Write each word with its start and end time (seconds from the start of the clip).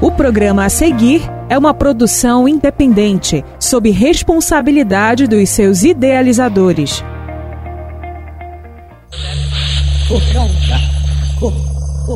O 0.00 0.10
programa 0.10 0.66
a 0.66 0.68
seguir 0.68 1.22
é 1.48 1.56
uma 1.56 1.72
produção 1.72 2.46
independente, 2.46 3.42
sob 3.58 3.90
responsabilidade 3.90 5.26
dos 5.26 5.48
seus 5.48 5.84
idealizadores. 5.84 7.02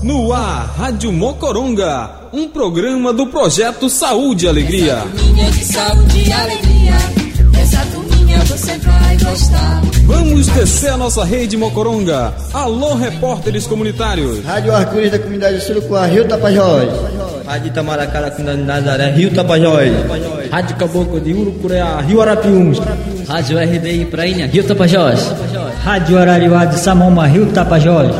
No 0.03 0.33
ar, 0.33 0.75
Rádio 0.77 1.11
Mocoronga, 1.11 2.29
um 2.33 2.49
programa 2.49 3.13
do 3.15 3.27
projeto 3.27 3.89
Saúde 3.89 4.45
e 4.45 4.49
Alegria. 4.49 4.99
Essa 4.99 5.07
turminha 5.17 5.51
de 5.51 5.65
saúde 5.65 6.29
e 6.29 6.33
alegria, 6.33 6.95
essa 7.61 7.87
turminha 7.87 8.39
você 8.45 8.79
vai 8.79 9.17
gostar. 9.17 9.81
Vamos 10.05 10.47
descer 10.49 10.91
a 10.91 10.97
nossa 10.97 11.25
rede 11.25 11.57
Mocoronga. 11.57 12.35
Alô, 12.53 12.95
repórteres 12.95 13.67
comunitários. 13.67 14.45
Rádio 14.45 14.75
Arco-Íris 14.75 15.13
da 15.13 15.19
comunidade 15.19 15.61
Surucuá, 15.63 16.07
Rio 16.07 16.29
Tapajós. 16.29 16.89
Rádio 17.51 17.67
Itamaracá 17.67 18.21
da 18.21 18.31
comunidade 18.31 18.63
Nazaré, 18.63 19.11
Rio 19.11 19.35
Tapajós. 19.35 19.91
Rádio 20.53 20.77
Caboclo 20.77 21.21
de 21.21 21.35
Urucureá, 21.35 22.01
Rio 22.01 22.23
Arapiuns. 22.23 22.79
Rádio 23.27 23.59
RDI 23.59 24.05
Prainha, 24.05 24.47
Rio 24.47 24.63
Tapajós. 24.63 25.35
Rádio 25.83 26.17
Arariuá 26.17 26.65
de 26.67 26.79
Samoma, 26.79 27.27
Rio 27.27 27.47
Tapajós. 27.47 28.15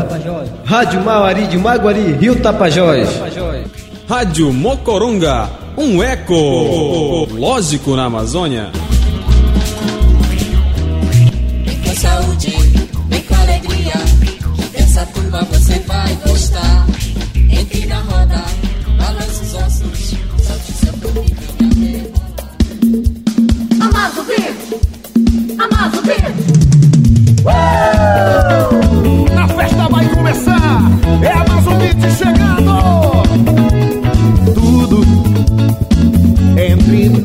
Rádio 0.65 1.05
Mauari 1.05 1.47
de 1.47 1.57
Maguari, 1.57 2.17
Rio 2.19 2.35
Tapajós. 2.41 3.09
Rádio 4.09 4.53
Mocoronga, 4.53 5.49
um 5.79 6.03
eco 6.03 7.29
lógico 7.33 7.95
na 7.95 8.07
Amazônia. 8.07 8.73
Vem 11.65 11.81
com 11.83 11.95
saúde, 11.95 12.51
vem 13.09 13.23
com 13.23 13.35
alegria, 13.37 13.95
dessa 14.73 15.07
turma 15.07 15.41
você 15.53 15.79
vai 15.87 16.19
gostar. 16.27 16.90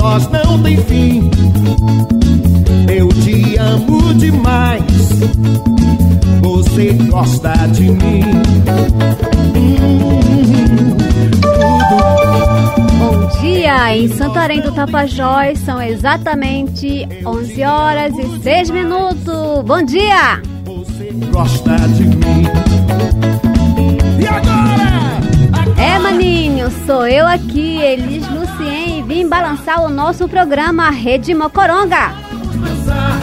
Nós 0.05 0.29
não 0.29 0.61
tem 0.61 0.77
fim. 0.83 1.31
Eu 2.87 3.09
te 3.09 3.57
amo 3.57 4.13
demais. 4.13 4.83
Você 6.41 6.93
gosta 7.09 7.53
de 7.73 7.89
mim. 7.89 8.21
Hum, 9.55 10.95
Bom 12.99 13.41
dia! 13.41 13.95
Em 13.95 14.07
Santarém 14.09 14.61
do 14.61 14.71
Tapajós 14.71 15.57
são 15.59 15.81
exatamente 15.81 17.07
11 17.25 17.63
horas 17.63 18.13
e 18.15 18.43
6 18.43 18.69
minutos. 18.69 19.63
Bom 19.65 19.81
dia! 19.81 20.39
você 20.65 21.11
gosta 21.31 21.75
de 21.95 22.03
mim. 22.05 23.54
Sou 26.85 27.07
eu 27.07 27.25
aqui, 27.25 27.81
Elis 27.81 28.27
Lucien, 28.29 28.99
e 28.99 29.01
vim 29.01 29.27
balançar 29.27 29.83
o 29.83 29.89
nosso 29.89 30.27
programa 30.27 30.91
Rede 30.91 31.33
Mocoronga. 31.33 32.13
Vamos 32.31 32.57
dançar 32.57 33.19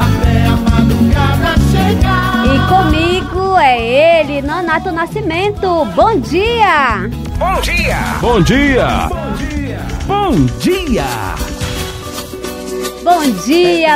até 0.00 0.46
a 0.46 0.56
madrugada 0.56 1.54
chegar. 1.70 2.44
E 2.46 2.58
comigo 2.68 3.56
é 3.58 4.20
ele, 4.20 4.42
Nonato 4.42 4.90
Nascimento. 4.90 5.84
Bom 5.94 6.18
dia! 6.18 7.08
Bom 7.38 7.60
dia! 7.60 7.98
Bom 8.20 8.40
dia! 8.40 9.08
Bom 9.08 9.32
dia! 9.36 9.78
Bom 10.06 10.46
dia, 10.58 11.51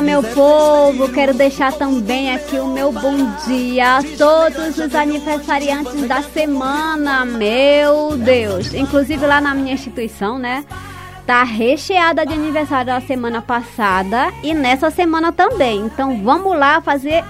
meu 0.00 0.22
povo! 0.22 1.08
Quero 1.12 1.32
deixar 1.32 1.72
também 1.72 2.34
aqui 2.34 2.58
o 2.58 2.66
meu 2.66 2.90
bom 2.90 3.16
dia 3.46 3.98
a 3.98 4.02
todos 4.02 4.78
os 4.78 4.94
aniversariantes 4.94 6.08
da 6.08 6.22
semana. 6.22 7.24
Meu 7.24 8.16
Deus! 8.16 8.74
Inclusive 8.74 9.24
lá 9.24 9.40
na 9.40 9.54
minha 9.54 9.74
instituição, 9.74 10.38
né? 10.38 10.64
Tá 11.24 11.44
recheada 11.44 12.26
de 12.26 12.32
aniversário 12.32 12.86
da 12.86 13.00
semana 13.00 13.40
passada 13.40 14.32
e 14.42 14.52
nessa 14.52 14.90
semana 14.90 15.32
também. 15.32 15.80
Então 15.80 16.22
vamos 16.24 16.58
lá 16.58 16.80
fazer 16.80 17.24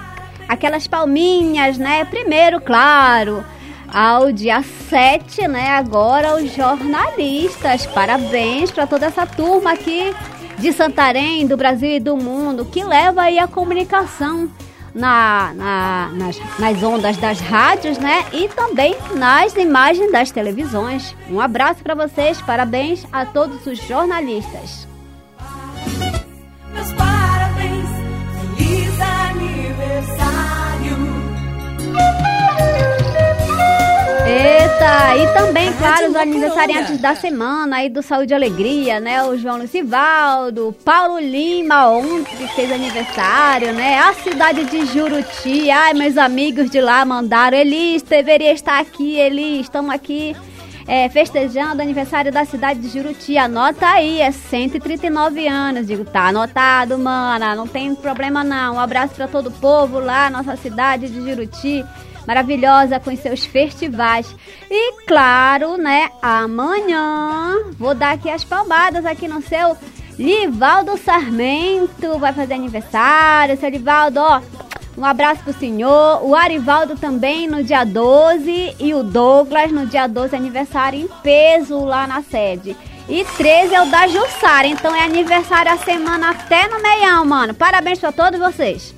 aquelas 0.49 0.87
palminhas, 0.87 1.77
né? 1.77 2.07
Primeiro, 2.07 2.59
claro, 2.59 3.45
ao 3.93 4.33
dia 4.33 4.63
7, 4.89 5.47
né? 5.47 5.71
Agora 5.71 6.37
os 6.37 6.55
jornalistas. 6.55 7.85
Parabéns 7.87 8.71
para 8.71 8.87
toda 8.87 9.07
essa 9.07 9.27
turma 9.27 9.73
aqui 9.73 10.15
de 10.59 10.73
Santarém, 10.73 11.47
do 11.47 11.57
Brasil 11.57 11.91
e 11.91 12.01
do 12.01 12.17
mundo, 12.17 12.65
que 12.65 12.83
leva 12.85 13.23
aí 13.23 13.39
a 13.39 13.47
comunicação 13.47 14.49
na, 14.95 15.53
na- 15.55 16.11
nas, 16.15 16.41
nas 16.59 16.83
ondas 16.83 17.17
das 17.19 17.39
rádios, 17.41 17.99
né? 17.99 18.25
E 18.33 18.49
também 18.49 18.97
nas 19.15 19.55
imagens 19.57 20.11
das 20.11 20.31
televisões. 20.31 21.15
Um 21.31 21.41
abraço 21.41 21.83
para 21.83 21.95
vocês, 21.95 22.41
parabéns 22.41 23.07
a 23.13 23.27
todos 23.27 23.67
os 23.67 23.79
jornalistas. 23.87 24.87
Eita, 34.29 35.17
e 35.17 35.33
também, 35.35 35.73
claro, 35.75 36.09
os 36.09 36.17
aniversariantes 36.17 36.99
da 36.99 37.15
semana 37.15 37.77
aí 37.77 37.89
do 37.89 38.03
Saúde 38.03 38.33
e 38.33 38.35
Alegria, 38.35 38.99
né? 38.99 39.23
O 39.23 39.39
João 39.39 39.59
Lucivaldo, 39.59 40.75
Paulo 40.85 41.21
Lima 41.21 41.87
ontem 41.89 42.37
que 42.37 42.49
fez 42.49 42.73
aniversário, 42.73 43.73
né? 43.73 44.01
A 44.01 44.13
cidade 44.15 44.65
de 44.65 44.85
Juruti, 44.87 45.71
ai, 45.71 45.95
meus 45.95 46.19
amigos 46.19 46.69
de 46.69 46.81
lá 46.81 47.05
mandaram, 47.05 47.57
Elis, 47.57 48.03
deveria 48.03 48.53
estar 48.53 48.81
aqui, 48.81 49.17
Elis, 49.17 49.61
estamos 49.61 49.95
aqui 49.95 50.35
é, 50.89 51.09
festejando 51.09 51.79
o 51.79 51.83
aniversário 51.83 52.33
da 52.33 52.45
cidade 52.45 52.81
de 52.81 52.89
Juruti, 52.89 53.39
anota 53.39 53.87
aí, 53.87 54.21
é 54.21 54.33
139 54.33 55.47
anos, 55.47 55.87
digo, 55.87 56.05
tá 56.05 56.29
anotado, 56.29 56.99
mana, 56.99 57.55
não 57.55 57.67
tem 57.67 57.95
problema 57.95 58.43
não, 58.43 58.75
um 58.75 58.81
abraço 58.81 59.15
pra 59.15 59.29
todo 59.29 59.49
o 59.49 59.53
povo 59.53 60.01
lá, 60.01 60.29
nossa 60.31 60.57
cidade 60.57 61.09
de 61.09 61.21
Juruti, 61.25 61.85
maravilhosa 62.27 63.01
com 63.01 63.17
seus 63.17 63.45
festivais. 63.45 64.35
E 64.71 65.05
claro, 65.07 65.77
né, 65.77 66.11
amanhã 66.21 67.73
vou 67.79 67.95
dar 67.95 68.15
aqui 68.15 68.29
as 68.29 68.45
palmadas 68.45 69.07
aqui 69.07 69.29
no 69.29 69.41
seu 69.43 69.77
Livaldo 70.19 70.97
Sarmento, 70.97 72.19
vai 72.19 72.33
fazer 72.33 72.55
aniversário, 72.55 73.57
seu 73.59 73.69
Livaldo, 73.69 74.19
ó, 74.19 74.41
um 74.97 75.05
abraço 75.05 75.43
pro 75.43 75.53
senhor, 75.53 76.25
o 76.25 76.35
Arivaldo 76.35 76.97
também 76.97 77.47
no 77.47 77.63
dia 77.63 77.85
12 77.85 78.77
e 78.81 78.95
o 78.95 79.03
Douglas 79.03 79.71
no 79.71 79.87
dia 79.87 80.07
12 80.07 80.35
aniversário 80.35 80.99
em 80.99 81.09
peso 81.23 81.85
lá 81.85 82.07
na 82.07 82.23
sede. 82.23 82.75
E 83.07 83.23
13 83.37 83.75
é 83.75 83.83
o 83.83 83.87
da 83.87 84.09
Jussara, 84.09 84.67
então 84.67 84.95
é 84.97 85.03
aniversário 85.03 85.71
a 85.71 85.77
semana 85.77 86.31
até 86.31 86.67
no 86.67 86.83
meião, 86.83 87.25
mano. 87.27 87.55
Parabéns 87.55 87.99
pra 87.99 88.11
todos 88.11 88.41
vocês. 88.41 88.96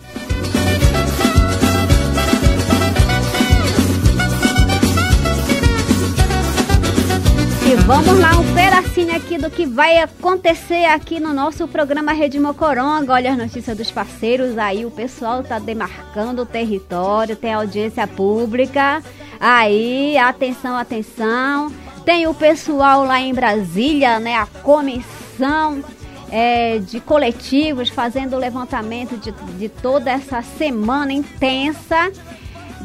E 7.69 7.75
vamos 7.75 8.19
lá, 8.19 8.31
um 8.31 8.55
pedacinho 8.55 9.15
aqui 9.15 9.37
do 9.37 9.51
que 9.51 9.67
vai 9.67 9.99
acontecer 9.99 10.87
aqui 10.87 11.21
no 11.21 11.35
nosso 11.35 11.69
programa 11.69 12.13
Rede 12.13 12.41
Mocoronga. 12.41 13.13
Olha 13.13 13.33
as 13.33 13.37
notícias 13.37 13.77
dos 13.77 13.91
parceiros 13.91 14.57
aí, 14.57 14.87
o 14.87 14.91
pessoal 14.91 15.43
tá 15.43 15.59
demarcando 15.59 16.41
o 16.41 16.47
território, 16.47 17.37
tem 17.37 17.53
audiência 17.53 18.07
pública. 18.07 19.03
Aí, 19.39 20.17
atenção, 20.17 20.79
atenção. 20.79 21.71
Tem 22.07 22.27
o 22.27 22.33
pessoal 22.33 23.05
lá 23.05 23.21
em 23.21 23.35
Brasília, 23.35 24.19
né? 24.19 24.37
A 24.37 24.47
comissão 24.47 25.85
é, 26.33 26.79
de 26.79 27.01
coletivos 27.01 27.91
fazendo 27.91 28.35
o 28.35 28.39
levantamento 28.39 29.19
de, 29.19 29.31
de 29.59 29.69
toda 29.69 30.11
essa 30.11 30.41
semana 30.41 31.13
intensa 31.13 32.11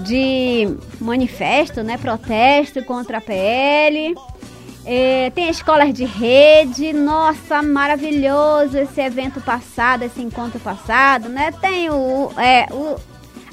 de 0.04 0.75
manifesto, 1.00 1.84
né? 1.84 1.98
Protesto 1.98 2.84
contra 2.84 3.19
a 3.19 3.22
PL. 3.22 4.13
É, 4.86 5.30
tem 5.30 5.50
escolas 5.50 5.94
de 5.94 6.04
rede, 6.04 6.92
nossa, 6.92 7.62
maravilhoso 7.62 8.78
esse 8.78 9.00
evento 9.00 9.40
passado, 9.40 10.04
esse 10.04 10.22
encontro 10.22 10.60
passado, 10.60 11.30
né? 11.30 11.54
Tem 11.62 11.90
o, 11.90 12.32
é, 12.38 12.68
o, 12.70 12.98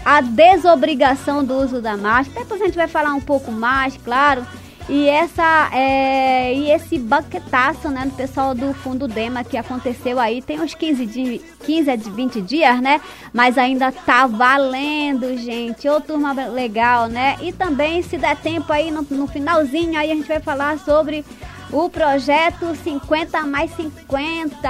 a 0.04 0.20
desobrigação 0.20 1.44
do 1.44 1.54
uso 1.54 1.80
da 1.80 1.96
máscara. 1.96 2.40
Depois 2.40 2.60
a 2.60 2.64
gente 2.64 2.76
vai 2.76 2.88
falar 2.88 3.14
um 3.14 3.20
pouco 3.20 3.52
mais, 3.52 3.96
claro. 3.96 4.44
E, 4.92 5.08
essa, 5.08 5.70
é, 5.72 6.52
e 6.52 6.68
esse 6.72 6.98
banquetaço 6.98 7.88
né, 7.90 8.06
do 8.06 8.10
pessoal 8.10 8.56
do 8.56 8.74
Fundo 8.74 9.06
Dema 9.06 9.44
que 9.44 9.56
aconteceu 9.56 10.18
aí 10.18 10.42
tem 10.42 10.60
uns 10.60 10.74
15, 10.74 11.06
de, 11.06 11.40
15 11.64 11.90
a 11.92 11.94
20 11.94 12.40
dias, 12.42 12.80
né? 12.80 13.00
Mas 13.32 13.56
ainda 13.56 13.92
tá 13.92 14.26
valendo, 14.26 15.36
gente. 15.36 15.88
Ô 15.88 16.00
turma 16.00 16.32
legal, 16.32 17.06
né? 17.06 17.36
E 17.40 17.52
também, 17.52 18.02
se 18.02 18.18
der 18.18 18.36
tempo 18.36 18.72
aí 18.72 18.90
no, 18.90 19.06
no 19.08 19.28
finalzinho, 19.28 19.96
aí 19.96 20.10
a 20.10 20.14
gente 20.16 20.26
vai 20.26 20.40
falar 20.40 20.76
sobre 20.80 21.24
o 21.72 21.88
projeto 21.88 22.74
50 22.74 23.42
mais 23.42 23.70
50 23.76 24.68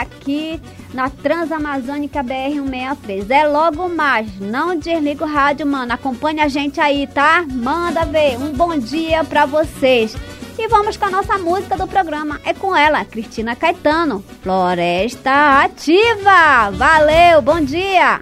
aqui 0.00 0.60
na 0.92 1.08
Transamazônica 1.08 2.22
BR-163. 2.22 3.30
É 3.30 3.46
logo 3.46 3.88
mais. 3.88 4.38
Não 4.38 4.76
desliga 4.76 5.24
o 5.24 5.28
rádio, 5.28 5.66
mano. 5.66 5.92
Acompanhe 5.92 6.40
a 6.40 6.48
gente 6.48 6.80
aí, 6.80 7.06
tá? 7.06 7.44
Manda 7.50 8.04
ver. 8.04 8.36
Um 8.36 8.52
bom 8.52 8.76
dia 8.76 9.24
pra 9.24 9.46
vocês. 9.46 10.14
E 10.58 10.68
vamos 10.68 10.96
com 10.96 11.06
a 11.06 11.10
nossa 11.10 11.38
música 11.38 11.76
do 11.76 11.88
programa. 11.88 12.40
É 12.44 12.52
com 12.52 12.76
ela, 12.76 13.04
Cristina 13.04 13.56
Caetano. 13.56 14.22
Floresta 14.42 15.62
Ativa. 15.62 16.70
Valeu, 16.72 17.40
bom 17.40 17.60
dia. 17.60 18.20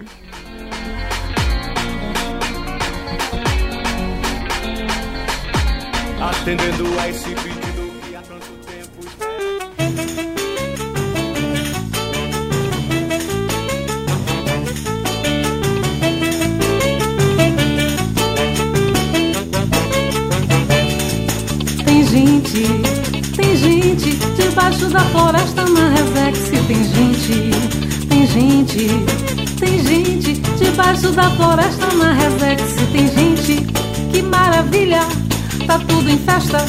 Atendendo 6.21 6.99
a 6.99 7.09
esse 7.09 7.33
gente, 22.21 22.67
tem 23.35 23.55
gente 23.55 24.15
debaixo 24.35 24.87
da 24.89 24.99
floresta 24.99 25.65
na 25.65 25.89
Resex. 25.89 26.51
Tem 26.67 26.83
gente, 26.83 27.51
tem 28.07 28.27
gente, 28.27 28.87
tem 29.59 29.83
gente 29.83 30.33
debaixo 30.57 31.11
da 31.11 31.29
floresta 31.31 31.87
na 31.95 32.13
Resex. 32.13 32.61
Tem 32.91 33.07
gente, 33.07 33.65
que 34.11 34.21
maravilha, 34.21 35.01
tá 35.65 35.79
tudo 35.79 36.09
em 36.09 36.17
festa. 36.19 36.59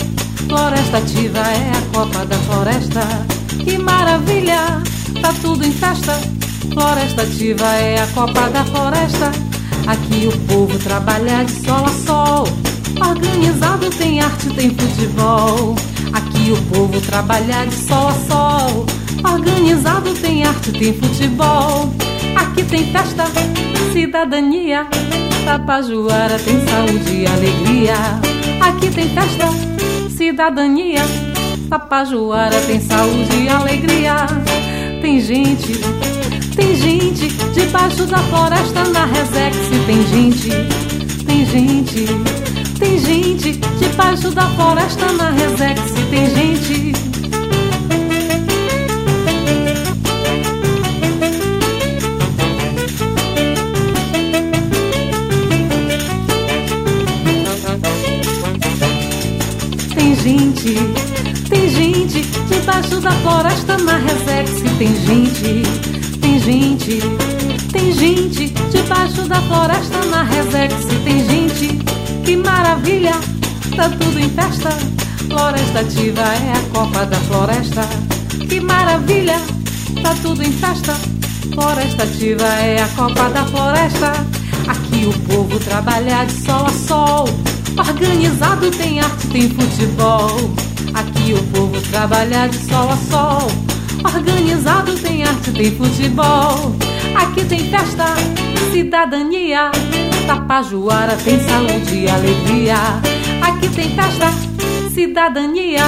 Floresta 0.49 0.99
ativa 0.99 1.39
é 1.39 1.73
a 1.77 1.97
copa 1.97 2.25
da 2.25 2.37
floresta. 2.39 3.01
Que 3.65 3.79
maravilha, 3.79 4.83
tá 5.21 5.35
tudo 5.43 5.67
em 5.67 5.73
festa. 5.73 6.19
Floresta 6.73 7.23
ativa 7.23 7.67
é 7.77 8.01
a 8.01 8.07
copa 8.09 8.49
da 8.49 8.65
floresta. 8.65 9.31
Aqui 9.87 10.29
o 10.29 10.39
povo 10.47 10.79
trabalha 10.79 11.45
de 11.45 11.53
sol 11.67 11.85
a 11.85 12.07
sol. 12.07 12.72
Organizado 13.01 13.91
tem 13.91 14.21
arte, 14.21 14.49
tem 14.55 14.71
futebol. 14.71 15.75
Aqui 16.13 16.53
o 16.53 16.63
povo 16.75 17.01
trabalha 17.01 17.67
de 17.67 17.75
sol 17.75 18.09
a 18.09 18.13
sol. 18.13 18.87
Organizado 19.25 20.13
tem 20.15 20.45
arte, 20.45 20.73
tem 20.73 20.93
futebol. 20.95 21.93
Aqui 22.37 22.63
tem 22.65 22.93
festa, 22.93 23.25
cidadania. 23.93 24.87
Tapajuara 25.45 26.39
tem 26.39 26.61
saúde 26.67 27.13
e 27.13 27.27
alegria. 27.27 27.95
Aqui 28.61 28.91
tem 28.91 29.09
festa, 29.09 29.49
cidadania. 30.17 31.03
Tapajuara 31.69 32.61
tem 32.61 32.81
saúde 32.81 33.45
e 33.45 33.49
alegria. 33.49 34.27
Tem 35.01 35.21
gente, 35.21 35.81
tem 36.55 36.77
gente 36.77 37.29
debaixo 37.55 38.05
da 38.07 38.19
floresta 38.19 38.85
na 38.85 39.07
Resex. 39.07 39.57
Tem 39.87 40.07
gente, 40.07 40.51
tem 41.25 41.47
gente. 41.47 42.62
Da 44.35 44.49
floresta 44.51 45.13
na 45.13 45.31
Resex. 45.31 45.81
Tem 46.11 46.31
gente. 46.31 46.93
Tem 59.95 60.15
gente, 60.17 60.75
tem 61.49 61.69
gente 61.69 62.23
debaixo 62.49 63.01
da 63.01 63.11
floresta 63.11 63.77
na 63.79 63.99
Resex. 63.99 64.63
Tem 64.79 64.95
gente, 64.95 65.63
tem 66.21 66.39
gente, 66.39 67.01
tem 67.73 67.93
gente 67.93 68.49
debaixo 68.71 69.23
da 69.29 69.41
floresta 69.43 70.05
na 70.07 70.23
Resex. 70.23 70.75
Tem 71.05 71.25
gente, 71.29 71.79
que 72.25 72.37
maravilha, 72.37 73.13
tá 73.77 73.89
tudo 73.89 74.19
em 74.19 74.29
festa. 74.31 74.71
Floresta 75.29 75.81
ativa 75.81 76.23
é 76.23 76.53
a 76.53 76.61
copa 76.73 77.07
da 77.07 77.17
floresta. 77.17 77.83
Que 78.49 78.61
maravilha, 78.61 79.41
tá 80.03 80.15
tudo 80.23 80.43
em 80.43 80.53
festa. 80.53 80.95
Floresta 81.55 82.03
ativa 82.03 82.47
é 82.47 82.83
a 82.83 82.89
copa 82.89 83.31
da 83.31 83.45
floresta. 83.47 84.13
Aqui 84.69 85.07
o 85.07 85.13
povo 85.21 85.59
trabalha 85.61 86.25
de 86.25 86.33
sol 86.33 86.67
a 86.67 86.71
sol. 86.71 87.29
Organizado 87.79 88.71
tem 88.71 89.01
arte, 89.01 89.27
tem 89.29 89.49
futebol. 89.49 90.51
Aqui 90.95 91.33
o 91.33 91.43
povo 91.45 91.81
trabalha 91.91 92.49
de 92.49 92.59
sol 92.59 92.91
a 92.91 92.97
sol. 92.97 93.51
Organizado 94.05 94.93
tem 94.99 95.25
arte, 95.25 95.51
tem 95.53 95.71
futebol. 95.77 96.77
Aqui 97.15 97.45
tem 97.45 97.71
festa, 97.71 98.05
cidadania. 98.73 99.71
Tapajuara 100.27 101.17
tem 101.17 101.41
saúde 101.41 101.95
e 101.95 102.09
alegria. 102.09 102.77
Aqui 103.63 103.69
tem 103.77 103.91
festa, 103.91 104.33
cidadania. 104.93 105.85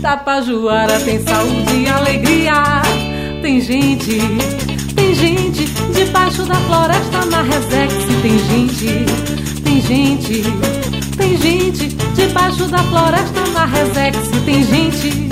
Tapajuara 0.00 1.00
tem 1.00 1.20
saúde 1.20 1.74
e 1.74 1.88
alegria. 1.88 2.52
Tem 3.42 3.60
gente, 3.60 4.18
tem 4.94 5.14
gente 5.16 5.64
debaixo 5.92 6.44
da 6.44 6.54
floresta 6.54 7.26
na 7.26 7.42
Resex. 7.42 7.94
Tem 8.22 8.38
gente, 8.38 9.04
tem 9.64 9.80
gente, 9.80 10.42
tem 11.16 11.36
gente 11.36 11.88
debaixo 12.14 12.66
da 12.66 12.78
floresta 12.78 13.46
na 13.52 13.64
Resex. 13.64 14.16
Tem 14.44 14.62
gente. 14.62 15.28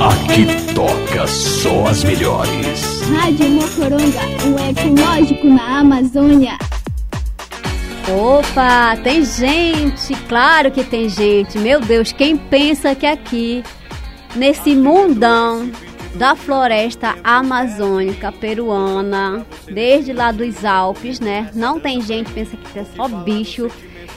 Aqui 0.00 0.74
toca 0.74 1.26
só 1.26 1.86
as 1.88 2.02
melhores. 2.02 2.95
Rádio 3.14 3.48
Mocoronga, 3.50 4.20
o 4.46 4.70
ecológico 4.70 5.46
na 5.46 5.80
Amazônia. 5.80 6.58
Opa, 8.08 8.96
tem 9.02 9.24
gente, 9.24 10.14
claro 10.28 10.70
que 10.70 10.82
tem 10.82 11.08
gente. 11.08 11.58
Meu 11.58 11.80
Deus, 11.80 12.12
quem 12.12 12.36
pensa 12.36 12.94
que 12.94 13.06
aqui, 13.06 13.62
nesse 14.34 14.74
mundão 14.74 15.70
da 16.14 16.34
floresta 16.34 17.16
amazônica 17.22 18.32
peruana, 18.32 19.46
desde 19.66 20.12
lá 20.12 20.32
dos 20.32 20.64
Alpes, 20.64 21.20
né? 21.20 21.50
Não 21.54 21.78
tem 21.78 22.00
gente, 22.00 22.32
pensa 22.32 22.56
que 22.56 22.78
é 22.78 22.84
só 22.96 23.06
bicho 23.06 23.70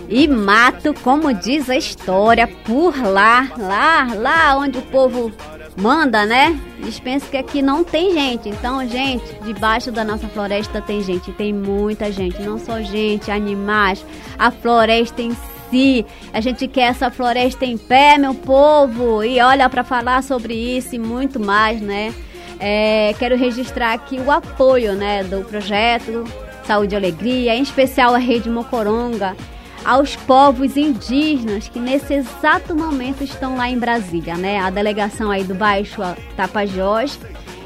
e 0.08 0.28
mato, 0.28 0.94
como 1.04 1.34
diz 1.34 1.70
a 1.70 1.76
história, 1.76 2.48
por 2.48 2.98
lá, 2.98 3.48
lá, 3.58 4.08
lá 4.16 4.58
onde 4.58 4.80
o 4.80 4.84
povo 4.84 5.32
manda, 5.78 6.26
né? 6.26 6.60
Dispensa 6.84 7.28
que 7.30 7.38
aqui 7.38 7.62
não 7.62 7.84
tem 7.84 8.14
gente. 8.14 8.50
Então, 8.50 8.88
gente, 8.88 9.24
debaixo 9.44 9.92
da 9.92 10.04
nossa 10.04 10.28
floresta 10.28 10.82
tem 10.82 11.02
gente, 11.02 11.32
tem 11.32 11.54
muita 11.54 12.12
gente, 12.12 12.42
não 12.42 12.58
só 12.58 12.82
gente, 12.82 13.32
animais, 13.32 14.06
a 14.38 14.52
floresta 14.52 15.22
em 15.22 15.36
si. 15.70 16.06
A 16.34 16.42
gente 16.42 16.68
quer 16.68 16.90
essa 16.90 17.10
floresta 17.12 17.66
em 17.66 17.78
pé, 17.78 18.18
meu 18.18 18.34
povo. 18.34 19.24
E 19.24 19.40
olha 19.42 19.70
para 19.70 19.84
falar 19.84 20.24
sobre 20.24 20.54
isso 20.54 20.96
e 20.96 21.00
muito 21.00 21.40
mais, 21.40 21.82
né? 21.82 22.14
É, 22.60 23.14
quero 23.18 23.38
registrar 23.38 23.94
aqui 23.94 24.20
o 24.20 24.30
apoio, 24.30 24.94
né, 24.94 25.24
do 25.24 25.46
projeto 25.46 26.26
Saúde 26.66 26.94
e 26.94 26.98
Alegria, 26.98 27.56
em 27.56 27.62
especial 27.62 28.14
a 28.14 28.18
Rede 28.18 28.50
Mocoronga 28.50 29.36
aos 29.84 30.16
povos 30.16 30.78
indígenas 30.78 31.68
que 31.68 31.80
nesse 31.80 32.14
exato 32.14 32.76
momento 32.76 33.24
estão 33.24 33.56
lá 33.56 33.70
em 33.70 33.78
Brasília, 33.78 34.36
né? 34.36 34.60
A 34.60 34.70
delegação 34.70 35.32
aí 35.32 35.44
do 35.44 35.56
Baixo 35.56 36.02
Tapajós 36.36 37.20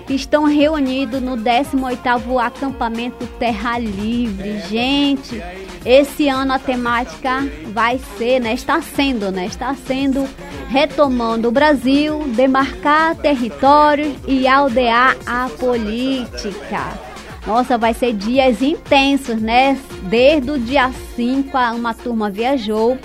estão 0.09 0.45
reunidos 0.45 1.21
no 1.21 1.37
18º 1.37 2.45
acampamento 2.45 3.25
Terra 3.39 3.79
Livre. 3.79 4.59
Gente, 4.69 5.41
esse 5.85 6.27
ano 6.27 6.53
a 6.53 6.59
temática 6.59 7.47
vai 7.73 7.99
ser, 8.17 8.39
né, 8.39 8.53
está 8.53 8.81
sendo, 8.81 9.31
né, 9.31 9.45
está 9.45 9.75
sendo 9.75 10.27
retomando 10.69 11.47
o 11.47 11.51
Brasil, 11.51 12.23
demarcar 12.29 13.15
territórios 13.15 14.13
e 14.27 14.47
aldear 14.47 15.15
a 15.25 15.49
política. 15.59 17.12
Nossa, 17.45 17.77
vai 17.77 17.93
ser 17.93 18.13
dias 18.13 18.61
intensos, 18.61 19.41
né? 19.41 19.77
Desde 20.03 20.49
o 20.51 20.57
dia 20.57 20.91
5 21.15 21.57
uma 21.75 21.93
turma 21.93 22.29
viajou. 22.29 22.97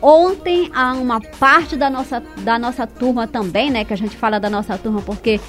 Ontem 0.00 0.70
a 0.74 0.92
uma 0.94 1.20
parte 1.20 1.76
da 1.76 1.90
nossa, 1.90 2.22
da 2.38 2.58
nossa 2.58 2.86
turma 2.86 3.26
também, 3.26 3.70
né? 3.70 3.84
Que 3.84 3.92
a 3.92 3.96
gente 3.96 4.16
fala 4.16 4.38
da 4.38 4.48
nossa 4.48 4.78
turma 4.78 5.02
porque 5.02 5.40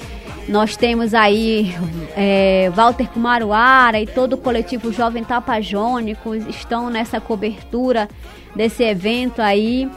Nós 0.48 0.76
temos 0.76 1.14
aí 1.14 1.76
é, 2.16 2.70
Walter 2.74 3.08
Kumaruara 3.10 4.02
e 4.02 4.08
todo 4.08 4.34
o 4.34 4.38
coletivo 4.38 4.92
Jovem 4.92 5.24
Tapajônico 5.24 6.36
estão 6.36 6.90
nessa 6.90 7.22
cobertura 7.22 8.10
desse 8.56 8.84
evento 8.84 9.42
aí. 9.42 9.90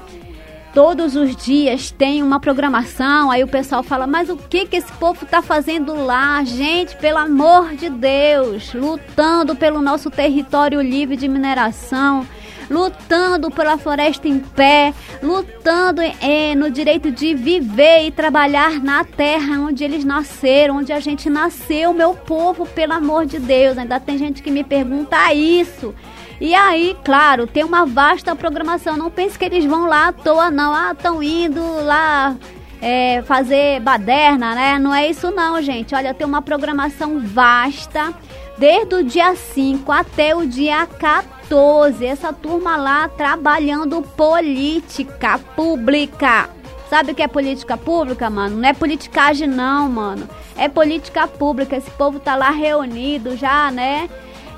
Todos 0.74 1.14
os 1.14 1.36
dias 1.36 1.92
tem 1.92 2.20
uma 2.20 2.40
programação, 2.40 3.30
aí 3.30 3.44
o 3.44 3.48
pessoal 3.48 3.84
fala, 3.84 4.08
mas 4.08 4.28
o 4.28 4.36
que 4.36 4.66
que 4.66 4.76
esse 4.76 4.92
povo 4.94 5.24
tá 5.24 5.40
fazendo 5.40 5.94
lá? 5.94 6.42
Gente, 6.42 6.96
pelo 6.96 7.18
amor 7.18 7.76
de 7.76 7.88
Deus, 7.88 8.74
lutando 8.74 9.54
pelo 9.54 9.80
nosso 9.80 10.10
território 10.10 10.80
livre 10.80 11.16
de 11.16 11.28
mineração, 11.28 12.26
lutando 12.68 13.52
pela 13.52 13.78
floresta 13.78 14.26
em 14.26 14.40
pé, 14.40 14.92
lutando 15.22 16.02
eh, 16.02 16.56
no 16.56 16.68
direito 16.68 17.08
de 17.12 17.34
viver 17.34 18.06
e 18.06 18.10
trabalhar 18.10 18.82
na 18.82 19.04
terra 19.04 19.60
onde 19.60 19.84
eles 19.84 20.04
nasceram, 20.04 20.78
onde 20.78 20.92
a 20.92 20.98
gente 20.98 21.30
nasceu, 21.30 21.92
meu 21.92 22.14
povo, 22.14 22.66
pelo 22.66 22.94
amor 22.94 23.26
de 23.26 23.38
Deus. 23.38 23.78
Ainda 23.78 24.00
tem 24.00 24.18
gente 24.18 24.42
que 24.42 24.50
me 24.50 24.64
pergunta 24.64 25.32
isso. 25.32 25.94
E 26.40 26.54
aí, 26.54 26.96
claro, 27.04 27.46
tem 27.46 27.64
uma 27.64 27.86
vasta 27.86 28.34
programação. 28.34 28.96
Não 28.96 29.10
pense 29.10 29.38
que 29.38 29.44
eles 29.44 29.64
vão 29.64 29.86
lá 29.86 30.08
à 30.08 30.12
toa, 30.12 30.50
não. 30.50 30.74
Ah, 30.74 30.92
estão 30.92 31.22
indo 31.22 31.62
lá 31.84 32.36
é, 32.80 33.22
fazer 33.22 33.80
baderna, 33.80 34.54
né? 34.54 34.78
Não 34.78 34.94
é 34.94 35.08
isso, 35.08 35.30
não, 35.30 35.60
gente. 35.62 35.94
Olha, 35.94 36.12
tem 36.12 36.26
uma 36.26 36.42
programação 36.42 37.20
vasta. 37.20 38.12
Desde 38.58 38.94
o 38.94 39.04
dia 39.04 39.34
5 39.34 39.90
até 39.90 40.34
o 40.34 40.46
dia 40.46 40.86
14. 40.86 42.04
Essa 42.04 42.32
turma 42.32 42.76
lá 42.76 43.08
trabalhando 43.08 44.02
política 44.02 45.38
pública. 45.56 46.50
Sabe 46.90 47.12
o 47.12 47.14
que 47.14 47.22
é 47.22 47.28
política 47.28 47.76
pública, 47.76 48.28
mano? 48.28 48.56
Não 48.56 48.68
é 48.68 48.72
politicagem, 48.72 49.48
não, 49.48 49.88
mano. 49.88 50.28
É 50.56 50.68
política 50.68 51.26
pública. 51.26 51.76
Esse 51.76 51.90
povo 51.92 52.20
tá 52.20 52.36
lá 52.36 52.50
reunido 52.50 53.36
já, 53.36 53.70
né? 53.70 54.08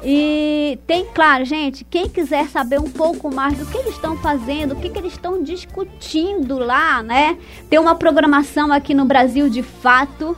E 0.08 0.78
tem, 0.86 1.04
claro, 1.12 1.44
gente, 1.44 1.82
quem 1.82 2.08
quiser 2.08 2.46
saber 2.46 2.78
um 2.78 2.88
pouco 2.88 3.28
mais 3.34 3.58
do 3.58 3.66
que 3.66 3.76
eles 3.76 3.96
estão 3.96 4.16
fazendo, 4.16 4.74
o 4.74 4.76
que, 4.76 4.88
que 4.88 4.96
eles 5.00 5.14
estão 5.14 5.42
discutindo 5.42 6.60
lá, 6.60 7.02
né? 7.02 7.36
Tem 7.68 7.76
uma 7.80 7.96
programação 7.96 8.72
aqui 8.72 8.94
no 8.94 9.04
Brasil 9.04 9.50
de 9.50 9.64
fato. 9.64 10.36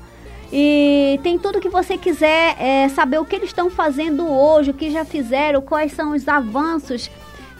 E 0.50 1.20
tem 1.22 1.38
tudo 1.38 1.60
que 1.60 1.68
você 1.68 1.98
quiser 1.98 2.56
é, 2.58 2.88
saber 2.88 3.18
o 3.18 3.26
que 3.26 3.36
eles 3.36 3.50
estão 3.50 3.68
fazendo 3.68 4.26
hoje, 4.26 4.70
o 4.70 4.74
que 4.74 4.90
já 4.90 5.04
fizeram, 5.04 5.60
quais 5.60 5.92
são 5.92 6.12
os 6.12 6.26
avanços. 6.26 7.10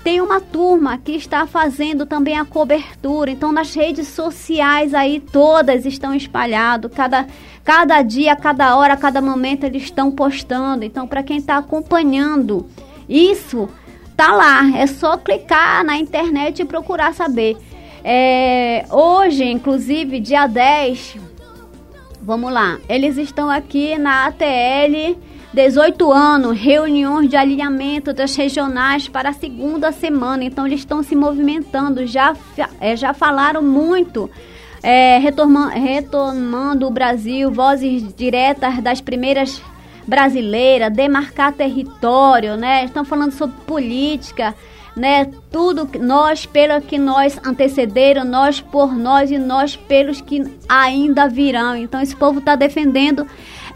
Tem 0.05 0.21
uma 0.21 0.41
turma 0.41 0.97
que 0.97 1.13
está 1.13 1.47
fazendo 1.47 2.07
também 2.07 2.39
a 2.39 2.45
cobertura. 2.45 3.31
Então, 3.31 3.53
nas 3.53 3.75
redes 3.75 4.09
sociais 4.09 4.95
aí, 4.95 5.21
todas 5.21 5.85
estão 5.85 6.15
espalhadas. 6.15 6.91
Cada, 6.93 7.27
cada 7.65 8.01
dia, 8.03 8.35
cada 8.37 8.77
hora, 8.77 8.97
cada 8.97 9.21
momento 9.21 9.65
eles 9.65 9.83
estão 9.83 10.11
postando. 10.11 10.85
Então, 10.85 11.07
para 11.07 11.23
quem 11.23 11.39
está 11.39 11.59
acompanhando 11.59 12.67
isso, 13.09 13.69
tá 14.17 14.33
lá. 14.33 14.79
É 14.79 14.87
só 14.87 15.17
clicar 15.17 15.85
na 15.85 15.99
internet 15.99 16.63
e 16.63 16.65
procurar 16.65 17.13
saber. 17.13 17.57
É, 18.03 18.87
hoje, 18.91 19.45
inclusive, 19.45 20.21
dia 20.21 20.47
10, 20.47 21.17
vamos 22.23 22.53
lá. 22.53 22.79
Eles 22.89 23.17
estão 23.19 23.51
aqui 23.51 23.99
na 23.99 24.27
ATL 24.27 25.19
18 25.53 26.13
anos, 26.13 26.59
reuniões 26.59 27.29
de 27.29 27.37
alinhamento 27.37 28.13
das 28.13 28.37
regionais 28.37 29.09
para 29.09 29.31
a 29.31 29.33
segunda 29.33 29.91
semana. 29.93 30.45
Então, 30.45 30.67
eles 30.67 30.81
estão 30.81 31.03
se 31.03 31.17
movimentando, 31.17 32.07
já, 32.07 32.37
é, 32.81 32.97
já 32.97 33.15
falaram 33.15 33.63
muito. 33.63 34.31
É, 34.81 35.19
retomando, 35.19 36.87
o 36.87 36.91
Brasil, 36.91 37.51
vozes 37.51 38.15
diretas 38.15 38.81
das 38.81 39.01
primeiras 39.01 39.61
brasileiras, 40.09 40.93
demarcar 40.93 41.53
território, 41.53 42.57
né? 42.57 42.85
Estão 42.85 43.05
falando 43.05 43.33
sobre 43.33 43.57
política, 43.67 44.55
né? 44.97 45.31
Tudo 45.51 45.89
nós 46.01 46.47
pelo 46.47 46.81
que 46.81 46.97
nós 46.97 47.39
antecederam, 47.45 48.25
nós 48.25 48.61
por 48.61 48.97
nós 48.97 49.31
e 49.31 49.37
nós 49.37 49.77
pelos 49.77 50.21
que 50.21 50.43
ainda 50.69 51.29
virão. 51.29 51.77
Então 51.77 52.01
esse 52.01 52.17
povo 52.17 52.39
está 52.39 52.57
defendendo 52.57 53.27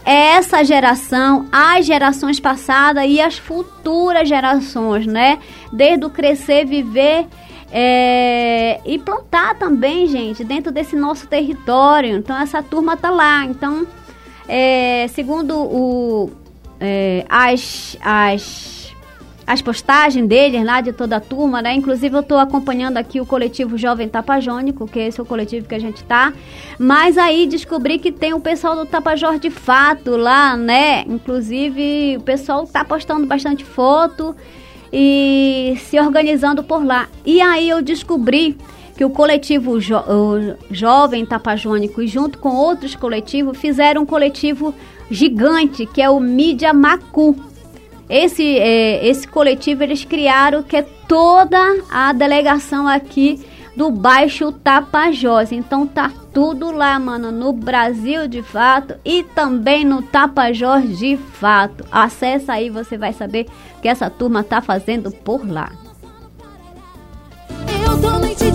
essa 0.05 0.63
geração, 0.63 1.47
as 1.51 1.85
gerações 1.85 2.39
passadas 2.39 3.05
e 3.07 3.21
as 3.21 3.37
futuras 3.37 4.27
gerações, 4.27 5.05
né? 5.05 5.39
Desde 5.71 6.05
o 6.05 6.09
crescer, 6.09 6.65
viver 6.65 7.25
é, 7.71 8.79
e 8.85 8.99
plantar 8.99 9.55
também, 9.55 10.07
gente, 10.07 10.43
dentro 10.43 10.71
desse 10.71 10.95
nosso 10.95 11.27
território. 11.27 12.17
Então 12.17 12.39
essa 12.39 12.61
turma 12.61 12.95
tá 12.95 13.09
lá. 13.09 13.45
Então, 13.45 13.87
é, 14.47 15.07
segundo 15.09 15.57
o, 15.57 16.31
é, 16.79 17.25
as, 17.29 17.97
as 18.01 18.72
as 19.45 19.61
postagens 19.61 20.27
deles 20.27 20.63
lá, 20.63 20.81
de 20.81 20.93
toda 20.93 21.17
a 21.17 21.19
turma, 21.19 21.61
né? 21.61 21.73
Inclusive 21.73 22.15
eu 22.15 22.21
estou 22.21 22.37
acompanhando 22.37 22.97
aqui 22.97 23.19
o 23.19 23.25
coletivo 23.25 23.77
Jovem 23.77 24.07
Tapajônico, 24.07 24.87
que 24.87 24.99
esse 24.99 25.19
é 25.19 25.23
o 25.23 25.25
coletivo 25.25 25.67
que 25.67 25.75
a 25.75 25.79
gente 25.79 26.03
tá. 26.03 26.33
Mas 26.79 27.17
aí 27.17 27.45
descobri 27.45 27.99
que 27.99 28.11
tem 28.11 28.33
o 28.33 28.39
pessoal 28.39 28.75
do 28.75 28.85
Tapajós 28.85 29.39
de 29.39 29.49
fato 29.49 30.15
lá, 30.15 30.55
né? 30.55 31.01
Inclusive 31.01 32.17
o 32.17 32.21
pessoal 32.21 32.65
tá 32.65 32.85
postando 32.85 33.25
bastante 33.25 33.65
foto 33.65 34.35
e 34.91 35.75
se 35.89 35.99
organizando 35.99 36.63
por 36.63 36.85
lá. 36.85 37.09
E 37.25 37.41
aí 37.41 37.67
eu 37.67 37.81
descobri 37.81 38.57
que 38.95 39.03
o 39.03 39.09
coletivo 39.09 39.79
jo 39.79 39.97
o 39.97 40.55
Jovem 40.71 41.25
Tapajônico, 41.25 42.05
junto 42.05 42.37
com 42.37 42.49
outros 42.49 42.95
coletivos, 42.95 43.57
fizeram 43.57 44.03
um 44.03 44.05
coletivo 44.05 44.73
gigante, 45.09 45.85
que 45.85 46.01
é 46.01 46.09
o 46.09 46.19
Mídia 46.19 46.73
Macu 46.73 47.35
esse, 48.13 48.59
é, 48.59 49.03
esse 49.07 49.27
coletivo 49.27 49.81
eles 49.81 50.05
criaram 50.05 50.61
que 50.61 50.77
é 50.77 50.83
toda 51.07 51.57
a 51.91 52.13
delegação 52.13 52.87
aqui 52.87 53.43
do 53.75 53.89
Baixo 53.89 54.51
Tapajós. 54.51 55.51
Então 55.51 55.87
tá 55.87 56.11
tudo 56.31 56.71
lá, 56.71 56.99
mano, 56.99 57.31
no 57.31 57.51
Brasil 57.51 58.27
de 58.27 58.43
fato 58.43 58.93
e 59.03 59.23
também 59.23 59.83
no 59.83 60.03
Tapajós 60.03 60.99
de 60.99 61.17
fato. 61.17 61.83
Acessa 61.91 62.53
aí, 62.53 62.69
você 62.69 62.99
vai 62.99 63.13
saber 63.13 63.47
o 63.77 63.81
que 63.81 63.87
essa 63.87 64.11
turma 64.11 64.43
tá 64.43 64.61
fazendo 64.61 65.09
por 65.09 65.49
lá. 65.49 65.71
Eu 67.83 67.99
tô 67.99 68.19
noite 68.19 68.51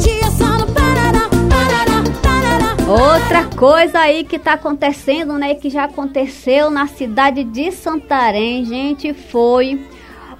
Outra 2.88 3.45
coisa 3.54 3.99
aí 3.99 4.25
que 4.25 4.38
tá 4.38 4.54
acontecendo, 4.54 5.35
né, 5.35 5.54
que 5.54 5.68
já 5.68 5.85
aconteceu 5.85 6.71
na 6.71 6.87
cidade 6.87 7.45
de 7.45 7.71
Santarém, 7.71 8.64
gente, 8.64 9.12
foi 9.12 9.78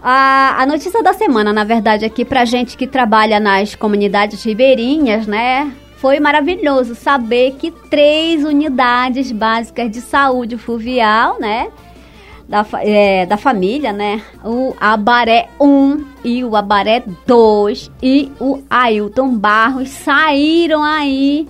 a, 0.02 0.62
a 0.62 0.64
notícia 0.64 1.02
da 1.02 1.12
semana, 1.12 1.52
na 1.52 1.62
verdade, 1.62 2.07
aqui 2.07 2.25
pra 2.25 2.47
gente 2.47 2.75
que 2.75 2.87
trabalha 2.87 3.38
nas 3.38 3.75
comunidades 3.75 4.43
ribeirinhas, 4.43 5.26
né? 5.26 5.71
Foi 5.99 6.19
maravilhoso 6.21 6.95
saber 6.95 7.57
que 7.59 7.71
três 7.71 8.43
unidades 8.43 9.31
básicas 9.31 9.90
de 9.90 10.00
saúde 10.00 10.57
fluvial, 10.57 11.38
né? 11.38 11.69
Da, 12.49 12.64
é, 12.81 13.26
da 13.26 13.37
família, 13.37 13.93
né? 13.93 14.23
O 14.43 14.75
Abaré 14.81 15.50
1 15.61 16.05
e 16.25 16.43
o 16.43 16.57
Abaré 16.57 17.02
2 17.26 17.90
e 18.02 18.33
o 18.40 18.62
Ailton 18.71 19.37
Barros 19.37 19.90
saíram 19.90 20.83
aí 20.83 21.47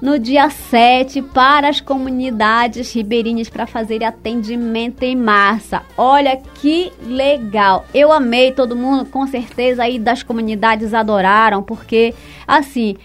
no 0.00 0.18
dia 0.18 0.48
7 0.48 1.20
para 1.22 1.68
as 1.68 1.80
comunidades 1.80 2.92
ribeirinhas 2.94 3.48
para 3.48 3.66
fazer 3.66 4.02
atendimento 4.02 5.02
em 5.02 5.14
massa. 5.14 5.82
Olha 5.96 6.36
que 6.54 6.90
legal. 7.02 7.84
Eu 7.92 8.10
amei 8.10 8.52
todo 8.52 8.76
mundo, 8.76 9.04
com 9.04 9.26
certeza 9.26 9.82
aí 9.82 9.98
das 9.98 10.22
comunidades 10.22 10.94
adoraram, 10.94 11.62
porque 11.62 12.14
assim, 12.46 12.96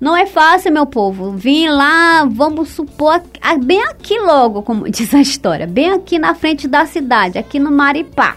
não 0.00 0.16
é 0.16 0.26
fácil, 0.26 0.72
meu 0.72 0.86
povo. 0.86 1.32
Vim 1.32 1.68
lá, 1.68 2.24
vamos 2.24 2.70
supor, 2.70 3.20
bem 3.62 3.82
aqui 3.84 4.18
logo, 4.18 4.62
como 4.62 4.88
diz 4.90 5.12
a 5.14 5.20
história, 5.20 5.66
bem 5.66 5.90
aqui 5.90 6.18
na 6.18 6.34
frente 6.34 6.66
da 6.66 6.86
cidade, 6.86 7.38
aqui 7.38 7.58
no 7.58 7.70
Maripá. 7.70 8.36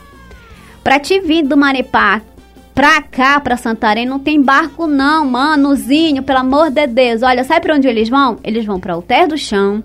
Para 0.83 0.99
te 0.99 1.19
vir 1.19 1.43
do 1.43 1.55
Maripá 1.55 2.21
pra 2.73 3.01
cá, 3.01 3.39
pra 3.39 3.57
Santarém, 3.57 4.05
não 4.05 4.19
tem 4.19 4.41
barco 4.41 4.87
não, 4.87 5.25
manozinho, 5.25 6.23
pelo 6.23 6.39
amor 6.39 6.69
de 6.69 6.87
Deus. 6.87 7.21
Olha, 7.21 7.43
sabe 7.43 7.61
pra 7.61 7.75
onde 7.75 7.87
eles 7.87 8.09
vão? 8.09 8.37
Eles 8.43 8.65
vão 8.65 8.79
pra 8.79 8.93
Alter 8.93 9.27
do 9.27 9.37
Chão, 9.37 9.83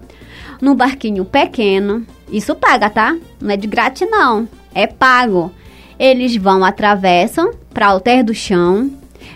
no 0.61 0.75
barquinho 0.75 1.25
pequeno. 1.25 2.07
Isso 2.31 2.55
paga, 2.55 2.91
tá? 2.91 3.17
Não 3.41 3.51
é 3.51 3.57
de 3.57 3.67
grátis 3.67 4.09
não, 4.11 4.49
é 4.75 4.87
pago. 4.87 5.53
Eles 5.99 6.37
vão, 6.37 6.65
atravessam 6.65 7.53
pra 7.73 7.89
Alter 7.89 8.25
do 8.25 8.35
Chão. 8.35 8.91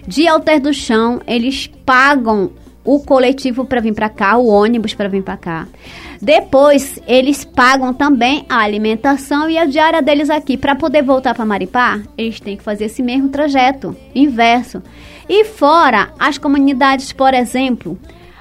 De 0.07 0.27
Alter 0.27 0.61
do 0.61 0.73
Chão, 0.73 1.21
eles 1.27 1.67
pagam 1.85 2.51
o 2.85 3.01
coletivo 3.01 3.65
para 3.65 3.81
vir 3.81 3.95
para 3.95 4.09
cá, 4.09 4.37
o 4.37 4.47
ônibus 4.47 4.95
para 4.95 5.09
vir 5.09 5.23
para 5.23 5.37
cá. 5.37 5.69
Depois, 6.21 7.01
eles 7.07 7.45
pagam 7.45 7.95
também 7.95 8.45
a 8.49 8.59
alimentação 8.59 9.49
e 9.49 9.57
a 9.57 9.65
diária 9.65 10.03
deles 10.03 10.29
aqui. 10.29 10.57
Para 10.57 10.77
poder 10.77 11.03
voltar 11.03 11.35
para 11.35 11.47
Maripá, 11.47 12.01
eles 12.17 12.39
têm 12.39 12.59
que 12.59 12.63
fazer 12.63 12.85
esse 12.85 13.03
mesmo 13.03 13.31
trajeto, 13.31 13.97
inverso. 14.15 14.83
E 15.29 15.45
fora 15.45 16.13
as 16.19 16.37
comunidades, 16.37 17.13
por 17.13 17.33
exemplo, 17.33 17.99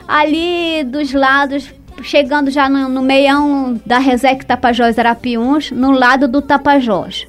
ali 0.07 0.83
dos 0.83 1.13
lados 1.13 1.73
chegando 2.01 2.49
já 2.49 2.69
no, 2.69 2.89
no 2.89 3.01
meião 3.01 3.79
da 3.85 3.97
Resec 3.97 4.45
Tapajós 4.45 4.97
Arapiuns, 4.97 5.71
no 5.71 5.91
lado 5.91 6.27
do 6.27 6.41
Tapajós. 6.41 7.27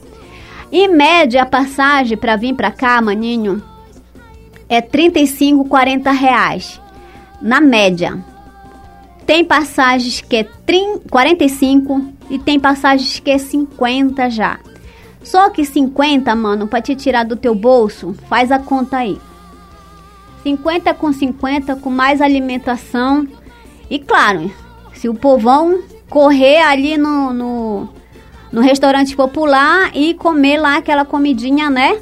Em 0.72 0.88
média, 0.88 1.42
a 1.42 1.46
passagem 1.46 2.16
para 2.16 2.36
vir 2.36 2.54
para 2.54 2.70
cá, 2.70 3.00
maninho, 3.02 3.62
é 4.68 4.80
35, 4.80 5.64
40 5.64 6.10
reais. 6.12 6.80
Na 7.42 7.60
média. 7.60 8.18
Tem 9.30 9.44
passagens 9.44 10.20
que 10.20 10.34
é 10.38 10.42
30, 10.42 11.08
45 11.08 12.04
e 12.28 12.36
tem 12.36 12.58
passagens 12.58 13.20
que 13.20 13.30
é 13.30 13.38
50 13.38 14.28
já. 14.28 14.58
Só 15.22 15.48
que 15.50 15.64
50, 15.64 16.34
mano, 16.34 16.66
para 16.66 16.82
te 16.82 16.96
tirar 16.96 17.24
do 17.24 17.36
teu 17.36 17.54
bolso, 17.54 18.12
faz 18.28 18.50
a 18.50 18.58
conta 18.58 18.96
aí. 18.96 19.20
50 20.42 20.92
com 20.94 21.12
50, 21.12 21.76
com 21.76 21.90
mais 21.90 22.20
alimentação. 22.20 23.24
E 23.88 24.00
claro, 24.00 24.50
se 24.94 25.08
o 25.08 25.14
povão 25.14 25.80
correr 26.08 26.62
ali 26.62 26.98
no, 26.98 27.32
no, 27.32 27.88
no 28.50 28.60
restaurante 28.60 29.14
popular 29.14 29.92
e 29.94 30.12
comer 30.14 30.58
lá 30.58 30.78
aquela 30.78 31.04
comidinha, 31.04 31.70
né? 31.70 32.00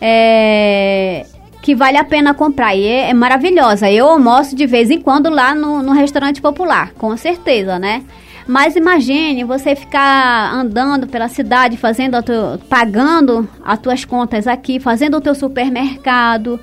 É, 0.00 1.26
que 1.62 1.74
vale 1.74 1.96
a 1.96 2.04
pena 2.04 2.34
comprar. 2.34 2.74
E 2.74 2.86
é, 2.86 3.10
é 3.10 3.14
maravilhosa. 3.14 3.90
Eu 3.90 4.08
almoço 4.08 4.56
de 4.56 4.66
vez 4.66 4.90
em 4.90 5.00
quando 5.00 5.28
lá 5.28 5.54
no, 5.54 5.82
no 5.82 5.92
restaurante 5.92 6.40
popular, 6.40 6.92
com 6.94 7.16
certeza, 7.16 7.78
né? 7.78 8.02
Mas 8.46 8.74
imagine 8.74 9.44
você 9.44 9.76
ficar 9.76 10.52
andando 10.52 11.06
pela 11.06 11.28
cidade, 11.28 11.76
fazendo 11.76 12.16
a 12.16 12.22
tu, 12.22 12.32
pagando 12.68 13.48
as 13.64 13.78
tuas 13.78 14.04
contas 14.04 14.46
aqui, 14.46 14.80
fazendo 14.80 15.18
o 15.18 15.20
teu 15.20 15.34
supermercado, 15.34 16.58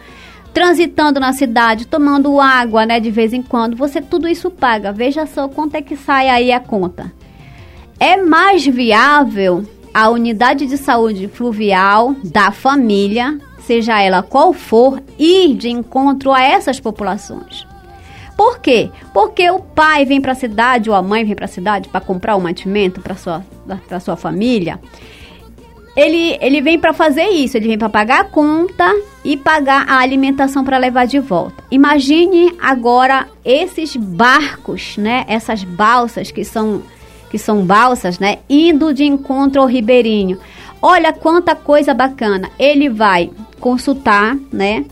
transitando 0.54 1.20
na 1.20 1.32
cidade, 1.34 1.88
tomando 1.88 2.42
água, 2.42 2.86
né, 2.86 3.00
de 3.00 3.12
vez 3.12 3.32
em 3.32 3.42
quando. 3.42 3.78
Você 3.78 4.02
tudo 4.02 4.28
isso 4.28 4.50
paga. 4.50 4.92
Veja 4.92 5.26
só 5.26 5.48
quanto 5.48 5.76
é 5.76 5.82
que 5.82 5.96
sai 5.96 6.28
aí 6.28 6.52
a 6.52 6.60
conta. 6.60 7.14
É 8.00 8.18
mais 8.18 8.66
viável 8.66 9.64
a 9.94 10.10
unidade 10.10 10.66
de 10.66 10.78
saúde 10.78 11.28
fluvial 11.28 12.16
da 12.24 12.52
família, 12.52 13.40
seja 13.68 14.02
ela 14.02 14.24
qual 14.24 14.54
for, 14.54 15.04
ir 15.20 15.54
de 15.56 15.70
encontro 15.70 16.32
a 16.32 16.42
essas 16.42 16.80
populações. 16.80 17.68
Por 18.36 18.60
quê? 18.60 18.90
Porque 19.14 19.50
o 19.52 19.60
pai 19.60 20.06
vem 20.06 20.22
para 20.22 20.32
a 20.32 20.36
cidade 20.36 20.90
ou 20.90 20.96
a 20.96 21.02
mãe 21.02 21.26
vem 21.26 21.36
para 21.36 21.46
a 21.46 21.50
cidade 21.50 21.90
para 21.90 22.00
comprar 22.00 22.38
um 22.38 22.40
mantimento 22.40 23.02
para 23.02 23.16
sua 23.16 23.44
para 23.88 24.00
sua 24.00 24.16
família. 24.16 24.80
Ele, 25.96 26.38
ele 26.40 26.62
vem 26.62 26.80
para 26.80 26.94
fazer 26.94 27.28
isso, 27.30 27.58
ele 27.58 27.68
vem 27.68 27.78
para 27.78 27.90
pagar 27.90 28.20
a 28.22 28.24
conta 28.24 28.86
e 29.26 29.36
pagar 29.36 29.84
a 29.90 29.98
alimentação 29.98 30.64
para 30.64 30.78
levar 30.78 31.08
de 31.08 31.20
volta. 31.20 31.64
Imagine 31.72 32.54
agora 32.62 33.28
esses 33.44 33.96
barcos, 33.96 34.96
né? 34.96 35.26
Essas 35.28 35.64
balsas 35.64 36.32
que 36.32 36.46
são 36.46 36.84
que 37.30 37.38
são 37.38 37.66
balsas, 37.66 38.20
né? 38.20 38.38
Indo 38.48 38.94
de 38.94 39.04
encontro 39.04 39.62
ao 39.62 39.68
ribeirinho. 39.68 40.38
Olha 40.82 41.12
quanta 41.14 41.56
coisa 41.56 41.94
bacana. 41.94 42.50
Ele 42.58 42.90
vai 42.90 43.32
consultar, 43.60 44.38
né? 44.52 44.86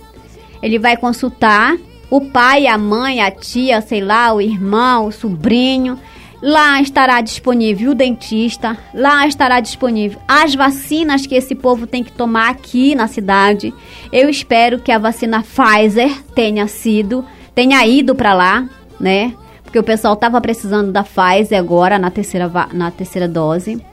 Ele 0.61 0.79
vai 0.79 0.97
consultar 0.97 1.77
o 2.09 2.21
pai, 2.21 2.67
a 2.67 2.77
mãe, 2.77 3.21
a 3.21 3.31
tia, 3.31 3.81
sei 3.81 4.01
lá, 4.01 4.33
o 4.33 4.41
irmão, 4.41 5.07
o 5.07 5.11
sobrinho. 5.11 5.99
Lá 6.41 6.81
estará 6.81 7.21
disponível 7.21 7.91
o 7.91 7.95
dentista, 7.95 8.77
lá 8.93 9.25
estará 9.25 9.59
disponível 9.59 10.19
as 10.27 10.53
vacinas 10.53 11.25
que 11.25 11.33
esse 11.33 11.55
povo 11.55 11.87
tem 11.87 12.03
que 12.03 12.11
tomar 12.11 12.49
aqui 12.49 12.93
na 12.93 13.07
cidade. 13.07 13.73
Eu 14.11 14.29
espero 14.29 14.79
que 14.79 14.91
a 14.91 14.99
vacina 14.99 15.43
Pfizer 15.43 16.21
tenha 16.35 16.67
sido, 16.67 17.25
tenha 17.55 17.85
ido 17.87 18.13
para 18.13 18.33
lá, 18.33 18.69
né? 18.99 19.33
Porque 19.63 19.79
o 19.79 19.83
pessoal 19.83 20.13
estava 20.13 20.39
precisando 20.39 20.91
da 20.91 21.03
Pfizer 21.03 21.57
agora 21.57 21.97
na 21.97 22.11
terceira, 22.11 22.51
na 22.73 22.91
terceira 22.91 23.27
dose. 23.27 23.83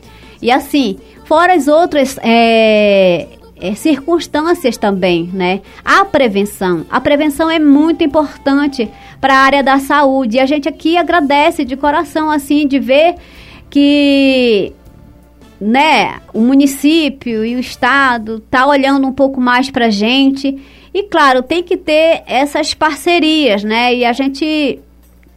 E 0.42 0.50
assim, 0.50 0.98
fora 1.24 1.54
as 1.54 1.68
outras 1.68 2.18
é, 2.20 3.28
é, 3.62 3.74
circunstâncias 3.76 4.76
também, 4.76 5.30
né? 5.32 5.60
A 5.84 6.04
prevenção. 6.04 6.84
A 6.90 7.00
prevenção 7.00 7.48
é 7.48 7.60
muito 7.60 8.02
importante 8.02 8.90
para 9.20 9.34
a 9.34 9.38
área 9.38 9.62
da 9.62 9.78
saúde. 9.78 10.36
E 10.36 10.40
a 10.40 10.46
gente 10.46 10.68
aqui 10.68 10.96
agradece 10.96 11.64
de 11.64 11.76
coração, 11.76 12.28
assim, 12.28 12.66
de 12.66 12.80
ver 12.80 13.14
que 13.70 14.72
né, 15.60 16.20
o 16.34 16.40
município 16.40 17.44
e 17.44 17.54
o 17.54 17.60
estado 17.60 18.40
tá 18.50 18.66
olhando 18.66 19.06
um 19.06 19.12
pouco 19.12 19.40
mais 19.40 19.70
para 19.70 19.90
gente. 19.90 20.60
E 20.92 21.04
claro, 21.04 21.40
tem 21.40 21.62
que 21.62 21.76
ter 21.76 22.24
essas 22.26 22.74
parcerias, 22.74 23.62
né? 23.62 23.94
E 23.94 24.04
a 24.04 24.12
gente 24.12 24.80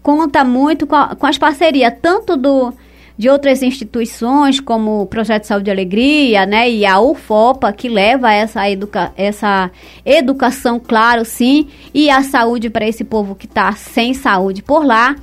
conta 0.02 0.44
muito 0.44 0.88
com, 0.88 0.96
a, 0.96 1.16
com 1.16 1.28
as 1.28 1.38
parcerias, 1.38 1.94
tanto 2.02 2.36
do 2.36 2.74
de 3.18 3.30
outras 3.30 3.64
instituições, 3.64 4.60
como 4.60 5.02
o 5.02 5.06
Projeto 5.06 5.46
Saúde 5.46 5.70
e 5.70 5.72
Alegria, 5.72 6.46
né, 6.46 6.70
e 6.70 6.86
a 6.86 7.00
UFOPA, 7.00 7.72
que 7.72 7.88
leva 7.88 8.32
essa, 8.32 8.70
educa 8.70 9.14
essa 9.16 9.72
educação, 10.06 10.80
claro, 10.80 11.24
sim, 11.24 11.68
e 11.94 12.10
a 12.10 12.22
saúde 12.24 12.70
para 12.70 12.88
esse 12.88 13.04
povo 13.04 13.36
que 13.36 13.46
está 13.46 13.72
sem 13.72 14.14
saúde 14.14 14.62
por 14.62 14.86
lá, 14.86 15.16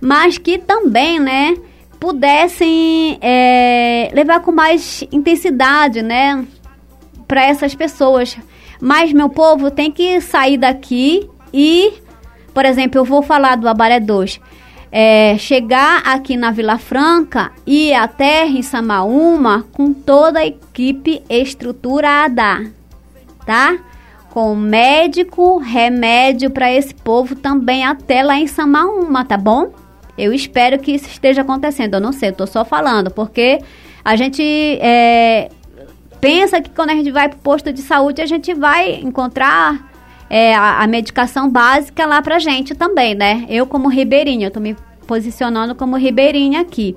mas 0.00 0.38
que 0.38 0.58
também, 0.58 1.18
né, 1.18 1.56
pudessem 1.98 3.18
é, 3.20 4.10
levar 4.14 4.40
com 4.40 4.52
mais 4.52 5.04
intensidade, 5.12 6.02
né, 6.02 6.44
para 7.26 7.44
essas 7.44 7.74
pessoas. 7.74 8.36
Mas, 8.80 9.12
meu 9.12 9.28
povo, 9.28 9.70
tem 9.70 9.90
que 9.90 10.20
sair 10.20 10.56
daqui 10.56 11.28
e, 11.52 11.92
por 12.54 12.64
exemplo, 12.64 12.98
eu 12.98 13.04
vou 13.04 13.22
falar 13.22 13.56
do 13.56 13.68
Abaré 13.68 14.00
2 14.00 14.40
é, 14.92 15.36
chegar 15.38 16.02
aqui 16.04 16.36
na 16.36 16.50
Vila 16.50 16.78
Franca 16.78 17.52
e 17.66 17.92
até 17.94 18.46
em 18.46 18.62
Samaúma 18.62 19.64
com 19.72 19.92
toda 19.92 20.40
a 20.40 20.46
equipe 20.46 21.22
estruturada, 21.28 22.70
tá? 23.46 23.78
Com 24.30 24.54
médico, 24.54 25.58
remédio 25.58 26.50
para 26.50 26.72
esse 26.72 26.94
povo 26.94 27.34
também 27.34 27.84
até 27.84 28.22
lá 28.22 28.38
em 28.38 28.46
Samaúma, 28.46 29.24
tá 29.24 29.36
bom? 29.36 29.72
Eu 30.18 30.32
espero 30.32 30.78
que 30.78 30.92
isso 30.92 31.08
esteja 31.08 31.42
acontecendo. 31.42 31.94
Eu 31.94 32.00
não 32.00 32.12
sei, 32.12 32.30
eu 32.30 32.34
tô 32.34 32.46
só 32.46 32.64
falando, 32.64 33.10
porque 33.10 33.60
a 34.04 34.16
gente 34.16 34.42
é, 34.80 35.50
pensa 36.20 36.60
que 36.60 36.70
quando 36.70 36.90
a 36.90 36.94
gente 36.94 37.10
vai 37.10 37.28
para 37.28 37.38
o 37.38 37.40
posto 37.40 37.72
de 37.72 37.80
saúde, 37.80 38.20
a 38.20 38.26
gente 38.26 38.52
vai 38.54 38.94
encontrar 38.96 39.89
é, 40.30 40.54
a, 40.54 40.82
a, 40.82 40.86
medicação 40.86 41.50
básica 41.50 42.06
lá 42.06 42.22
pra 42.22 42.38
gente 42.38 42.72
também, 42.72 43.16
né? 43.16 43.44
Eu 43.48 43.66
como 43.66 43.88
ribeirinha, 43.88 44.46
eu 44.46 44.50
tô 44.52 44.60
me 44.60 44.76
posicionando 45.04 45.74
como 45.74 45.96
ribeirinha 45.96 46.60
aqui. 46.60 46.96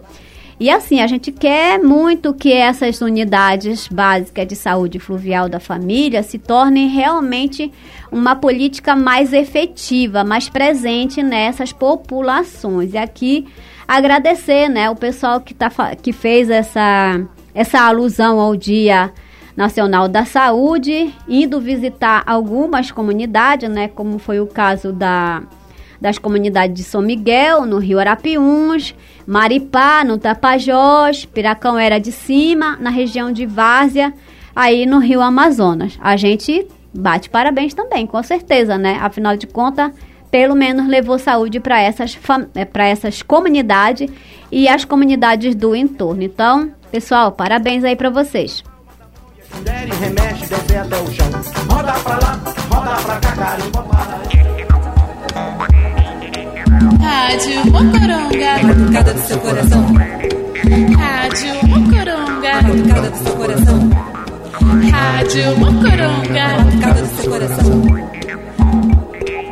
E 0.60 0.70
assim, 0.70 1.02
a 1.02 1.08
gente 1.08 1.32
quer 1.32 1.80
muito 1.80 2.32
que 2.32 2.54
essas 2.54 3.02
unidades 3.02 3.88
básicas 3.88 4.48
de 4.48 4.56
saúde 4.56 5.00
fluvial 5.00 5.50
da 5.50 5.60
família 5.60 6.22
se 6.22 6.38
tornem 6.38 6.88
realmente 6.88 7.72
uma 8.12 8.36
política 8.36 8.96
mais 8.96 9.34
efetiva, 9.34 10.24
mais 10.24 10.48
presente 10.48 11.24
nessas 11.24 11.74
populações. 11.74 12.94
E 12.94 12.98
aqui 12.98 13.48
agradecer, 13.88 14.70
né, 14.70 14.92
o 14.92 14.96
pessoal 14.96 15.42
que, 15.42 15.56
tá, 15.56 15.72
que 16.02 16.14
fez 16.14 16.52
essa, 16.52 17.20
essa 17.54 17.82
alusão 17.82 18.40
ao 18.40 18.56
Dia 18.56 19.12
Nacional 19.56 20.08
da 20.08 20.26
Saúde, 20.26 21.14
indo 21.28 21.62
visitar 21.62 22.24
algumas 22.26 22.92
comunidades, 22.92 23.70
né, 23.70 23.88
como 23.88 24.18
foi 24.18 24.40
o 24.40 24.48
caso 24.48 24.92
da, 24.92 25.44
das 26.02 26.18
comunidades 26.18 26.76
de 26.76 26.84
São 26.84 27.02
Miguel, 27.02 27.66
no 27.66 27.78
Rio 27.78 28.00
Arapiuns, 28.00 28.96
Maripá, 29.26 30.04
no 30.04 30.18
Tapajós, 30.18 31.26
Piracão 31.26 31.78
era 31.78 32.00
de 32.00 32.12
Cima, 32.12 32.78
na 32.80 32.90
região 32.90 33.32
de 33.32 33.46
Várzea, 33.46 34.14
aí 34.56 34.86
no 34.86 35.00
Rio 35.00 35.22
Amazonas. 35.22 35.98
A 36.02 36.18
gente 36.18 36.68
bate 36.94 37.30
parabéns 37.30 37.74
também, 37.74 38.06
com 38.06 38.22
certeza, 38.22 38.78
né? 38.78 38.98
Afinal 39.02 39.38
de 39.38 39.48
contas, 39.48 39.92
pelo 40.30 40.56
menos 40.56 40.88
levou 40.88 41.18
saúde 41.20 41.60
para 41.60 41.80
essas, 41.80 42.18
é, 42.56 42.90
essas 42.90 43.22
comunidades 43.22 44.12
e 44.52 44.68
as 44.68 44.84
comunidades 44.84 45.56
do 45.56 45.76
entorno. 45.76 46.24
Então, 46.24 46.72
pessoal, 46.92 47.32
parabéns 47.32 47.84
aí 47.84 47.96
para 47.96 48.10
vocês. 48.10 48.64
Der 49.62 49.88
e 49.88 49.92
remexe, 49.92 50.48
descer 50.48 50.78
até 50.78 50.98
o 50.98 51.12
chão. 51.12 51.30
Roda 51.70 51.94
pra 51.94 52.16
lá, 52.16 52.40
roda 52.70 52.96
pra 53.04 53.16
cá, 53.20 53.32
carimba. 53.32 53.84
Rádio 57.00 57.66
Mocoronga. 57.72 58.54
Batucada 58.68 59.14
do 59.14 59.22
seu 59.22 59.40
coração. 59.40 59.94
Rádio 60.98 61.68
Mocoronga. 61.68 62.62
Batucada 62.62 63.10
do 63.10 63.18
seu 63.18 63.36
coração. 63.36 63.90
Rádio 64.92 65.58
Mocoronga. 65.60 66.46
Batucada 66.64 67.02
do 67.02 67.22
seu 67.22 67.32
coração. 67.32 67.82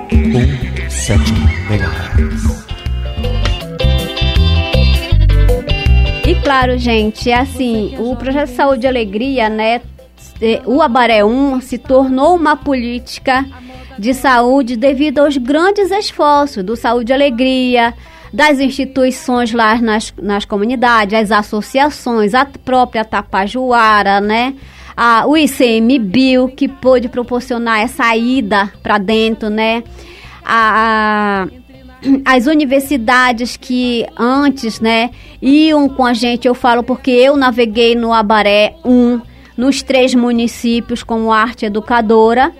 17 0.10 1.34
MHz. 1.70 2.20
E 2.20 2.31
claro, 6.43 6.77
gente, 6.77 7.30
é 7.30 7.36
assim, 7.36 7.95
o 7.99 8.15
Projeto 8.15 8.49
Saúde 8.49 8.86
e 8.86 8.88
Alegria, 8.88 9.49
né, 9.49 9.82
o 10.65 10.82
Abaré 10.82 11.23
1 11.23 11.62
se 11.62 11.77
tornou 11.77 12.36
uma 12.36 12.56
política 12.56 13.45
de 13.97 14.13
saúde 14.13 14.75
devido 14.75 15.19
aos 15.19 15.38
grandes 15.38 15.91
esforços 15.91 16.63
do 16.63 16.75
Saúde 16.75 17.12
e 17.12 17.13
Alegria, 17.13 17.93
das 18.34 18.60
instituições 18.60 19.51
lá 19.51 19.80
nas, 19.80 20.13
nas 20.19 20.45
comunidades, 20.45 21.13
as 21.13 21.32
associações, 21.32 22.34
a 22.34 22.45
própria 22.45 23.04
Tapajuara, 23.04 24.21
né? 24.21 24.56
A, 24.95 25.25
o 25.27 25.36
ICMBio, 25.38 26.47
que 26.49 26.67
pôde 26.67 27.10
proporcionar 27.10 27.82
essa 27.82 28.15
ida 28.15 28.71
para 28.82 28.97
dentro, 28.97 29.49
né? 29.49 29.84
A, 30.43 31.45
a, 31.45 31.47
as 32.26 32.48
universidades 32.48 33.58
que 33.58 34.06
antes, 34.18 34.80
né, 34.80 35.12
iam 35.42 35.88
com 35.88 36.06
a 36.06 36.14
gente, 36.14 36.48
eu 36.48 36.54
falo 36.54 36.84
porque 36.84 37.12
eu 37.12 37.36
naveguei 37.38 37.96
no 37.96 38.12
Abaré 38.14 38.76
1, 38.84 39.22
nos 39.58 39.84
três 39.84 40.16
municípios 40.16 41.04
como 41.04 41.32
arte 41.32 41.66
educadora, 41.66 42.52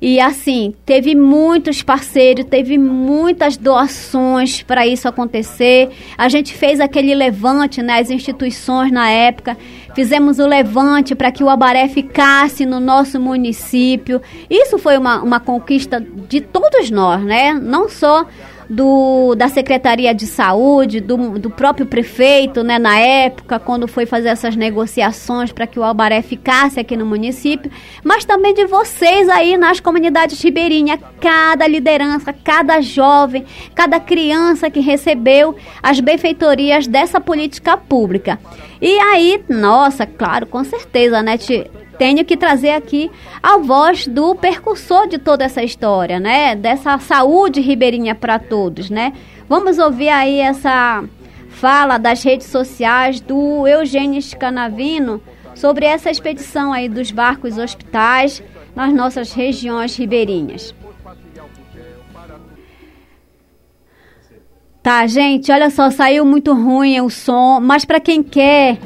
e 0.00 0.20
assim, 0.20 0.74
teve 0.84 1.14
muitos 1.14 1.82
parceiros, 1.82 2.44
teve 2.44 2.76
muitas 2.76 3.56
doações 3.56 4.62
para 4.62 4.86
isso 4.86 5.08
acontecer. 5.08 5.88
A 6.18 6.28
gente 6.28 6.54
fez 6.54 6.80
aquele 6.80 7.14
levante, 7.14 7.82
né, 7.82 7.98
as 7.98 8.10
instituições 8.10 8.92
na 8.92 9.08
época, 9.08 9.56
fizemos 9.94 10.38
o 10.38 10.46
levante 10.46 11.14
para 11.14 11.32
que 11.32 11.42
o 11.42 11.48
Abaré 11.48 11.88
ficasse 11.88 12.66
no 12.66 12.78
nosso 12.78 13.18
município. 13.18 14.20
Isso 14.50 14.78
foi 14.78 14.98
uma, 14.98 15.22
uma 15.22 15.40
conquista 15.40 15.98
de 16.28 16.42
todos 16.42 16.90
nós, 16.90 17.22
né? 17.22 17.54
Não 17.54 17.88
só 17.88 18.26
do, 18.68 19.34
da 19.34 19.48
Secretaria 19.48 20.14
de 20.14 20.26
Saúde, 20.26 21.00
do, 21.00 21.38
do 21.38 21.50
próprio 21.50 21.86
prefeito, 21.86 22.62
né, 22.62 22.78
na 22.78 22.98
época, 22.98 23.58
quando 23.58 23.86
foi 23.86 24.06
fazer 24.06 24.28
essas 24.28 24.56
negociações 24.56 25.52
para 25.52 25.66
que 25.66 25.78
o 25.78 25.84
Albaré 25.84 26.22
ficasse 26.22 26.80
aqui 26.80 26.96
no 26.96 27.06
município, 27.06 27.70
mas 28.02 28.24
também 28.24 28.54
de 28.54 28.66
vocês 28.66 29.28
aí 29.28 29.56
nas 29.56 29.80
comunidades 29.80 30.42
ribeirinhas, 30.42 30.98
cada 31.20 31.66
liderança, 31.66 32.32
cada 32.32 32.80
jovem, 32.80 33.44
cada 33.74 34.00
criança 34.00 34.70
que 34.70 34.80
recebeu 34.80 35.56
as 35.82 36.00
benfeitorias 36.00 36.86
dessa 36.86 37.20
política 37.20 37.76
pública. 37.76 38.38
E 38.80 38.98
aí, 38.98 39.42
nossa, 39.48 40.06
claro, 40.06 40.46
com 40.46 40.62
certeza, 40.64 41.22
né, 41.22 41.38
tenho 41.98 42.24
que 42.24 42.36
trazer 42.36 42.72
aqui 42.72 43.10
a 43.42 43.56
voz 43.58 44.06
do 44.06 44.34
percursor 44.34 45.08
de 45.08 45.18
toda 45.18 45.44
essa 45.44 45.62
história, 45.62 46.20
né? 46.20 46.54
Dessa 46.54 46.98
saúde 46.98 47.60
ribeirinha 47.60 48.14
para 48.14 48.38
todos, 48.38 48.90
né? 48.90 49.14
Vamos 49.48 49.78
ouvir 49.78 50.10
aí 50.10 50.38
essa 50.40 51.02
fala 51.48 51.96
das 51.96 52.22
redes 52.22 52.48
sociais 52.48 53.20
do 53.20 53.66
Eugênio 53.66 54.20
Canavino 54.38 55.22
sobre 55.54 55.86
essa 55.86 56.10
expedição 56.10 56.72
aí 56.72 56.88
dos 56.88 57.10
barcos 57.10 57.56
hospitais 57.56 58.42
nas 58.74 58.92
nossas 58.92 59.32
regiões 59.32 59.96
ribeirinhas. 59.96 60.74
Tá, 64.86 65.04
gente, 65.08 65.50
olha 65.50 65.68
só, 65.68 65.90
saiu 65.90 66.24
muito 66.24 66.54
ruim 66.54 67.00
o 67.00 67.10
som, 67.10 67.58
mas 67.58 67.84
para 67.84 67.98
quem 67.98 68.22
quer 68.22 68.78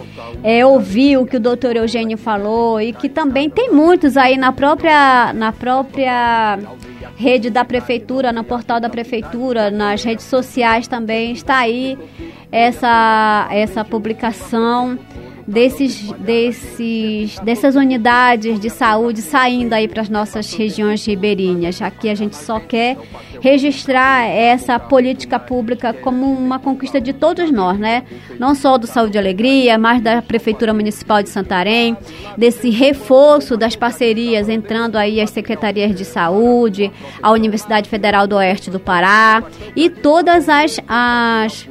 é, 0.42 0.64
ouvir 0.64 1.18
o 1.18 1.26
que 1.26 1.36
o 1.36 1.40
doutor 1.40 1.76
Eugênio 1.76 2.16
falou 2.16 2.80
e 2.80 2.90
que 2.94 3.06
também 3.06 3.50
tem 3.50 3.70
muitos 3.70 4.16
aí 4.16 4.38
na 4.38 4.50
própria, 4.50 5.30
na 5.34 5.52
própria 5.52 6.58
rede 7.18 7.50
da 7.50 7.66
prefeitura, 7.66 8.32
no 8.32 8.42
portal 8.42 8.80
da 8.80 8.88
prefeitura, 8.88 9.70
nas 9.70 10.02
redes 10.02 10.24
sociais 10.24 10.88
também 10.88 11.32
está 11.32 11.58
aí 11.58 11.98
essa, 12.50 13.46
essa 13.50 13.84
publicação 13.84 14.98
desses, 15.50 16.12
desses, 16.12 17.38
dessas 17.40 17.74
unidades 17.74 18.60
de 18.60 18.70
saúde 18.70 19.20
saindo 19.20 19.72
aí 19.72 19.88
para 19.88 20.02
as 20.02 20.08
nossas 20.08 20.54
regiões 20.54 21.04
ribeirinhas. 21.04 21.82
Aqui 21.82 22.08
a 22.08 22.14
gente 22.14 22.36
só 22.36 22.60
quer 22.60 22.96
registrar 23.40 24.26
essa 24.26 24.78
política 24.78 25.40
pública 25.40 25.92
como 25.92 26.32
uma 26.32 26.60
conquista 26.60 27.00
de 27.00 27.12
todos 27.12 27.50
nós, 27.50 27.78
né? 27.78 28.04
Não 28.38 28.54
só 28.54 28.78
do 28.78 28.86
Saúde 28.86 29.16
e 29.16 29.18
Alegria, 29.18 29.76
mas 29.76 30.00
da 30.00 30.22
Prefeitura 30.22 30.72
Municipal 30.72 31.20
de 31.20 31.28
Santarém, 31.28 31.96
desse 32.36 32.70
reforço 32.70 33.56
das 33.56 33.74
parcerias 33.74 34.48
entrando 34.48 34.96
aí 34.96 35.20
as 35.20 35.30
secretarias 35.30 35.96
de 35.96 36.04
saúde, 36.04 36.92
a 37.20 37.32
Universidade 37.32 37.88
Federal 37.88 38.26
do 38.26 38.36
Oeste 38.36 38.70
do 38.70 38.78
Pará 38.78 39.42
e 39.74 39.90
todas 39.90 40.48
as, 40.48 40.78
as 40.86 41.68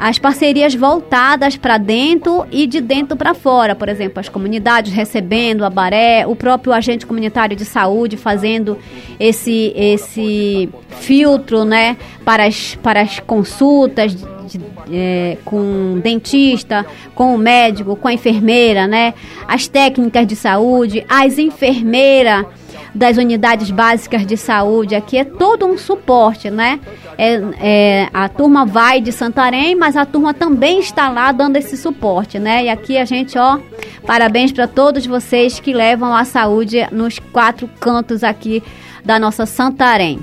as 0.00 0.18
parcerias 0.18 0.74
voltadas 0.74 1.58
para 1.58 1.76
dentro 1.76 2.46
e 2.50 2.66
de 2.66 2.80
dentro 2.80 3.18
para 3.18 3.34
fora, 3.34 3.74
por 3.74 3.86
exemplo, 3.86 4.18
as 4.18 4.30
comunidades 4.30 4.94
recebendo 4.94 5.62
a 5.62 5.68
baré, 5.68 6.26
o 6.26 6.34
próprio 6.34 6.72
agente 6.72 7.04
comunitário 7.04 7.54
de 7.54 7.66
saúde 7.66 8.16
fazendo 8.16 8.78
esse 9.18 9.74
esse 9.76 10.70
filtro, 11.00 11.66
né, 11.66 11.98
para 12.24 12.46
as 12.46 12.76
para 12.76 13.02
as 13.02 13.20
consultas 13.20 14.16
de, 14.16 14.60
é, 14.90 15.36
com 15.44 16.00
dentista, 16.02 16.86
com 17.14 17.34
o 17.34 17.38
médico, 17.38 17.94
com 17.94 18.08
a 18.08 18.12
enfermeira, 18.14 18.86
né, 18.86 19.12
as 19.46 19.68
técnicas 19.68 20.26
de 20.26 20.34
saúde, 20.34 21.04
as 21.10 21.36
enfermeiras 21.36 22.46
das 22.94 23.16
unidades 23.16 23.70
básicas 23.70 24.26
de 24.26 24.36
saúde 24.36 24.94
aqui 24.94 25.18
é 25.18 25.24
todo 25.24 25.66
um 25.66 25.78
suporte, 25.78 26.50
né? 26.50 26.80
É, 27.16 27.42
é, 27.60 28.08
a 28.12 28.28
turma 28.28 28.66
vai 28.66 29.00
de 29.00 29.12
Santarém, 29.12 29.74
mas 29.74 29.96
a 29.96 30.04
turma 30.04 30.34
também 30.34 30.80
está 30.80 31.08
lá 31.08 31.32
dando 31.32 31.56
esse 31.56 31.76
suporte, 31.76 32.38
né? 32.38 32.64
E 32.64 32.68
aqui 32.68 32.96
a 32.98 33.04
gente, 33.04 33.38
ó, 33.38 33.58
parabéns 34.06 34.52
para 34.52 34.66
todos 34.66 35.06
vocês 35.06 35.60
que 35.60 35.72
levam 35.72 36.14
a 36.14 36.24
saúde 36.24 36.86
nos 36.90 37.18
quatro 37.18 37.68
cantos 37.80 38.24
aqui 38.24 38.62
da 39.04 39.18
nossa 39.18 39.46
Santarém. 39.46 40.18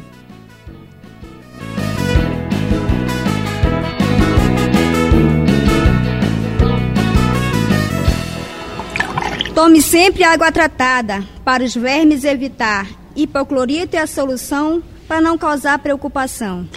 Tome 9.57 9.81
sempre 9.81 10.23
água 10.23 10.51
tratada 10.51 11.23
para 11.43 11.63
os 11.63 11.73
vermes 11.73 12.23
evitar. 12.23 12.87
Hipoclorito 13.15 13.95
é 13.95 13.99
a 13.99 14.05
solução 14.05 14.83
para 15.07 15.19
não 15.19 15.35
causar 15.35 15.79
preocupação. 15.79 16.69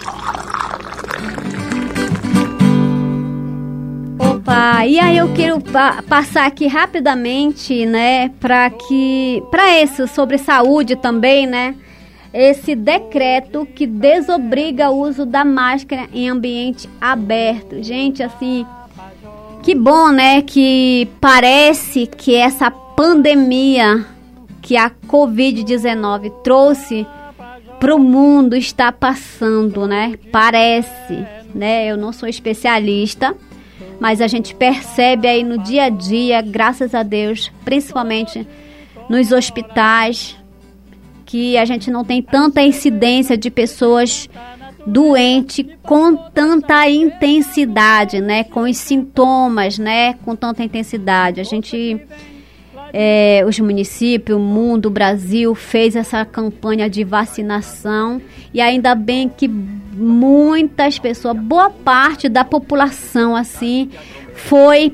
Opa, 4.17 4.87
e 4.87 4.99
aí 4.99 5.15
eu 5.15 5.31
quero 5.31 5.61
pa 5.61 6.01
passar 6.09 6.47
aqui 6.47 6.65
rapidamente, 6.65 7.85
né, 7.85 8.29
para 8.39 8.71
que 8.71 9.43
para 9.51 9.79
isso 9.79 10.07
sobre 10.07 10.39
saúde 10.39 10.95
também, 10.95 11.45
né? 11.45 11.75
Esse 12.33 12.73
decreto 12.73 13.63
que 13.63 13.85
desobriga 13.85 14.89
o 14.89 15.01
uso 15.07 15.23
da 15.23 15.45
máscara 15.45 16.09
em 16.11 16.27
ambiente 16.27 16.89
aberto. 16.99 17.83
Gente, 17.83 18.23
assim, 18.23 18.65
que 19.61 19.75
bom, 19.75 20.09
né? 20.09 20.41
Que 20.41 21.07
parece 21.19 22.07
que 22.07 22.35
essa 22.35 22.71
pandemia 22.71 24.05
que 24.61 24.75
a 24.75 24.89
Covid-19 24.89 26.31
trouxe 26.43 27.05
para 27.79 27.95
o 27.95 27.99
mundo 27.99 28.55
está 28.55 28.91
passando, 28.91 29.87
né? 29.87 30.15
Parece, 30.31 31.25
né? 31.53 31.87
Eu 31.87 31.97
não 31.97 32.11
sou 32.11 32.27
especialista, 32.27 33.35
mas 33.99 34.21
a 34.21 34.27
gente 34.27 34.53
percebe 34.55 35.27
aí 35.27 35.43
no 35.43 35.57
dia 35.57 35.85
a 35.85 35.89
dia, 35.89 36.41
graças 36.41 36.93
a 36.93 37.03
Deus, 37.03 37.51
principalmente 37.65 38.47
nos 39.09 39.31
hospitais, 39.31 40.37
que 41.25 41.57
a 41.57 41.65
gente 41.65 41.89
não 41.89 42.03
tem 42.03 42.21
tanta 42.21 42.61
incidência 42.61 43.37
de 43.37 43.49
pessoas 43.49 44.29
doente 44.85 45.63
com 45.83 46.15
tanta 46.15 46.89
intensidade, 46.89 48.19
né? 48.19 48.43
Com 48.43 48.61
os 48.61 48.77
sintomas, 48.77 49.77
né? 49.77 50.13
Com 50.25 50.35
tanta 50.35 50.63
intensidade. 50.63 51.39
A 51.39 51.43
gente, 51.43 52.01
é, 52.93 53.43
os 53.47 53.59
municípios, 53.59 54.37
o 54.37 54.41
mundo, 54.41 54.87
o 54.87 54.91
Brasil 54.91 55.53
fez 55.55 55.95
essa 55.95 56.25
campanha 56.25 56.89
de 56.89 57.03
vacinação 57.03 58.21
e 58.53 58.61
ainda 58.61 58.95
bem 58.95 59.29
que 59.29 59.47
muitas 59.47 60.97
pessoas, 60.99 61.37
boa 61.37 61.69
parte 61.69 62.27
da 62.27 62.43
população, 62.43 63.35
assim, 63.35 63.89
foi 64.33 64.93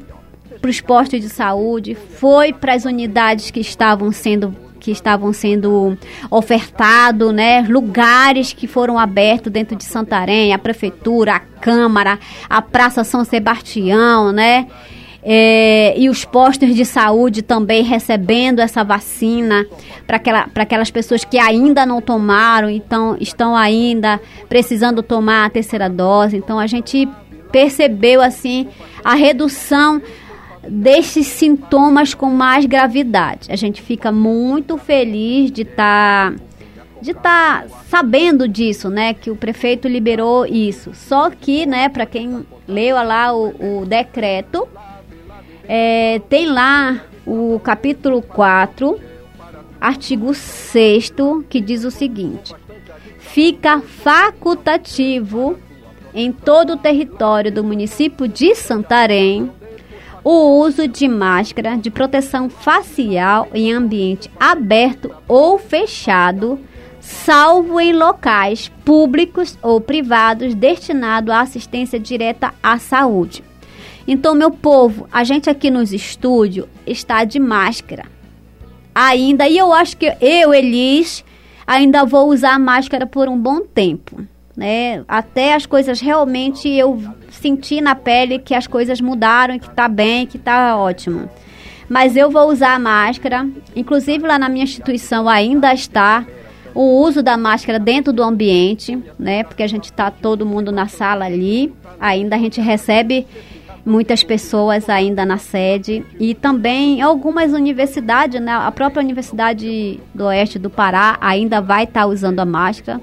para 0.61 0.69
os 0.69 0.81
postos 0.81 1.21
de 1.21 1.29
saúde, 1.29 1.95
foi 1.95 2.51
para 2.51 2.73
as 2.73 2.83
unidades 2.83 3.51
que 3.51 3.59
estavam 3.59 4.11
sendo 4.11 4.66
que 4.87 4.91
estavam 4.91 5.33
sendo 5.33 5.97
ofertados, 6.31 7.33
né? 7.33 7.59
Lugares 7.67 8.53
que 8.53 8.67
foram 8.67 8.97
abertos 8.97 9.51
dentro 9.51 9.75
de 9.75 9.83
Santarém, 9.83 10.53
a 10.53 10.57
prefeitura, 10.57 11.35
a 11.35 11.39
Câmara, 11.39 12.17
a 12.49 12.61
Praça 12.61 13.03
São 13.03 13.25
Sebastião, 13.25 14.31
né? 14.31 14.65
É, 15.21 15.93
e 15.97 16.07
os 16.07 16.23
postos 16.23 16.73
de 16.73 16.85
saúde 16.85 17.41
também 17.41 17.83
recebendo 17.83 18.61
essa 18.61 18.81
vacina 18.81 19.65
para 20.05 20.15
aquela, 20.15 20.47
aquelas 20.55 20.89
pessoas 20.89 21.25
que 21.25 21.37
ainda 21.37 21.85
não 21.85 21.99
tomaram, 21.99 22.69
então 22.69 23.17
estão 23.19 23.57
ainda 23.57 24.21
precisando 24.47 25.03
tomar 25.03 25.47
a 25.47 25.49
terceira 25.49 25.89
dose. 25.89 26.37
Então 26.37 26.57
a 26.57 26.65
gente 26.65 27.09
percebeu 27.51 28.21
assim 28.21 28.69
a 29.03 29.15
redução 29.15 30.01
desses 30.67 31.27
sintomas 31.27 32.13
com 32.13 32.27
mais 32.27 32.65
gravidade. 32.65 33.51
A 33.51 33.55
gente 33.55 33.81
fica 33.81 34.11
muito 34.11 34.77
feliz 34.77 35.51
de 35.51 35.63
estar 35.63 36.33
tá 36.33 36.47
de 37.01 37.11
estar 37.11 37.67
sabendo 37.89 38.47
disso, 38.47 38.89
né? 38.89 39.13
Que 39.13 39.29
o 39.29 39.35
prefeito 39.35 39.87
liberou 39.87 40.45
isso. 40.45 40.91
Só 40.93 41.29
que, 41.29 41.65
né, 41.65 41.89
para 41.89 42.05
quem 42.05 42.45
leu 42.67 42.95
lá 42.95 43.33
o, 43.33 43.81
o 43.81 43.85
decreto, 43.85 44.67
é, 45.67 46.19
tem 46.27 46.47
lá 46.47 47.03
o 47.25 47.59
capítulo 47.59 48.21
4, 48.21 48.99
artigo 49.79 50.33
6 50.33 51.13
que 51.49 51.61
diz 51.61 51.83
o 51.83 51.91
seguinte: 51.91 52.55
fica 53.19 53.79
facultativo 53.79 55.57
em 56.13 56.31
todo 56.31 56.73
o 56.73 56.77
território 56.77 57.51
do 57.51 57.63
município 57.63 58.27
de 58.27 58.55
Santarém 58.55 59.51
o 60.29 60.59
uso 60.59 60.89
de 60.89 61.07
máscara 61.07 61.77
de 61.77 61.89
proteção 61.89 62.49
facial 62.49 63.47
em 63.53 63.71
ambiente 63.71 64.29
aberto 64.37 65.15
ou 65.25 65.57
fechado, 65.57 66.59
salvo 66.99 67.79
em 67.79 67.93
locais 67.93 68.69
públicos 68.83 69.57
ou 69.61 69.79
privados 69.79 70.53
destinados 70.53 71.33
à 71.33 71.39
assistência 71.39 71.97
direta 71.97 72.53
à 72.61 72.77
saúde. 72.77 73.41
Então, 74.05 74.35
meu 74.35 74.51
povo, 74.51 75.07
a 75.13 75.23
gente 75.23 75.49
aqui 75.49 75.71
nos 75.71 75.93
estúdios 75.93 76.67
está 76.85 77.23
de 77.23 77.39
máscara. 77.39 78.03
Ainda, 78.93 79.47
e 79.47 79.57
eu 79.57 79.71
acho 79.71 79.95
que 79.95 80.13
eu, 80.19 80.53
Elis, 80.53 81.23
ainda 81.65 82.03
vou 82.03 82.27
usar 82.27 82.59
máscara 82.59 83.05
por 83.07 83.29
um 83.29 83.37
bom 83.37 83.61
tempo. 83.61 84.25
Né? 84.57 85.05
Até 85.07 85.53
as 85.53 85.65
coisas 85.65 86.01
realmente 86.01 86.67
eu 86.67 87.01
senti 87.37 87.81
na 87.81 87.95
pele 87.95 88.39
que 88.39 88.53
as 88.53 88.67
coisas 88.67 88.99
mudaram, 88.99 89.59
que 89.59 89.69
tá 89.69 89.87
bem, 89.87 90.25
que 90.25 90.37
tá 90.37 90.75
ótimo. 90.75 91.29
Mas 91.89 92.15
eu 92.15 92.29
vou 92.29 92.49
usar 92.49 92.75
a 92.75 92.79
máscara, 92.79 93.47
inclusive 93.75 94.27
lá 94.27 94.37
na 94.37 94.49
minha 94.49 94.65
instituição 94.65 95.29
ainda 95.29 95.73
está 95.73 96.25
o 96.75 97.01
uso 97.01 97.23
da 97.23 97.37
máscara 97.37 97.79
dentro 97.79 98.13
do 98.13 98.21
ambiente, 98.21 99.01
né? 99.17 99.43
Porque 99.43 99.63
a 99.63 99.67
gente 99.67 99.85
está 99.85 100.11
todo 100.11 100.45
mundo 100.45 100.71
na 100.71 100.87
sala 100.87 101.25
ali, 101.25 101.73
ainda 101.99 102.35
a 102.35 102.39
gente 102.39 102.61
recebe 102.61 103.25
muitas 103.87 104.21
pessoas 104.21 104.89
ainda 104.89 105.25
na 105.25 105.37
sede 105.37 106.05
e 106.19 106.35
também 106.35 107.01
algumas 107.01 107.53
universidades, 107.53 108.39
né? 108.41 108.51
A 108.51 108.71
própria 108.71 109.01
Universidade 109.01 109.99
do 110.13 110.25
Oeste 110.25 110.59
do 110.59 110.69
Pará 110.69 111.17
ainda 111.21 111.61
vai 111.61 111.85
estar 111.85 112.01
tá 112.01 112.05
usando 112.05 112.41
a 112.41 112.45
máscara 112.45 112.99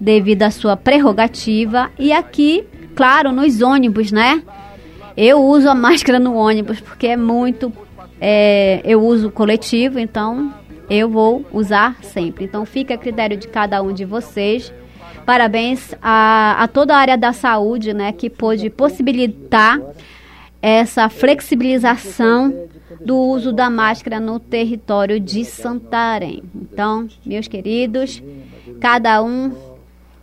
devido 0.00 0.42
à 0.42 0.50
sua 0.50 0.76
prerrogativa 0.76 1.90
e 1.98 2.12
aqui, 2.12 2.64
claro, 2.94 3.32
nos 3.32 3.60
ônibus, 3.62 4.12
né? 4.12 4.42
Eu 5.16 5.42
uso 5.42 5.68
a 5.68 5.74
máscara 5.76 6.18
no 6.18 6.34
ônibus 6.34 6.80
porque 6.80 7.08
é 7.08 7.16
muito 7.16 7.72
é, 8.20 8.80
eu 8.84 9.04
uso 9.04 9.32
coletivo, 9.32 9.98
então 9.98 10.54
eu 10.88 11.08
vou 11.08 11.44
usar 11.52 11.96
sempre. 12.02 12.44
Então 12.44 12.64
fica 12.64 12.94
a 12.94 12.98
critério 12.98 13.36
de 13.36 13.48
cada 13.48 13.82
um 13.82 13.92
de 13.92 14.04
vocês. 14.04 14.72
Parabéns 15.26 15.94
a, 16.00 16.56
a 16.62 16.68
toda 16.68 16.94
a 16.94 16.98
área 16.98 17.18
da 17.18 17.32
saúde, 17.32 17.92
né, 17.92 18.12
que 18.12 18.30
pôde 18.30 18.70
possibilitar 18.70 19.80
essa 20.60 21.08
flexibilização 21.08 22.68
do 23.04 23.16
uso 23.16 23.52
da 23.52 23.68
máscara 23.68 24.20
no 24.20 24.38
território 24.38 25.18
de 25.18 25.44
Santarém. 25.44 26.44
Então, 26.54 27.08
meus 27.26 27.48
queridos, 27.48 28.22
cada 28.80 29.20
um 29.22 29.52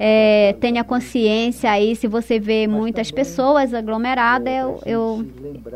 é, 0.02 0.56
tenha 0.62 0.82
consciência 0.82 1.70
aí, 1.70 1.94
se 1.94 2.08
você 2.08 2.40
vê 2.40 2.66
muitas 2.68 3.12
pessoas 3.12 3.74
aglomeradas, 3.74 4.54
eu, 4.54 4.80
eu, 4.86 5.26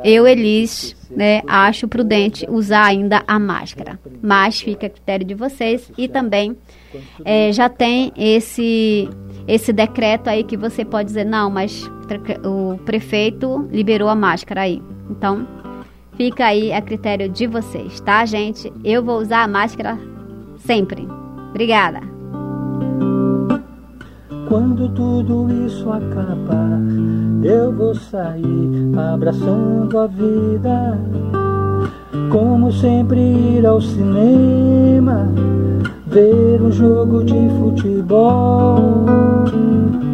eu 0.01 0.25
Elis, 0.25 0.95
né, 1.11 1.41
acho 1.45 1.89
prudente 1.89 2.45
usar 2.49 2.85
ainda 2.85 3.21
a 3.27 3.37
máscara. 3.37 3.99
Mas 4.21 4.61
fica 4.61 4.87
a 4.87 4.89
critério 4.89 5.25
de 5.27 5.33
vocês 5.33 5.91
e 5.97 6.07
também 6.07 6.55
é, 7.25 7.51
já 7.51 7.67
tem 7.67 8.13
esse, 8.15 9.09
esse 9.45 9.73
decreto 9.73 10.29
aí 10.29 10.45
que 10.45 10.55
você 10.55 10.85
pode 10.85 11.07
dizer, 11.07 11.25
não, 11.25 11.49
mas 11.49 11.83
o 12.45 12.77
prefeito 12.85 13.67
liberou 13.69 14.07
a 14.07 14.15
máscara 14.15 14.61
aí. 14.61 14.81
Então, 15.09 15.45
fica 16.15 16.45
aí 16.45 16.71
a 16.71 16.81
critério 16.81 17.27
de 17.27 17.45
vocês, 17.45 17.99
tá, 17.99 18.25
gente? 18.25 18.71
Eu 18.85 19.03
vou 19.03 19.19
usar 19.19 19.43
a 19.43 19.47
máscara 19.49 19.99
sempre. 20.59 21.05
Obrigada. 21.49 22.12
Quando 24.53 24.87
tudo 24.89 25.47
isso 25.65 25.89
acabar, 25.89 26.79
eu 27.43 27.73
vou 27.73 27.95
sair 27.95 28.69
abraçando 28.95 29.97
a 29.97 30.05
vida. 30.05 30.95
Como 32.31 32.71
sempre 32.71 33.19
ir 33.19 33.65
ao 33.65 33.81
cinema, 33.81 35.27
ver 36.05 36.61
um 36.61 36.71
jogo 36.71 37.23
de 37.23 37.49
futebol, 37.59 38.77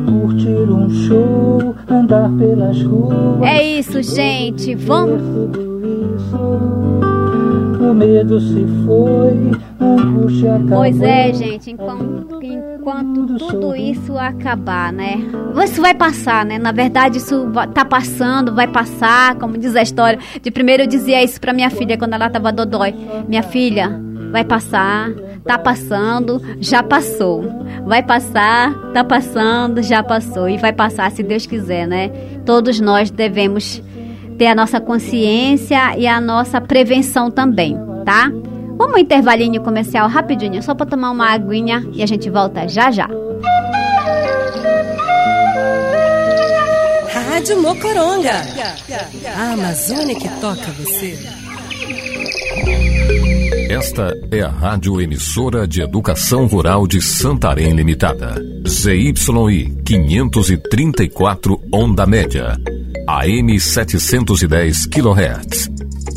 curtir 0.08 0.72
um 0.72 0.90
show, 0.90 1.76
andar 1.90 2.32
pelas 2.38 2.82
ruas. 2.82 3.42
É 3.42 3.62
isso, 3.62 4.02
gente. 4.02 4.74
Vamos. 4.74 5.22
O 7.82 7.94
medo 7.94 8.40
se 8.40 8.66
foi, 8.86 9.52
a 9.82 10.02
angústia 10.02 10.56
acabou. 10.56 10.78
Pois 10.78 11.02
é, 11.02 11.34
gente. 11.34 11.72
Enquanto, 11.72 12.40
enquanto 12.90 13.38
tudo 13.38 13.76
isso 13.76 14.18
acabar, 14.18 14.92
né? 14.92 15.18
Isso 15.64 15.82
vai 15.82 15.94
passar, 15.94 16.46
né? 16.46 16.58
Na 16.58 16.72
verdade, 16.72 17.18
isso 17.18 17.48
tá 17.74 17.86
passando, 17.86 18.56
vai 18.56 18.68
passar, 18.68 19.36
como 19.36 19.58
diz 19.58 19.76
a 19.76 19.82
história. 19.82 20.20
De 20.42 20.50
primeiro 20.50 20.84
eu 20.84 20.88
dizia 20.88 21.24
isso 21.24 21.40
pra 21.40 21.54
minha 21.54 21.70
filha 21.70 21.98
quando 21.98 22.14
ela 22.14 22.30
tava 22.30 22.52
dodói. 22.52 22.94
Minha 23.28 23.44
filha, 23.44 24.00
vai 24.32 24.44
passar, 24.44 25.12
tá 25.46 25.58
passando, 25.58 26.42
já 26.60 26.82
passou. 26.82 27.44
Vai 27.86 28.04
passar, 28.04 28.74
tá 28.94 29.04
passando, 29.04 29.82
já 29.84 30.04
passou. 30.04 30.50
E 30.50 30.58
vai 30.58 30.74
passar 30.74 31.12
se 31.12 31.22
Deus 31.22 31.46
quiser, 31.46 31.88
né? 31.88 32.10
Todos 32.46 32.80
nós 32.80 33.12
devemos 33.12 33.82
ter 34.38 34.48
a 34.48 34.56
nossa 34.56 34.80
consciência 34.80 35.98
e 35.98 36.08
a 36.08 36.20
nossa 36.22 36.62
prevenção 36.62 37.30
também, 37.30 37.78
tá? 38.06 38.32
Vamos 38.80 38.96
um 38.96 38.98
intervalinho 38.98 39.62
comercial 39.62 40.08
rapidinho, 40.08 40.64
só 40.64 40.74
para 40.74 40.86
tomar 40.86 41.12
uma 41.12 41.30
aguinha 41.30 41.86
e 41.92 42.02
a 42.02 42.06
gente 42.06 42.30
volta 42.30 42.66
já 42.66 42.90
já. 42.90 43.10
Rádio 47.12 47.62
Mocoronga. 47.62 48.42
A 49.36 49.52
Amazônia 49.52 50.16
que 50.16 50.30
toca 50.40 50.72
você. 50.72 51.39
Esta 53.70 54.12
é 54.32 54.42
a 54.42 54.50
Rádio 54.50 55.00
Emissora 55.00 55.68
de 55.68 55.84
Educação 55.84 56.48
Rural 56.48 56.88
de 56.88 57.00
Santarém 57.00 57.72
Limitada. 57.72 58.44
ZYI 58.68 59.14
534 59.86 61.62
Onda 61.72 62.08
Média. 62.08 62.58
AM 63.08 63.60
710 63.60 64.88
kHz. 64.88 65.70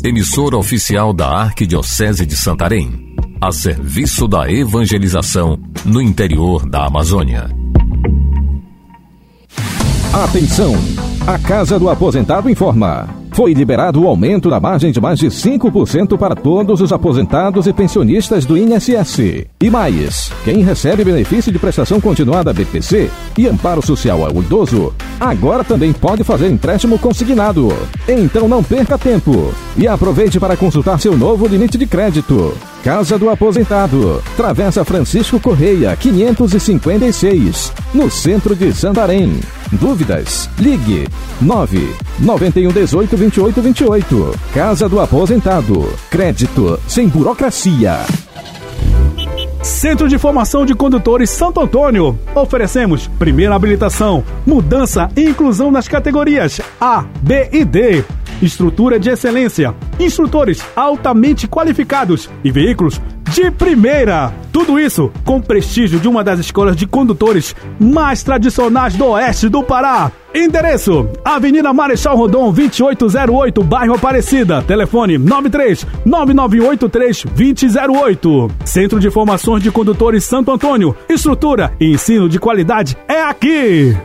Emissora 0.03 0.57
oficial 0.57 1.13
da 1.13 1.29
Arquidiocese 1.29 2.25
de 2.25 2.35
Santarém. 2.35 3.15
A 3.39 3.51
serviço 3.51 4.27
da 4.27 4.51
evangelização 4.51 5.59
no 5.85 6.01
interior 6.01 6.67
da 6.67 6.87
Amazônia. 6.87 7.51
Atenção! 10.11 10.73
A 11.27 11.37
Casa 11.37 11.77
do 11.77 11.87
Aposentado 11.87 12.49
informa. 12.49 13.22
Foi 13.33 13.51
liberado 13.51 13.99
o 13.99 14.07
aumento 14.07 14.47
da 14.47 14.59
margem 14.59 14.91
de 14.91 15.01
mais 15.01 15.17
de 15.17 15.25
5% 15.27 16.17
para 16.19 16.35
todos 16.35 16.81
os 16.81 16.93
aposentados 16.93 17.65
e 17.65 17.73
pensionistas 17.73 18.45
do 18.45 18.55
INSS. 18.55 19.47
E 19.59 19.69
mais, 19.71 20.31
quem 20.45 20.63
recebe 20.63 21.03
benefício 21.03 21.51
de 21.51 21.57
prestação 21.57 21.99
continuada 21.99 22.53
BPC 22.53 23.09
e 23.35 23.47
amparo 23.47 23.81
social 23.81 24.23
ao 24.23 24.35
idoso, 24.39 24.93
agora 25.19 25.63
também 25.63 25.91
pode 25.91 26.23
fazer 26.23 26.47
empréstimo 26.47 26.99
consignado. 26.99 27.69
Então 28.07 28.47
não 28.47 28.63
perca 28.63 28.99
tempo 28.99 29.51
e 29.75 29.87
aproveite 29.87 30.39
para 30.39 30.55
consultar 30.55 30.99
seu 30.99 31.17
novo 31.17 31.47
limite 31.47 31.75
de 31.75 31.87
crédito. 31.87 32.53
Casa 32.83 33.17
do 33.17 33.29
Aposentado, 33.29 34.21
Travessa 34.35 34.83
Francisco 34.83 35.39
Correia, 35.39 35.95
556, 35.95 37.71
no 37.93 38.11
centro 38.11 38.53
de 38.53 38.73
Santarém. 38.73 39.39
Dúvidas? 39.71 40.49
Ligue 40.59 41.07
9 41.39 41.95
91 42.19 42.73
18 42.73 43.15
28 43.15 43.61
28. 43.61 44.39
Casa 44.53 44.89
do 44.89 44.99
Aposentado. 44.99 45.93
Crédito 46.09 46.77
sem 46.85 47.07
burocracia. 47.07 47.99
Centro 49.61 50.09
de 50.09 50.17
Formação 50.17 50.65
de 50.65 50.75
Condutores 50.75 51.29
Santo 51.29 51.61
Antônio. 51.61 52.19
Oferecemos 52.35 53.07
primeira 53.07 53.55
habilitação, 53.55 54.25
mudança 54.45 55.09
e 55.15 55.23
inclusão 55.23 55.71
nas 55.71 55.87
categorias 55.87 56.59
A, 56.81 57.05
B 57.21 57.47
e 57.53 57.63
D 57.63 58.03
estrutura 58.43 58.99
de 58.99 59.09
excelência, 59.09 59.73
instrutores 59.99 60.63
altamente 60.75 61.47
qualificados 61.47 62.29
e 62.43 62.51
veículos 62.51 63.01
de 63.33 63.49
primeira. 63.49 64.31
Tudo 64.51 64.79
isso 64.79 65.11
com 65.25 65.41
prestígio 65.41 65.99
de 65.99 66.07
uma 66.07 66.23
das 66.23 66.39
escolas 66.39 66.75
de 66.75 66.85
condutores 66.85 67.55
mais 67.79 68.21
tradicionais 68.21 68.95
do 68.95 69.05
oeste 69.05 69.49
do 69.49 69.63
Pará. 69.63 70.11
Endereço: 70.33 71.07
Avenida 71.25 71.73
Marechal 71.73 72.15
Rondon, 72.15 72.51
2808, 72.51 73.63
bairro 73.63 73.95
Aparecida. 73.95 74.61
Telefone 74.61 75.17
93 75.17 75.85
9983 76.05 77.25
2008. 77.35 78.51
Centro 78.65 78.99
de 78.99 79.09
Formações 79.09 79.63
de 79.63 79.71
Condutores 79.71 80.23
Santo 80.23 80.51
Antônio. 80.51 80.95
Estrutura 81.09 81.73
e 81.79 81.91
ensino 81.91 82.29
de 82.29 82.39
qualidade 82.39 82.97
é 83.07 83.23
aqui. 83.23 83.95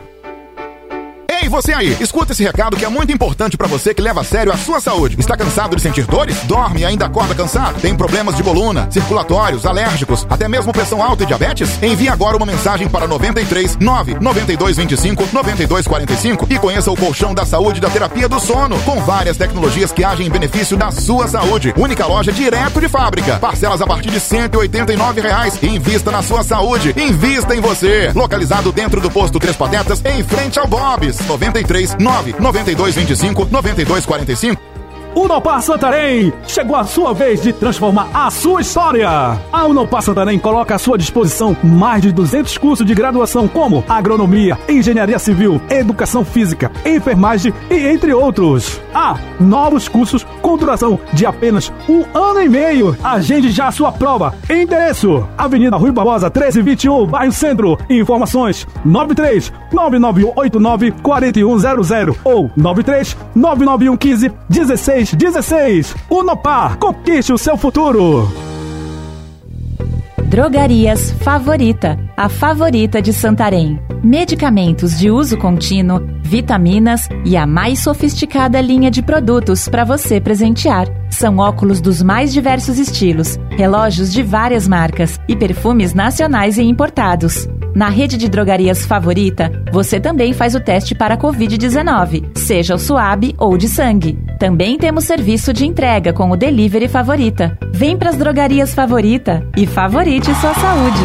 Ei, 1.41 1.47
você 1.47 1.73
aí, 1.73 1.95
escuta 2.01 2.33
esse 2.33 2.43
recado 2.43 2.75
que 2.75 2.83
é 2.83 2.89
muito 2.89 3.13
importante 3.13 3.55
pra 3.55 3.65
você 3.65 3.93
que 3.93 4.01
leva 4.01 4.19
a 4.19 4.23
sério 4.25 4.51
a 4.51 4.57
sua 4.57 4.81
saúde. 4.81 5.15
Está 5.17 5.37
cansado 5.37 5.73
de 5.73 5.81
sentir 5.81 6.05
dores? 6.05 6.35
Dorme 6.43 6.81
e 6.81 6.85
ainda 6.85 7.05
acorda 7.05 7.33
cansado? 7.33 7.79
Tem 7.79 7.95
problemas 7.95 8.35
de 8.35 8.43
coluna, 8.43 8.89
circulatórios, 8.91 9.65
alérgicos, 9.65 10.27
até 10.29 10.49
mesmo 10.49 10.73
pressão 10.73 11.01
alta 11.01 11.23
e 11.23 11.25
diabetes? 11.25 11.81
Envie 11.81 12.09
agora 12.09 12.35
uma 12.35 12.45
mensagem 12.45 12.89
para 12.89 13.07
93 13.07 13.77
9 13.77 14.17
92 14.19 14.75
25 14.75 15.29
92 15.31 15.87
45 15.87 16.47
e 16.49 16.59
conheça 16.59 16.91
o 16.91 16.97
colchão 16.97 17.33
da 17.33 17.45
saúde 17.45 17.79
da 17.79 17.89
terapia 17.89 18.27
do 18.27 18.39
sono, 18.39 18.77
com 18.81 18.99
várias 18.99 19.37
tecnologias 19.37 19.93
que 19.93 20.03
agem 20.03 20.27
em 20.27 20.29
benefício 20.29 20.75
da 20.75 20.91
sua 20.91 21.25
saúde. 21.29 21.73
Única 21.77 22.05
loja 22.05 22.33
direto 22.33 22.81
de 22.81 22.89
fábrica. 22.89 23.39
Parcelas 23.39 23.81
a 23.81 23.87
partir 23.87 24.09
de 24.09 24.19
189 24.19 25.21
reais. 25.21 25.57
Invista 25.63 26.11
na 26.11 26.21
sua 26.21 26.43
saúde. 26.43 26.93
Invista 26.97 27.55
em 27.55 27.61
você. 27.61 28.11
Localizado 28.13 28.73
dentro 28.73 28.99
do 28.99 29.09
posto 29.09 29.39
Três 29.39 29.55
Patetas, 29.55 30.03
em 30.03 30.21
frente 30.21 30.59
ao 30.59 30.67
Bob's. 30.67 31.28
93 31.37 31.95
9 31.99 32.33
92 32.39 32.75
25 32.75 33.47
92 33.51 33.85
45. 34.05 34.68
Unopar 35.15 35.61
Santarém! 35.61 36.31
Chegou 36.47 36.75
a 36.75 36.83
sua 36.83 37.13
vez 37.13 37.41
de 37.41 37.51
transformar 37.51 38.09
a 38.13 38.29
sua 38.29 38.61
história! 38.61 39.09
A 39.51 39.65
Unopar 39.65 40.03
Santarém 40.03 40.37
coloca 40.37 40.75
à 40.75 40.77
sua 40.77 40.97
disposição 40.97 41.57
mais 41.63 42.01
de 42.03 42.11
200 42.11 42.57
cursos 42.57 42.85
de 42.85 42.93
graduação 42.93 43.47
como 43.47 43.83
agronomia, 43.89 44.57
engenharia 44.67 45.17
civil, 45.17 45.59
educação 45.69 46.23
física, 46.23 46.71
enfermagem 46.85 47.51
e 47.69 47.87
entre 47.87 48.13
outros. 48.13 48.79
Há 48.93 49.17
novos 49.39 49.87
cursos 49.87 50.25
com 50.41 50.57
duração 50.57 50.99
de 51.11 51.25
apenas 51.25 51.71
um 51.87 52.03
ano 52.13 52.41
e 52.41 52.49
meio. 52.49 52.95
Agende 53.03 53.49
já 53.49 53.67
a 53.67 53.71
sua 53.71 53.91
prova. 53.91 54.35
Endereço: 54.49 55.27
Avenida 55.37 55.75
Rui 55.75 55.91
Barbosa 55.91 56.27
1321, 56.27 57.05
bairro 57.07 57.31
Centro. 57.31 57.77
Informações: 57.89 58.67
93 58.85 59.51
99189 59.71 60.91
4100 61.01 62.15
ou 62.23 62.51
93 62.55 63.17
99115 63.35 64.31
16 64.49 64.98
16. 65.03 65.95
Unopar, 66.09 66.77
conquiste 66.77 67.31
o 67.31 67.37
seu 67.37 67.57
futuro. 67.57 68.27
Drogarias 70.29 71.11
Favorita, 71.23 71.97
a 72.15 72.29
favorita 72.29 73.01
de 73.01 73.11
Santarém. 73.11 73.79
Medicamentos 74.03 74.97
de 74.97 75.09
uso 75.09 75.35
contínuo, 75.37 76.01
vitaminas 76.21 77.09
e 77.25 77.35
a 77.35 77.47
mais 77.47 77.79
sofisticada 77.79 78.61
linha 78.61 78.91
de 78.91 79.01
produtos 79.01 79.67
para 79.67 79.83
você 79.83 80.21
presentear. 80.21 80.87
São 81.09 81.39
óculos 81.39 81.81
dos 81.81 82.03
mais 82.03 82.31
diversos 82.31 82.77
estilos, 82.77 83.39
relógios 83.49 84.13
de 84.13 84.21
várias 84.21 84.67
marcas 84.67 85.19
e 85.27 85.35
perfumes 85.35 85.95
nacionais 85.95 86.59
e 86.59 86.61
importados. 86.61 87.47
Na 87.75 87.87
rede 87.89 88.17
de 88.17 88.27
drogarias 88.27 88.85
favorita, 88.85 89.51
você 89.71 89.99
também 89.99 90.33
faz 90.33 90.55
o 90.55 90.59
teste 90.59 90.95
para 90.95 91.13
a 91.13 91.17
Covid-19, 91.17 92.37
seja 92.37 92.75
o 92.75 92.79
suave 92.79 93.35
ou 93.37 93.57
de 93.57 93.67
sangue. 93.67 94.17
Também 94.39 94.77
temos 94.77 95.05
serviço 95.05 95.53
de 95.53 95.65
entrega 95.65 96.11
com 96.11 96.31
o 96.31 96.35
Delivery 96.35 96.87
Favorita. 96.87 97.57
Vem 97.71 97.95
pras 97.95 98.17
drogarias 98.17 98.73
favorita 98.73 99.45
e 99.55 99.67
favorite 99.67 100.33
sua 100.35 100.53
saúde. 100.53 100.99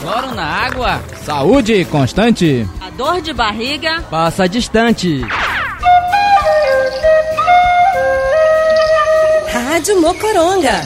Cloro 0.00 0.34
na 0.34 0.44
água, 0.44 1.00
saúde 1.22 1.84
constante. 1.86 2.68
A 2.80 2.90
dor 2.90 3.20
de 3.20 3.32
barriga 3.32 4.02
Passa 4.10 4.48
distante. 4.48 5.22
Rádio 9.76 10.00
Mocoronga. 10.00 10.80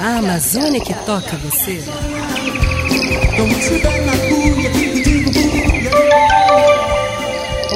A 0.00 0.16
Amazônia 0.18 0.80
que 0.80 0.92
toca 1.06 1.36
você. 1.36 1.80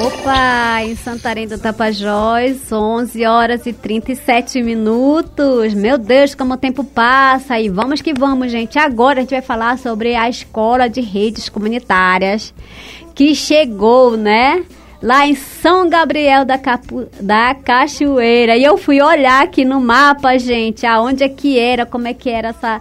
Opa, 0.04 0.82
em 0.82 0.96
Santarém 0.96 1.46
do 1.46 1.56
Tapajós, 1.56 2.72
11 2.72 3.24
horas 3.24 3.66
e 3.66 3.72
37 3.72 4.64
minutos. 4.64 5.72
Meu 5.74 5.96
Deus, 5.96 6.34
como 6.34 6.54
o 6.54 6.56
tempo 6.56 6.82
passa. 6.82 7.60
E 7.60 7.68
vamos 7.68 8.00
que 8.00 8.12
vamos, 8.12 8.50
gente. 8.50 8.80
Agora 8.80 9.20
a 9.20 9.22
gente 9.22 9.30
vai 9.30 9.42
falar 9.42 9.78
sobre 9.78 10.16
a 10.16 10.28
Escola 10.28 10.88
de 10.88 11.00
Redes 11.00 11.48
Comunitárias, 11.48 12.52
que 13.14 13.32
chegou, 13.32 14.16
né? 14.16 14.64
Lá 15.02 15.26
em 15.26 15.34
São 15.34 15.88
Gabriel 15.88 16.44
da, 16.44 16.58
Capu... 16.58 17.06
da 17.20 17.54
Cachoeira. 17.54 18.56
E 18.56 18.64
eu 18.64 18.76
fui 18.76 19.00
olhar 19.00 19.42
aqui 19.42 19.64
no 19.64 19.80
mapa, 19.80 20.38
gente, 20.38 20.86
aonde 20.86 21.22
é 21.22 21.28
que 21.28 21.58
era, 21.58 21.84
como 21.84 22.08
é 22.08 22.14
que 22.14 22.30
era 22.30 22.48
essa 22.48 22.80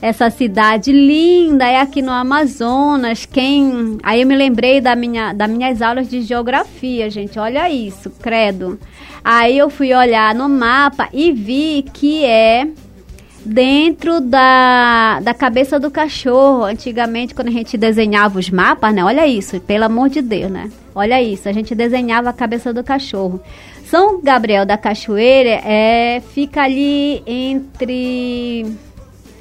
essa 0.00 0.28
cidade 0.28 0.92
linda 0.92 1.66
é 1.66 1.80
aqui 1.80 2.02
no 2.02 2.12
Amazonas. 2.12 3.24
Quem 3.24 3.98
aí 4.02 4.20
eu 4.20 4.26
me 4.26 4.36
lembrei 4.36 4.80
da 4.80 4.94
minha 4.94 5.32
das 5.32 5.50
minhas 5.50 5.80
aulas 5.80 6.08
de 6.08 6.22
geografia, 6.22 7.08
gente. 7.10 7.38
Olha 7.38 7.68
isso, 7.70 8.10
credo. 8.10 8.78
Aí 9.24 9.58
eu 9.58 9.70
fui 9.70 9.92
olhar 9.94 10.34
no 10.34 10.48
mapa 10.48 11.08
e 11.12 11.32
vi 11.32 11.84
que 11.92 12.24
é 12.24 12.68
dentro 13.46 14.20
da, 14.20 15.20
da 15.20 15.32
cabeça 15.32 15.78
do 15.78 15.90
cachorro. 15.90 16.64
Antigamente, 16.64 17.34
quando 17.34 17.48
a 17.48 17.52
gente 17.52 17.78
desenhava 17.78 18.38
os 18.38 18.50
mapas, 18.50 18.92
né? 18.92 19.04
Olha 19.04 19.26
isso, 19.26 19.60
pelo 19.60 19.84
amor 19.84 20.08
de 20.08 20.20
Deus, 20.20 20.50
né? 20.50 20.70
Olha 20.94 21.22
isso, 21.22 21.48
a 21.48 21.52
gente 21.52 21.74
desenhava 21.74 22.30
a 22.30 22.32
cabeça 22.32 22.72
do 22.72 22.82
cachorro. 22.82 23.40
São 23.84 24.20
Gabriel 24.20 24.66
da 24.66 24.76
Cachoeira 24.76 25.60
é, 25.64 26.20
fica 26.34 26.62
ali 26.62 27.22
entre 27.24 28.66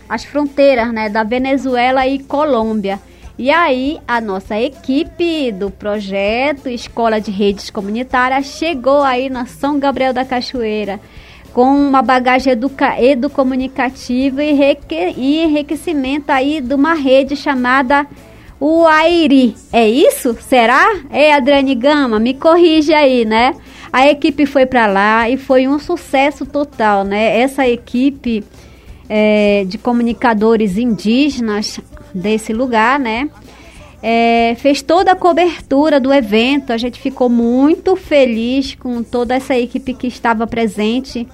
as 0.08 0.24
fronteiras 0.24 0.94
né, 0.94 1.10
da 1.10 1.24
Venezuela 1.24 2.06
e 2.06 2.20
Colômbia. 2.20 3.00
E 3.38 3.50
aí, 3.50 4.00
a 4.08 4.22
nossa 4.22 4.58
equipe 4.60 5.52
do 5.52 5.72
projeto 5.72 6.70
Escola 6.70 7.20
de 7.20 7.32
Redes 7.32 7.70
Comunitárias 7.70 8.46
chegou 8.46 9.02
aí 9.02 9.30
na 9.30 9.46
São 9.46 9.80
Gabriel 9.80 10.14
da 10.14 10.24
Cachoeira 10.24 11.02
com 11.56 11.74
uma 11.74 12.02
bagagem 12.02 12.52
educa 12.52 13.02
educomunicativa 13.02 14.44
e, 14.44 14.78
e 15.16 15.42
enriquecimento 15.42 16.30
aí 16.30 16.60
de 16.60 16.76
uma 16.76 16.94
rede 16.94 17.34
chamada 17.38 18.06
o 18.60 18.86
Airi. 18.86 19.56
É 19.72 19.88
isso? 19.88 20.36
Será? 20.42 20.86
É, 21.10 21.34
Adriane 21.34 21.74
Gama, 21.74 22.20
me 22.20 22.34
corrige 22.34 22.94
aí, 22.94 23.24
né? 23.24 23.56
A 23.94 24.06
equipe 24.06 24.46
foi 24.46 24.66
para 24.66 24.86
lá 24.86 25.30
e 25.30 25.38
foi 25.38 25.66
um 25.66 25.80
sucesso 25.80 26.46
total, 26.46 27.06
né? 27.06 27.40
Essa 27.40 27.66
equipe 27.66 28.44
é, 29.08 29.64
de 29.66 29.78
comunicadores 29.78 30.78
indígenas 30.78 31.80
desse 32.14 32.52
lugar, 32.52 33.00
né? 33.00 33.30
É, 34.02 34.56
fez 34.60 34.82
toda 34.82 35.12
a 35.12 35.16
cobertura 35.16 36.00
do 36.00 36.14
evento. 36.14 36.72
A 36.72 36.78
gente 36.78 37.00
ficou 37.00 37.30
muito 37.30 37.96
feliz 37.96 38.76
com 38.76 39.02
toda 39.02 39.36
essa 39.36 39.58
equipe 39.58 39.94
que 39.94 40.08
estava 40.08 40.46
presente 40.46 41.28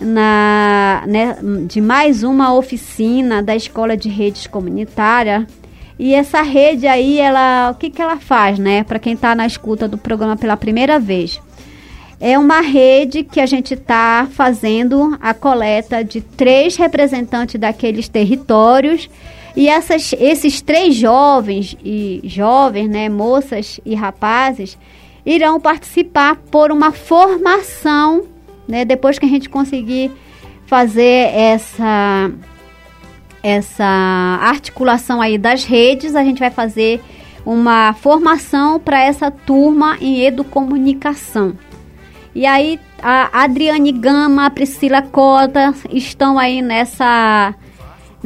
na, 0.00 1.02
né, 1.06 1.36
de 1.66 1.80
mais 1.80 2.22
uma 2.22 2.54
oficina 2.54 3.42
da 3.42 3.56
Escola 3.56 3.96
de 3.96 4.08
Redes 4.08 4.46
Comunitária. 4.46 5.46
E 5.98 6.14
essa 6.14 6.42
rede 6.42 6.86
aí, 6.86 7.18
ela, 7.18 7.70
o 7.70 7.74
que, 7.74 7.88
que 7.88 8.02
ela 8.02 8.18
faz, 8.18 8.58
né? 8.58 8.84
Para 8.84 8.98
quem 8.98 9.14
está 9.14 9.34
na 9.34 9.46
escuta 9.46 9.88
do 9.88 9.96
programa 9.96 10.36
pela 10.36 10.56
primeira 10.56 10.98
vez. 10.98 11.40
É 12.20 12.38
uma 12.38 12.60
rede 12.60 13.22
que 13.22 13.40
a 13.40 13.46
gente 13.46 13.74
está 13.74 14.26
fazendo 14.30 15.16
a 15.20 15.34
coleta 15.34 16.02
de 16.02 16.20
três 16.20 16.76
representantes 16.76 17.60
daqueles 17.60 18.08
territórios. 18.08 19.08
E 19.56 19.68
essas, 19.68 20.12
esses 20.12 20.60
três 20.60 20.94
jovens 20.94 21.76
e 21.82 22.20
jovens, 22.24 22.88
né, 22.88 23.08
moças 23.08 23.80
e 23.86 23.94
rapazes, 23.94 24.76
irão 25.24 25.58
participar 25.58 26.36
por 26.36 26.70
uma 26.70 26.92
formação, 26.92 28.24
né, 28.68 28.84
depois 28.84 29.18
que 29.18 29.24
a 29.24 29.28
gente 29.28 29.48
conseguir 29.48 30.12
fazer 30.66 31.30
essa 31.34 32.30
essa 33.42 33.84
articulação 34.42 35.22
aí 35.22 35.38
das 35.38 35.64
redes, 35.64 36.16
a 36.16 36.24
gente 36.24 36.40
vai 36.40 36.50
fazer 36.50 37.00
uma 37.44 37.92
formação 37.94 38.80
para 38.80 39.00
essa 39.00 39.30
turma 39.30 39.96
em 40.00 40.24
educomunicação. 40.24 41.56
E 42.34 42.44
aí 42.44 42.80
a 43.00 43.44
Adriane 43.44 43.92
Gama, 43.92 44.46
a 44.46 44.50
Priscila 44.50 45.00
Cota 45.00 45.72
estão 45.92 46.40
aí 46.40 46.60
nessa 46.60 47.54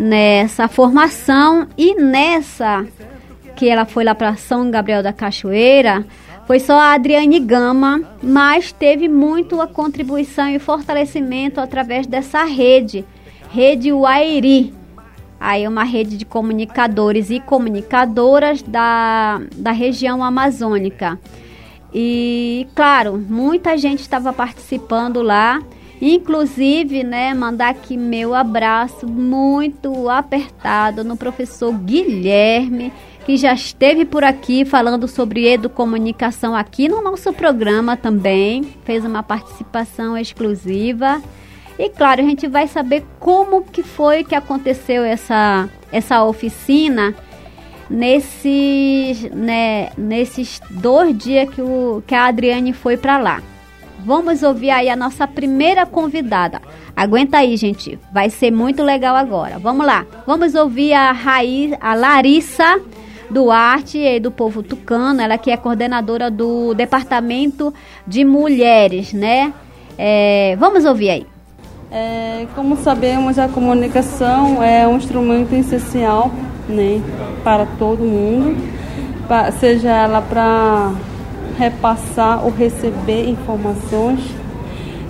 nessa 0.01 0.67
formação 0.67 1.69
e 1.77 1.95
nessa 1.95 2.87
que 3.55 3.69
ela 3.69 3.85
foi 3.85 4.03
lá 4.03 4.15
para 4.15 4.35
São 4.37 4.71
Gabriel 4.71 5.03
da 5.03 5.13
Cachoeira, 5.13 6.07
foi 6.47 6.59
só 6.59 6.79
a 6.81 6.95
Adriane 6.95 7.39
Gama, 7.39 8.01
mas 8.23 8.73
teve 8.73 9.07
muito 9.07 9.61
a 9.61 9.67
contribuição 9.67 10.49
e 10.49 10.59
fortalecimento 10.59 11.61
através 11.61 12.07
dessa 12.07 12.45
rede, 12.45 13.05
Rede 13.51 13.93
Uairi. 13.93 14.73
Aí 15.39 15.65
é 15.65 15.69
uma 15.69 15.85
rede 15.85 16.17
de 16.17 16.25
comunicadores 16.25 17.29
e 17.29 17.39
comunicadoras 17.39 18.63
da, 18.63 19.41
da 19.55 19.71
região 19.71 20.25
amazônica. 20.25 21.19
E, 21.93 22.67
claro, 22.75 23.23
muita 23.29 23.77
gente 23.77 24.01
estava 24.01 24.33
participando 24.33 25.21
lá. 25.21 25.61
Inclusive, 26.01 27.05
né, 27.05 27.35
mandar 27.35 27.69
aqui 27.69 27.95
meu 27.97 28.35
abraço 28.35 29.07
muito 29.07 30.09
apertado 30.09 31.05
no 31.05 31.15
professor 31.15 31.73
Guilherme, 31.75 32.91
que 33.27 33.37
já 33.37 33.53
esteve 33.53 34.07
por 34.07 34.25
aqui 34.25 34.65
falando 34.65 35.07
sobre 35.07 35.47
educomunicação 35.47 36.55
aqui 36.55 36.89
no 36.89 37.03
nosso 37.03 37.33
programa 37.35 37.99
também. 37.99 38.63
Fez 38.85 39.05
uma 39.05 39.23
participação 39.23 40.17
exclusiva. 40.17 41.21
E 41.79 41.91
claro, 41.91 42.23
a 42.23 42.25
gente 42.25 42.49
vai 42.49 42.67
saber 42.67 43.05
como 43.19 43.63
que 43.63 43.83
foi 43.83 44.25
que 44.25 44.35
aconteceu 44.35 45.05
essa, 45.05 45.69
essa 45.93 46.25
oficina 46.25 47.15
nesses, 47.91 49.23
né, 49.33 49.91
nesses 49.99 50.61
dois 50.71 51.17
dias 51.17 51.51
que, 51.51 51.61
o, 51.61 52.03
que 52.07 52.15
a 52.15 52.25
Adriane 52.25 52.73
foi 52.73 52.97
para 52.97 53.19
lá. 53.19 53.43
Vamos 54.05 54.43
ouvir 54.43 54.71
aí 54.71 54.89
a 54.89 54.97
nossa 54.97 55.27
primeira 55.27 55.87
convidada. 55.87 56.61
Aguenta 56.97 57.39
aí, 57.39 57.57
gente. 57.57 57.99
Vai 58.13 58.31
ser 58.31 58.51
muito 58.51 58.83
legal 58.83 59.17
agora. 59.17 59.59
Vamos 59.59 59.87
lá. 59.87 60.07
Vamos 60.27 60.55
ouvir 60.55 60.93
a 60.93 61.13
Raiz, 61.13 61.73
a 61.81 61.95
Larissa 61.95 62.81
Duarte 63.31 63.99
e 63.99 64.19
do 64.19 64.31
Povo 64.31 64.63
Tucano. 64.63 65.21
Ela 65.21 65.39
que 65.39 65.51
é 65.51 65.57
coordenadora 65.57 66.31
do 66.31 66.75
Departamento 66.75 67.73
de 68.07 68.25
Mulheres, 68.25 69.13
né? 69.13 69.53
É, 69.97 70.57
vamos 70.59 70.85
ouvir 70.85 71.11
aí. 71.11 71.27
É, 71.93 72.47
como 72.55 72.77
sabemos, 72.77 73.39
a 73.39 73.49
comunicação 73.49 74.63
é 74.63 74.87
um 74.87 74.97
instrumento 74.97 75.53
essencial 75.55 76.31
né, 76.69 77.03
para 77.43 77.67
todo 77.67 78.05
mundo, 78.05 78.57
seja 79.59 79.91
ela 79.91 80.23
para 80.23 80.93
repassar 81.61 82.43
ou 82.43 82.51
receber 82.51 83.29
informações. 83.29 84.21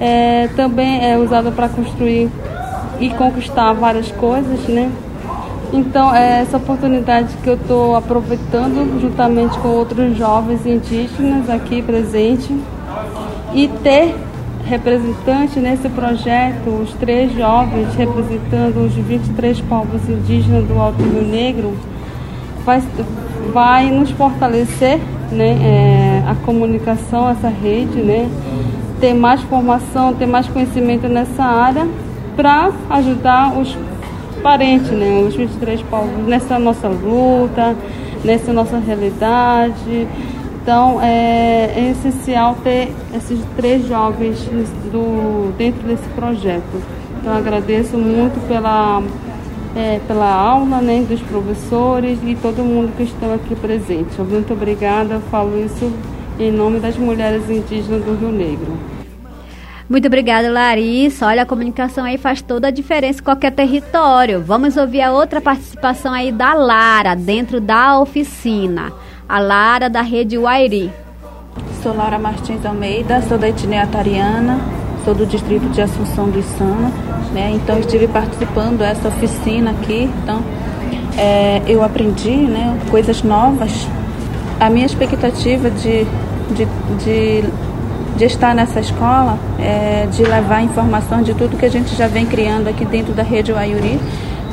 É, 0.00 0.48
também 0.56 1.04
é 1.04 1.16
usada 1.16 1.52
para 1.52 1.68
construir 1.68 2.28
e 2.98 3.08
conquistar 3.10 3.72
várias 3.72 4.10
coisas, 4.10 4.66
né? 4.66 4.90
Então, 5.72 6.12
é 6.12 6.40
essa 6.40 6.56
oportunidade 6.56 7.36
que 7.42 7.48
eu 7.48 7.54
estou 7.54 7.94
aproveitando 7.94 9.00
juntamente 9.00 9.56
com 9.60 9.68
outros 9.68 10.16
jovens 10.16 10.66
indígenas 10.66 11.48
aqui 11.48 11.80
presentes 11.80 12.50
e 13.54 13.68
ter 13.68 14.16
representante 14.64 15.60
nesse 15.60 15.88
projeto, 15.88 16.68
os 16.82 16.92
três 16.94 17.32
jovens 17.32 17.94
representando 17.94 18.84
os 18.84 18.94
23 18.94 19.60
povos 19.62 20.08
indígenas 20.08 20.64
do 20.66 20.78
Alto 20.78 21.02
Rio 21.02 21.22
Negro, 21.22 21.76
vai, 22.64 22.82
vai 23.52 23.90
nos 23.90 24.10
fortalecer 24.10 25.00
né, 25.32 25.56
é, 25.62 26.22
a 26.28 26.34
comunicação, 26.44 27.28
essa 27.30 27.48
rede, 27.48 27.98
né, 27.98 28.28
ter 29.00 29.14
mais 29.14 29.40
formação, 29.42 30.14
ter 30.14 30.26
mais 30.26 30.46
conhecimento 30.48 31.08
nessa 31.08 31.44
área 31.44 31.88
para 32.36 32.70
ajudar 32.90 33.58
os 33.58 33.76
parentes, 34.42 34.90
né, 34.90 35.24
os 35.26 35.34
23 35.34 35.82
povos 35.82 36.26
nessa 36.26 36.58
nossa 36.58 36.88
luta, 36.88 37.76
nessa 38.24 38.52
nossa 38.52 38.78
realidade 38.78 40.08
então 40.62 41.00
é, 41.02 41.72
é, 41.74 41.90
essencial 41.90 42.54
ter 42.62 42.92
esses 43.14 43.40
três 43.56 43.86
jovens 43.88 44.38
do, 44.92 45.52
dentro 45.56 45.82
desse 45.88 46.06
projeto. 46.10 46.82
Então 47.18 47.32
agradeço 47.32 47.96
muito 47.96 48.46
pela, 48.46 49.02
é, 49.76 50.00
pela 50.06 50.32
aula 50.32 50.80
né, 50.80 51.04
dos 51.08 51.20
professores 51.22 52.18
e 52.24 52.34
todo 52.34 52.62
mundo 52.64 52.94
que 52.96 53.04
estão 53.04 53.34
aqui 53.34 53.54
presente. 53.54 54.20
Muito 54.20 54.52
obrigada, 54.52 55.14
eu 55.14 55.20
falo 55.22 55.58
isso 55.64 55.92
em 56.38 56.50
nome 56.50 56.80
das 56.80 56.96
mulheres 56.96 57.48
indígenas 57.48 58.04
do 58.04 58.14
Rio 58.14 58.32
Negro. 58.32 58.78
Muito 59.88 60.06
obrigada, 60.06 60.50
Larissa. 60.50 61.26
Olha, 61.26 61.42
a 61.42 61.46
comunicação 61.46 62.04
aí 62.04 62.16
faz 62.16 62.40
toda 62.40 62.68
a 62.68 62.70
diferença 62.70 63.20
em 63.20 63.24
qualquer 63.24 63.50
território. 63.50 64.40
Vamos 64.40 64.76
ouvir 64.76 65.02
a 65.02 65.12
outra 65.12 65.40
participação 65.40 66.12
aí 66.12 66.30
da 66.30 66.54
Lara, 66.54 67.16
dentro 67.16 67.60
da 67.60 67.98
oficina 67.98 68.92
a 69.30 69.38
Lara 69.38 69.88
da 69.88 70.02
rede 70.02 70.36
Wairi. 70.36 70.90
Sou 71.80 71.94
Laura 71.94 72.18
Martins 72.18 72.66
Almeida, 72.66 73.22
sou 73.22 73.38
da 73.38 73.48
etnia 73.48 73.84
atariana, 73.84 74.58
sou 75.04 75.14
do 75.14 75.26
distrito 75.26 75.68
de 75.70 75.80
Assunção 75.80 76.28
do 76.28 76.38
Içama, 76.38 76.90
né? 77.32 77.52
Então 77.54 77.78
estive 77.78 78.08
participando 78.08 78.78
dessa 78.78 79.08
oficina 79.08 79.70
aqui, 79.70 80.10
então 80.22 80.40
é, 81.16 81.62
eu 81.66 81.82
aprendi, 81.82 82.36
né, 82.36 82.78
coisas 82.90 83.22
novas. 83.22 83.88
A 84.58 84.68
minha 84.68 84.86
expectativa 84.86 85.70
de, 85.70 86.04
de, 86.54 86.68
de, 87.04 87.44
de 88.16 88.24
estar 88.24 88.54
nessa 88.54 88.80
escola 88.80 89.38
é 89.58 90.06
de 90.12 90.22
levar 90.22 90.62
informação 90.62 91.22
de 91.22 91.34
tudo 91.34 91.56
que 91.56 91.64
a 91.64 91.70
gente 91.70 91.94
já 91.96 92.06
vem 92.06 92.26
criando 92.26 92.68
aqui 92.68 92.84
dentro 92.84 93.12
da 93.12 93.22
rede 93.22 93.52
Waiuri 93.52 93.98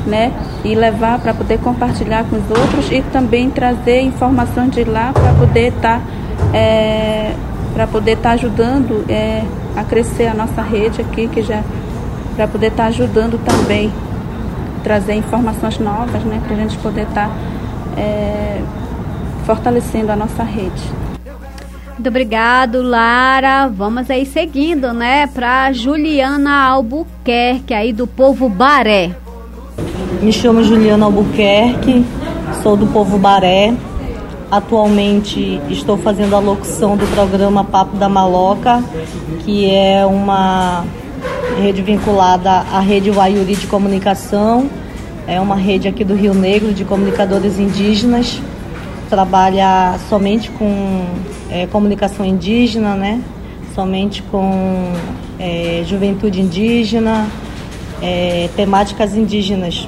né? 0.08 0.32
E 0.64 0.74
levar 0.74 1.18
para 1.18 1.32
poder 1.34 1.58
compartilhar 1.58 2.24
com 2.24 2.36
os 2.36 2.50
outros 2.50 2.90
e 2.90 3.02
também 3.12 3.50
trazer 3.50 4.00
informações 4.00 4.70
de 4.70 4.84
lá 4.84 5.12
para 5.12 5.32
poder 5.34 5.68
estar 5.68 6.00
tá, 6.00 6.56
é, 6.56 7.34
para 7.74 7.86
poder 7.86 8.12
estar 8.12 8.30
tá 8.30 8.34
ajudando 8.34 9.04
é, 9.08 9.42
a 9.76 9.84
crescer 9.84 10.26
a 10.26 10.34
nossa 10.34 10.62
rede 10.62 11.00
aqui, 11.00 11.28
que 11.28 11.42
já 11.42 11.62
para 12.36 12.46
poder 12.46 12.68
estar 12.68 12.84
tá 12.84 12.88
ajudando 12.88 13.38
também 13.44 13.92
trazer 14.84 15.14
informações 15.14 15.78
novas, 15.78 16.22
né? 16.24 16.40
Para 16.46 16.56
a 16.56 16.60
gente 16.60 16.78
poder 16.78 17.02
estar 17.02 17.28
tá, 17.28 18.00
é, 18.00 18.62
fortalecendo 19.44 20.12
a 20.12 20.16
nossa 20.16 20.42
rede. 20.44 20.82
Muito 21.94 22.08
obrigado, 22.10 22.80
Lara. 22.80 23.66
Vamos 23.66 24.08
aí 24.08 24.24
seguindo, 24.24 24.92
né, 24.92 25.26
para 25.26 25.72
Juliana 25.72 26.62
Albuquerque 26.68 27.74
aí 27.74 27.92
do 27.92 28.06
povo 28.06 28.48
Baré. 28.48 29.10
Me 30.22 30.32
chamo 30.32 30.62
Juliana 30.62 31.06
Albuquerque, 31.06 32.04
sou 32.62 32.76
do 32.76 32.86
povo 32.86 33.18
Baré. 33.18 33.74
Atualmente 34.50 35.60
estou 35.68 35.98
fazendo 35.98 36.34
a 36.34 36.38
locução 36.38 36.96
do 36.96 37.06
programa 37.14 37.64
Papo 37.64 37.98
da 37.98 38.08
Maloca, 38.08 38.82
que 39.44 39.70
é 39.70 40.06
uma 40.06 40.86
rede 41.60 41.82
vinculada 41.82 42.50
à 42.50 42.80
rede 42.80 43.10
Waiuri 43.10 43.56
de 43.56 43.66
comunicação. 43.66 44.70
É 45.26 45.38
uma 45.38 45.54
rede 45.54 45.86
aqui 45.86 46.02
do 46.02 46.14
Rio 46.14 46.32
Negro 46.32 46.72
de 46.72 46.82
comunicadores 46.82 47.58
indígenas. 47.58 48.40
Trabalha 49.10 49.98
somente 50.08 50.50
com 50.52 51.04
é, 51.50 51.66
comunicação 51.66 52.24
indígena, 52.24 52.94
né? 52.94 53.20
Somente 53.74 54.22
com 54.22 54.94
é, 55.38 55.82
juventude 55.86 56.40
indígena, 56.40 57.26
é, 58.00 58.48
temáticas 58.56 59.14
indígenas. 59.14 59.86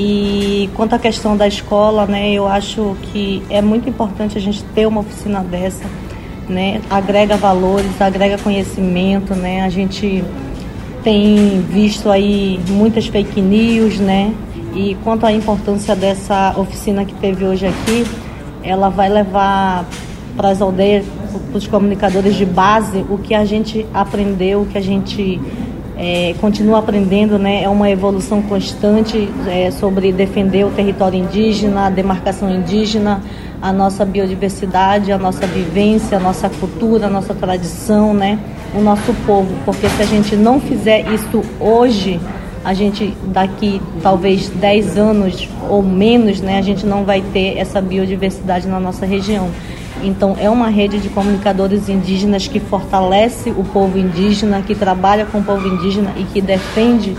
E 0.00 0.70
quanto 0.76 0.94
à 0.94 0.98
questão 0.98 1.36
da 1.36 1.48
escola, 1.48 2.06
né, 2.06 2.30
eu 2.30 2.46
acho 2.46 2.96
que 3.02 3.42
é 3.50 3.60
muito 3.60 3.88
importante 3.88 4.38
a 4.38 4.40
gente 4.40 4.62
ter 4.72 4.86
uma 4.86 5.00
oficina 5.00 5.40
dessa, 5.40 5.84
né? 6.48 6.80
Agrega 6.88 7.36
valores, 7.36 8.00
agrega 8.00 8.38
conhecimento, 8.38 9.34
né? 9.34 9.62
A 9.62 9.68
gente 9.68 10.22
tem 11.02 11.60
visto 11.68 12.10
aí 12.10 12.60
muitas 12.68 13.08
fake 13.08 13.40
news, 13.42 13.98
né? 13.98 14.32
E 14.72 14.96
quanto 15.02 15.26
à 15.26 15.32
importância 15.32 15.96
dessa 15.96 16.54
oficina 16.56 17.04
que 17.04 17.14
teve 17.14 17.44
hoje 17.44 17.66
aqui, 17.66 18.06
ela 18.62 18.88
vai 18.88 19.08
levar 19.08 19.84
para 20.36 20.50
as 20.50 20.62
aldeias, 20.62 21.04
para 21.50 21.58
os 21.58 21.66
comunicadores 21.66 22.36
de 22.36 22.46
base, 22.46 23.04
o 23.10 23.18
que 23.18 23.34
a 23.34 23.44
gente 23.44 23.84
aprendeu, 23.92 24.60
o 24.60 24.66
que 24.66 24.78
a 24.78 24.80
gente 24.80 25.40
é, 25.98 26.32
continua 26.40 26.78
aprendendo, 26.78 27.40
né? 27.40 27.64
É 27.64 27.68
uma 27.68 27.90
evolução 27.90 28.40
constante 28.40 29.28
é, 29.48 29.68
sobre 29.72 30.12
defender 30.12 30.64
o 30.64 30.70
território 30.70 31.18
indígena, 31.18 31.86
a 31.86 31.90
demarcação 31.90 32.48
indígena, 32.48 33.20
a 33.60 33.72
nossa 33.72 34.04
biodiversidade, 34.04 35.10
a 35.10 35.18
nossa 35.18 35.44
vivência, 35.44 36.16
a 36.16 36.20
nossa 36.20 36.48
cultura, 36.48 37.08
a 37.08 37.10
nossa 37.10 37.34
tradição, 37.34 38.14
né? 38.14 38.38
O 38.72 38.80
nosso 38.80 39.12
povo, 39.26 39.52
porque 39.64 39.88
se 39.88 40.00
a 40.00 40.06
gente 40.06 40.36
não 40.36 40.60
fizer 40.60 41.00
isso 41.12 41.42
hoje, 41.58 42.20
a 42.64 42.72
gente 42.74 43.12
daqui 43.24 43.80
talvez 44.00 44.48
10 44.50 44.96
anos 44.98 45.48
ou 45.68 45.82
menos, 45.82 46.40
né, 46.40 46.58
a 46.58 46.62
gente 46.62 46.84
não 46.84 47.04
vai 47.04 47.22
ter 47.32 47.56
essa 47.56 47.80
biodiversidade 47.80 48.68
na 48.68 48.78
nossa 48.78 49.06
região. 49.06 49.48
Então, 50.02 50.36
é 50.38 50.48
uma 50.48 50.68
rede 50.68 50.98
de 50.98 51.08
comunicadores 51.08 51.88
indígenas 51.88 52.46
que 52.46 52.60
fortalece 52.60 53.50
o 53.50 53.64
povo 53.64 53.98
indígena, 53.98 54.62
que 54.62 54.74
trabalha 54.74 55.26
com 55.26 55.38
o 55.38 55.44
povo 55.44 55.66
indígena 55.66 56.12
e 56.16 56.24
que 56.24 56.40
defende 56.40 57.16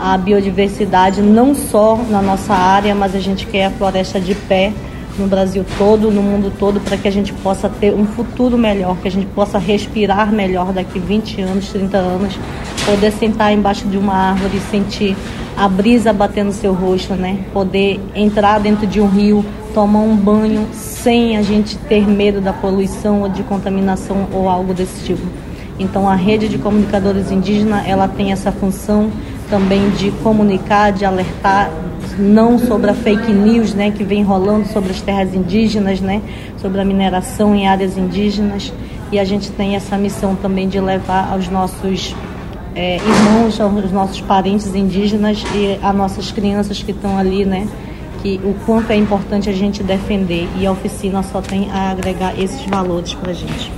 a 0.00 0.16
biodiversidade 0.16 1.20
não 1.20 1.54
só 1.54 1.96
na 2.08 2.22
nossa 2.22 2.54
área, 2.54 2.94
mas 2.94 3.14
a 3.14 3.18
gente 3.18 3.46
quer 3.46 3.66
a 3.66 3.70
floresta 3.70 4.20
de 4.20 4.34
pé 4.34 4.72
no 5.18 5.26
Brasil 5.26 5.64
todo, 5.76 6.10
no 6.10 6.22
mundo 6.22 6.52
todo, 6.58 6.80
para 6.80 6.96
que 6.96 7.08
a 7.08 7.10
gente 7.10 7.32
possa 7.32 7.68
ter 7.68 7.92
um 7.92 8.06
futuro 8.06 8.56
melhor, 8.56 8.96
que 8.98 9.08
a 9.08 9.10
gente 9.10 9.26
possa 9.26 9.58
respirar 9.58 10.32
melhor 10.32 10.72
daqui 10.72 10.98
20 10.98 11.42
anos, 11.42 11.68
30 11.70 11.98
anos, 11.98 12.38
poder 12.86 13.10
sentar 13.12 13.52
embaixo 13.52 13.86
de 13.88 13.98
uma 13.98 14.14
árvore 14.14 14.58
e 14.58 14.60
sentir 14.70 15.16
a 15.56 15.68
brisa 15.68 16.12
bater 16.12 16.44
no 16.44 16.52
seu 16.52 16.72
rosto, 16.72 17.14
né? 17.14 17.40
Poder 17.52 18.00
entrar 18.14 18.60
dentro 18.60 18.86
de 18.86 19.00
um 19.00 19.08
rio, 19.08 19.44
tomar 19.78 20.00
um 20.00 20.16
banho 20.16 20.66
sem 20.72 21.36
a 21.36 21.42
gente 21.42 21.78
ter 21.78 22.04
medo 22.04 22.40
da 22.40 22.52
poluição 22.52 23.22
ou 23.22 23.28
de 23.28 23.44
contaminação 23.44 24.26
ou 24.32 24.48
algo 24.48 24.74
desse 24.74 25.04
tipo. 25.04 25.22
Então 25.78 26.08
a 26.08 26.16
rede 26.16 26.48
de 26.48 26.58
comunicadores 26.58 27.30
indígenas, 27.30 27.86
ela 27.86 28.08
tem 28.08 28.32
essa 28.32 28.50
função 28.50 29.08
também 29.48 29.88
de 29.90 30.10
comunicar, 30.10 30.90
de 30.90 31.04
alertar 31.04 31.70
não 32.18 32.58
sobre 32.58 32.90
a 32.90 32.94
fake 32.94 33.30
news, 33.30 33.72
né, 33.72 33.92
que 33.92 34.02
vem 34.02 34.24
rolando 34.24 34.66
sobre 34.66 34.90
as 34.90 35.00
terras 35.00 35.32
indígenas, 35.32 36.00
né, 36.00 36.22
sobre 36.60 36.80
a 36.80 36.84
mineração 36.84 37.54
em 37.54 37.68
áreas 37.68 37.96
indígenas. 37.96 38.72
E 39.12 39.18
a 39.20 39.24
gente 39.24 39.48
tem 39.52 39.76
essa 39.76 39.96
missão 39.96 40.34
também 40.34 40.68
de 40.68 40.80
levar 40.80 41.30
aos 41.30 41.48
nossos 41.48 42.16
é, 42.74 42.96
irmãos, 42.96 43.60
aos 43.60 43.92
nossos 43.92 44.20
parentes 44.22 44.74
indígenas 44.74 45.40
e 45.54 45.78
a 45.80 45.92
nossas 45.92 46.32
crianças 46.32 46.82
que 46.82 46.90
estão 46.90 47.16
ali, 47.16 47.44
né, 47.44 47.68
que 48.22 48.40
o 48.44 48.54
quanto 48.64 48.90
é 48.90 48.96
importante 48.96 49.48
a 49.48 49.52
gente 49.52 49.82
defender. 49.82 50.48
E 50.58 50.66
a 50.66 50.72
oficina 50.72 51.22
só 51.22 51.40
tem 51.40 51.70
a 51.70 51.90
agregar 51.90 52.38
esses 52.38 52.64
valores 52.66 53.14
para 53.14 53.30
a 53.30 53.34
gente. 53.34 53.72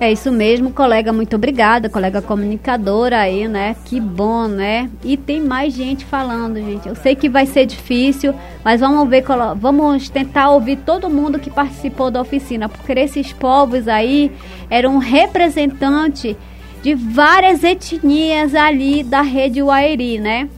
É 0.00 0.10
isso 0.10 0.32
mesmo, 0.32 0.72
colega, 0.72 1.12
muito 1.12 1.36
obrigada, 1.36 1.90
colega 1.90 2.22
comunicadora 2.22 3.18
aí, 3.18 3.46
né? 3.46 3.76
Que 3.84 4.00
bom, 4.00 4.48
né? 4.48 4.88
E 5.04 5.14
tem 5.14 5.42
mais 5.42 5.74
gente 5.74 6.06
falando, 6.06 6.56
gente. 6.56 6.88
Eu 6.88 6.94
sei 6.94 7.14
que 7.14 7.28
vai 7.28 7.44
ser 7.44 7.66
difícil, 7.66 8.34
mas 8.64 8.80
vamos 8.80 9.06
ver, 9.10 9.22
vamos 9.56 10.08
tentar 10.08 10.48
ouvir 10.52 10.76
todo 10.78 11.10
mundo 11.10 11.38
que 11.38 11.50
participou 11.50 12.10
da 12.10 12.18
oficina, 12.18 12.66
porque 12.66 12.92
esses 12.92 13.30
povos 13.34 13.86
aí 13.86 14.32
eram 14.70 14.96
representantes 14.96 16.34
de 16.82 16.94
várias 16.94 17.62
etnias 17.62 18.54
ali 18.54 19.02
da 19.02 19.20
rede 19.20 19.62
Uairi, 19.62 20.18
né? 20.18 20.48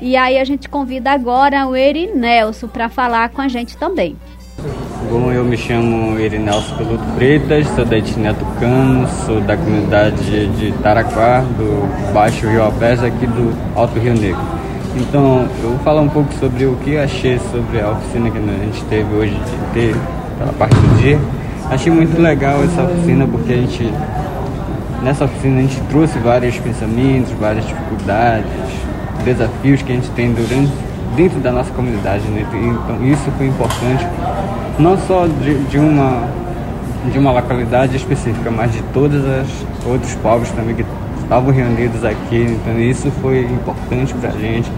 E 0.00 0.16
aí 0.16 0.38
a 0.38 0.44
gente 0.44 0.68
convida 0.68 1.10
agora 1.10 1.66
o 1.66 1.74
Eri 1.74 2.06
Nelson 2.14 2.68
para 2.68 2.88
falar 2.88 3.30
com 3.30 3.40
a 3.40 3.48
gente 3.48 3.76
também. 3.76 4.16
Bom, 5.10 5.30
eu 5.30 5.44
me 5.44 5.56
chamo 5.56 6.18
Irinelso 6.18 6.74
Peluto 6.74 7.04
Freitas, 7.14 7.66
sou 7.68 7.84
da 7.84 7.96
etnia 7.96 8.34
Tucano, 8.34 9.06
sou 9.24 9.40
da 9.40 9.56
comunidade 9.56 10.48
de 10.48 10.72
Taraquá, 10.82 11.40
do 11.40 12.12
Baixo 12.12 12.48
Rio 12.48 12.62
Alpes, 12.62 13.02
aqui 13.02 13.26
do 13.26 13.54
Alto 13.76 13.98
Rio 14.00 14.14
Negro. 14.14 14.40
Então, 14.96 15.48
eu 15.62 15.70
vou 15.70 15.78
falar 15.80 16.00
um 16.00 16.08
pouco 16.08 16.32
sobre 16.34 16.66
o 16.66 16.74
que 16.76 16.96
achei 16.96 17.38
sobre 17.52 17.80
a 17.80 17.90
oficina 17.90 18.30
que 18.30 18.38
a 18.38 18.64
gente 18.64 18.84
teve 18.86 19.14
hoje 19.14 19.40
ter, 19.72 19.94
pela 20.38 20.52
parte 20.54 20.74
do 20.74 21.02
dia. 21.02 21.20
Achei 21.70 21.92
muito 21.92 22.20
legal 22.20 22.64
essa 22.64 22.82
oficina 22.82 23.26
porque 23.28 23.52
a 23.52 23.56
gente, 23.56 23.92
nessa 25.02 25.26
oficina 25.26 25.58
a 25.58 25.62
gente 25.62 25.80
trouxe 25.82 26.18
vários 26.18 26.58
pensamentos, 26.58 27.30
várias 27.32 27.64
dificuldades, 27.64 28.46
desafios 29.24 29.82
que 29.82 29.92
a 29.92 29.94
gente 29.94 30.10
tem 30.10 30.32
durante, 30.32 30.72
dentro 31.16 31.40
da 31.40 31.52
nossa 31.52 31.70
comunidade. 31.72 32.24
Né? 32.28 32.46
Então, 32.52 33.06
isso 33.06 33.30
foi 33.36 33.46
importante 33.46 34.06
não 34.78 34.96
só 34.98 35.26
de, 35.26 35.58
de, 35.64 35.78
uma 35.78 36.28
de 37.10 37.18
uma 37.18 37.32
localidade 37.32 37.96
específica, 37.96 38.50
mas 38.50 38.72
de 38.72 38.82
todos 38.92 39.22
os 39.22 39.86
outros 39.86 40.14
povos 40.16 40.50
também 40.50 40.74
que 40.74 40.84
estavam 41.22 41.52
reunidos 41.52 42.04
aqui. 42.04 42.46
Então 42.48 42.78
isso 42.78 43.10
foi 43.22 43.40
importante 43.40 44.14
para 44.14 44.30
a 44.30 44.32
gente. 44.32 44.70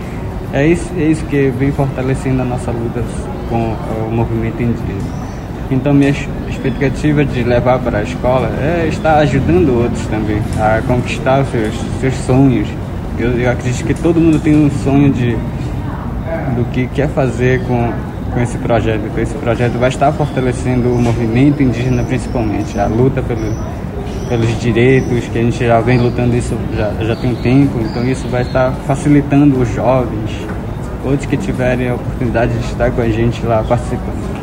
É 0.52 0.66
isso, 0.66 0.90
é 0.96 1.04
isso 1.04 1.24
que 1.26 1.52
vem 1.58 1.70
fortalecendo 1.72 2.42
a 2.42 2.44
nossa 2.44 2.70
luta 2.70 3.02
com 3.48 3.74
o 4.08 4.10
movimento 4.10 4.62
indígena. 4.62 5.28
Então 5.70 5.92
minha 5.92 6.14
expectativa 6.48 7.24
de 7.24 7.42
levar 7.42 7.78
para 7.80 7.98
a 7.98 8.02
escola 8.02 8.48
é 8.58 8.86
estar 8.88 9.18
ajudando 9.18 9.82
outros 9.82 10.06
também 10.06 10.40
a 10.58 10.80
conquistar 10.86 11.44
seus, 11.44 11.74
seus 12.00 12.14
sonhos. 12.26 12.68
Eu, 13.18 13.50
acredito 13.50 13.84
que 13.84 13.94
todo 13.94 14.20
mundo 14.20 14.38
tem 14.38 14.54
um 14.54 14.70
sonho 14.70 15.10
de 15.10 15.36
do 16.56 16.64
que 16.72 16.86
quer 16.88 17.08
fazer 17.08 17.62
com 17.64 17.92
com 18.32 18.40
esse 18.40 18.58
projeto. 18.58 19.00
Então, 19.06 19.22
esse 19.22 19.34
projeto 19.34 19.78
vai 19.78 19.88
estar 19.88 20.12
fortalecendo 20.12 20.88
o 20.92 20.98
movimento 20.98 21.62
indígena, 21.62 22.04
principalmente, 22.04 22.78
a 22.78 22.86
luta 22.86 23.22
pelo, 23.22 23.54
pelos 24.28 24.60
direitos, 24.60 25.26
que 25.28 25.38
a 25.38 25.42
gente 25.42 25.66
já 25.66 25.80
vem 25.80 25.98
lutando 25.98 26.36
isso 26.36 26.56
já, 26.76 26.92
já 27.00 27.16
tem 27.16 27.32
um 27.32 27.36
tempo, 27.36 27.80
então 27.80 28.04
isso 28.04 28.28
vai 28.28 28.42
estar 28.42 28.72
facilitando 28.86 29.60
os 29.60 29.74
jovens, 29.74 30.30
outros 31.04 31.26
que 31.26 31.36
tiverem 31.36 31.88
a 31.88 31.94
oportunidade 31.94 32.52
de 32.52 32.64
estar 32.66 32.90
com 32.90 33.00
a 33.00 33.08
gente 33.08 33.44
lá 33.44 33.64
participando. 33.66 34.37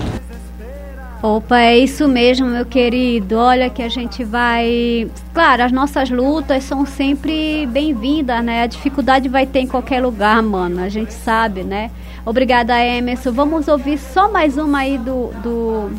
Opa, 1.25 1.59
é 1.59 1.79
isso 1.79 2.07
mesmo, 2.07 2.45
meu 2.45 2.67
querido. 2.67 3.39
Olha 3.39 3.67
que 3.67 3.81
a 3.81 3.89
gente 3.89 4.23
vai. 4.23 5.09
Claro, 5.33 5.63
as 5.63 5.71
nossas 5.71 6.07
lutas 6.07 6.63
são 6.65 6.85
sempre 6.85 7.65
bem-vindas, 7.65 8.45
né? 8.45 8.61
A 8.61 8.67
dificuldade 8.67 9.27
vai 9.27 9.47
ter 9.47 9.61
em 9.61 9.67
qualquer 9.67 10.03
lugar, 10.03 10.43
mano. 10.43 10.83
A 10.83 10.87
gente 10.87 11.15
sabe, 11.15 11.63
né? 11.63 11.89
Obrigada, 12.23 12.79
Emerson. 12.79 13.31
Vamos 13.31 13.67
ouvir 13.67 13.97
só 13.97 14.31
mais 14.31 14.55
uma 14.55 14.77
aí 14.77 14.99
do. 14.99 15.31
do 15.41 15.89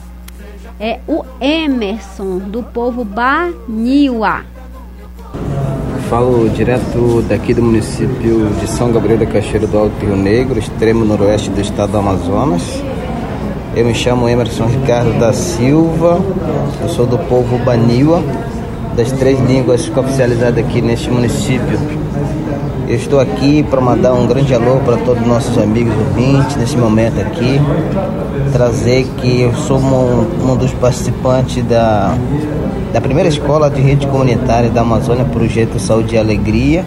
é 0.79 1.01
o 1.09 1.25
Emerson, 1.41 2.39
do 2.39 2.63
povo 2.63 3.05
Baniwa. 3.05 4.45
Falo 6.09 6.49
direto 6.51 7.23
daqui 7.29 7.53
do 7.53 7.65
município 7.65 8.49
de 8.61 8.69
São 8.69 8.93
Gabriel 8.93 9.19
da 9.19 9.27
Cachoeira 9.27 9.67
do 9.67 9.77
Alto 9.77 10.07
Rio 10.07 10.15
Negro, 10.15 10.57
extremo 10.57 11.05
noroeste 11.05 11.51
do 11.51 11.61
estado 11.61 11.91
do 11.91 11.99
Amazonas. 11.99 12.81
Eu 13.77 13.85
me 13.85 13.95
chamo 13.95 14.27
Emerson 14.27 14.65
Ricardo 14.65 15.19
da 15.19 15.35
Silva, 15.35 16.19
eu 16.81 16.89
sou 16.89 17.05
do 17.05 17.19
povo 17.19 17.59
Baniwa, 17.59 18.23
das 18.97 19.13
três 19.13 19.39
línguas 19.39 19.95
oficializadas 19.95 20.65
aqui 20.65 20.81
neste 20.81 21.11
município. 21.11 21.79
Eu 22.89 22.97
estou 22.97 23.21
aqui 23.21 23.63
para 23.65 23.79
mandar 23.79 24.15
um 24.15 24.27
grande 24.27 24.55
alô 24.55 24.81
para 24.83 24.97
todos 24.97 25.21
os 25.21 25.29
nossos 25.29 25.59
amigos 25.59 25.93
ouvintes 25.95 26.57
nesse 26.57 26.75
momento 26.75 27.21
aqui. 27.21 27.61
Trazer 28.51 29.07
que 29.19 29.43
eu 29.43 29.55
sou 29.55 29.79
um, 29.79 30.53
um 30.53 30.57
dos 30.57 30.73
participantes 30.73 31.63
da, 31.67 32.17
da 32.95 33.01
primeira 33.03 33.29
escola 33.29 33.69
de 33.69 33.83
rede 33.83 34.07
comunitária 34.07 34.71
da 34.71 34.81
Amazônia, 34.81 35.27
Projeto 35.27 35.79
Saúde 35.79 36.15
e 36.15 36.19
Alegria. 36.19 36.83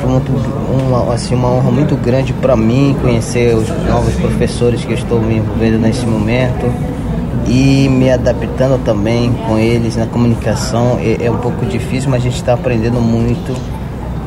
Foi 0.00 0.10
uma, 0.10 1.14
assim, 1.14 1.34
uma 1.34 1.50
honra 1.50 1.70
muito 1.70 1.96
grande 1.96 2.32
para 2.32 2.56
mim 2.56 2.96
conhecer 3.00 3.54
os 3.54 3.68
novos 3.88 4.14
professores 4.14 4.84
que 4.84 4.94
estou 4.94 5.20
me 5.20 5.36
envolvendo 5.36 5.78
nesse 5.78 6.04
momento 6.06 6.72
e 7.46 7.88
me 7.88 8.10
adaptando 8.10 8.82
também 8.84 9.32
com 9.46 9.58
eles 9.58 9.96
na 9.96 10.06
comunicação. 10.06 10.98
É, 11.00 11.26
é 11.26 11.30
um 11.30 11.38
pouco 11.38 11.64
difícil, 11.66 12.10
mas 12.10 12.20
a 12.20 12.24
gente 12.24 12.36
está 12.36 12.54
aprendendo 12.54 13.00
muito 13.00 13.54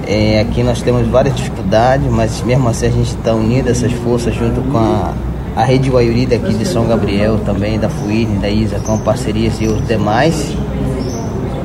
é, 0.08 0.40
aqui 0.40 0.64
nós 0.64 0.82
temos 0.82 1.06
várias 1.06 1.36
dificuldades, 1.36 2.10
mas 2.10 2.42
mesmo 2.42 2.70
assim 2.70 2.86
a 2.86 2.90
gente 2.90 3.10
está 3.10 3.34
unindo 3.34 3.70
essas 3.70 3.92
forças 3.92 4.34
junto 4.34 4.62
com 4.72 4.78
a, 4.78 5.14
a 5.54 5.66
Rede 5.66 5.90
Guaiuri 5.90 6.26
daqui 6.26 6.54
de 6.54 6.66
São 6.66 6.88
Gabriel, 6.88 7.40
também 7.40 7.78
da 7.78 7.90
FUIRN, 7.90 8.40
da 8.40 8.50
ISA, 8.50 8.80
com 8.80 8.98
parcerias 8.98 9.60
e 9.60 9.68
os 9.68 9.86
demais. 9.86 10.56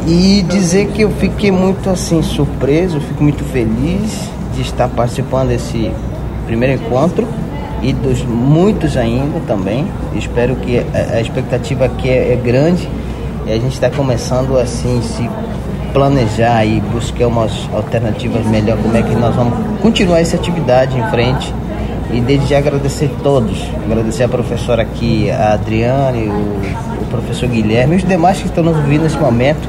E 0.06 0.42
dizer 0.42 0.88
que 0.88 1.02
eu 1.02 1.10
fiquei 1.10 1.50
muito 1.50 1.88
assim 1.88 2.22
surpreso, 2.22 3.00
fico 3.00 3.22
muito 3.22 3.44
feliz 3.44 4.28
de 4.54 4.62
estar 4.62 4.88
participando 4.88 5.48
desse 5.48 5.92
primeiro 6.46 6.82
encontro 6.82 7.26
e 7.82 7.92
dos 7.92 8.22
muitos 8.22 8.96
ainda 8.96 9.40
também. 9.46 9.86
Espero 10.14 10.56
que 10.56 10.78
a, 10.78 11.20
expectativa 11.20 11.84
aqui 11.84 12.08
é, 12.08 12.32
é 12.32 12.36
grande 12.36 12.88
e 13.46 13.52
a 13.52 13.54
gente 13.54 13.72
está 13.72 13.90
começando 13.90 14.58
assim 14.58 15.00
se 15.02 15.28
planejar 15.92 16.64
e 16.64 16.80
buscar 16.80 17.26
umas 17.26 17.52
alternativas 17.72 18.46
melhor, 18.46 18.78
como 18.78 18.96
é 18.96 19.02
que 19.02 19.14
nós 19.14 19.34
vamos 19.34 19.54
continuar 19.80 20.20
essa 20.20 20.36
atividade 20.36 20.98
em 20.98 21.10
frente. 21.10 21.52
E 22.12 22.20
desde 22.20 22.46
já 22.48 22.58
agradecer 22.58 23.10
a 23.18 23.22
todos, 23.22 23.62
agradecer 23.84 24.24
a 24.24 24.28
professora 24.28 24.82
aqui, 24.82 25.30
a 25.30 25.54
Adriane, 25.54 26.28
o, 26.28 27.02
o 27.02 27.06
professor 27.10 27.48
Guilherme 27.48 27.94
e 27.94 27.96
os 27.98 28.04
demais 28.04 28.38
que 28.38 28.46
estão 28.46 28.62
nos 28.62 28.76
ouvindo 28.76 29.02
nesse 29.02 29.16
momento, 29.16 29.66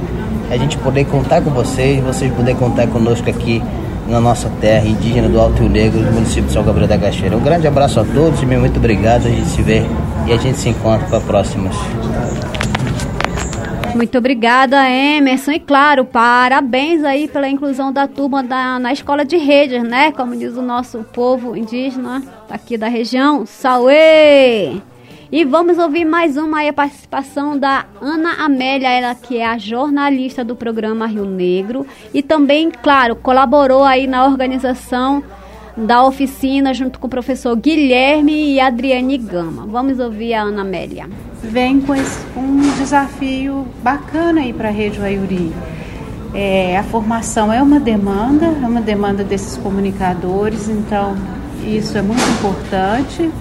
a 0.50 0.58
gente 0.58 0.78
poder 0.78 1.06
contar 1.06 1.42
com 1.42 1.50
vocês, 1.52 2.04
vocês 2.04 2.32
poderem 2.34 2.56
contar 2.56 2.88
conosco 2.88 3.30
aqui 3.30 3.62
na 4.08 4.20
nossa 4.20 4.50
terra 4.62 4.86
indígena 4.86 5.30
do 5.30 5.40
Alto 5.40 5.62
Rio 5.62 5.70
Negro, 5.70 6.00
do 6.00 6.12
município 6.12 6.44
de 6.44 6.52
São 6.52 6.64
Gabriel 6.64 6.88
da 6.88 6.98
Cachoeira. 6.98 7.38
Um 7.38 7.42
grande 7.44 7.68
abraço 7.68 8.00
a 8.00 8.04
todos 8.04 8.42
e 8.42 8.46
muito 8.46 8.78
obrigado. 8.78 9.28
A 9.28 9.30
gente 9.30 9.48
se 9.48 9.62
vê 9.62 9.84
e 10.28 10.34
a 10.34 10.38
gente 10.38 10.58
se 10.58 10.70
encontra 10.70 11.08
para 11.08 11.20
próximas. 11.22 11.76
Muito 13.96 14.18
obrigada, 14.18 14.90
Emerson. 14.90 15.52
E 15.52 15.60
claro, 15.60 16.04
parabéns 16.04 17.04
aí 17.04 17.28
pela 17.28 17.48
inclusão 17.48 17.94
da 17.94 18.08
turma 18.08 18.42
da, 18.44 18.80
na 18.80 18.92
escola 18.92 19.24
de 19.24 19.38
redes, 19.38 19.84
né? 19.84 20.12
Como 20.12 20.36
diz 20.36 20.58
o 20.58 20.64
nosso 20.64 21.04
povo 21.14 21.56
indígena 21.56 22.24
aqui 22.50 22.76
da 22.76 22.88
região. 22.88 23.46
Sauê! 23.46 24.82
E 25.36 25.44
vamos 25.44 25.80
ouvir 25.80 26.06
mais 26.06 26.38
uma 26.38 26.60
aí, 26.60 26.70
a 26.70 26.74
participação 26.74 27.58
da 27.58 27.88
Ana 28.00 28.46
Amélia, 28.46 28.88
ela 28.88 29.16
que 29.16 29.40
é 29.40 29.46
a 29.48 29.58
jornalista 29.58 30.44
do 30.44 30.56
programa 30.56 31.08
Rio 31.08 31.26
Negro 31.26 31.88
e 32.14 32.22
também, 32.22 32.70
claro, 32.70 33.16
colaborou 33.16 33.84
aí 33.84 34.06
na 34.06 34.26
organização 34.26 35.24
da 35.76 36.06
oficina 36.06 36.72
junto 36.72 37.00
com 37.00 37.08
o 37.08 37.10
professor 37.10 37.56
Guilherme 37.56 38.54
e 38.54 38.60
Adriane 38.60 39.18
Gama. 39.18 39.66
Vamos 39.66 39.98
ouvir 39.98 40.36
a 40.36 40.44
Ana 40.44 40.62
Amélia. 40.62 41.10
Vem 41.42 41.82
com 41.82 41.96
esse, 41.96 42.24
um 42.38 42.60
desafio 42.78 43.66
bacana 43.82 44.42
aí 44.42 44.54
para 44.54 44.68
a 44.70 44.72
Rede 44.72 45.00
Waiuri. 45.00 45.52
É, 46.36 46.78
a 46.78 46.84
formação 46.84 47.52
é 47.52 47.60
uma 47.60 47.80
demanda, 47.80 48.46
é 48.46 48.68
uma 48.68 48.82
demanda 48.82 49.24
desses 49.24 49.58
comunicadores, 49.58 50.70
então 50.70 51.18
isso 51.66 51.98
é 51.98 52.04
muito 52.04 52.22
importante 52.22 53.32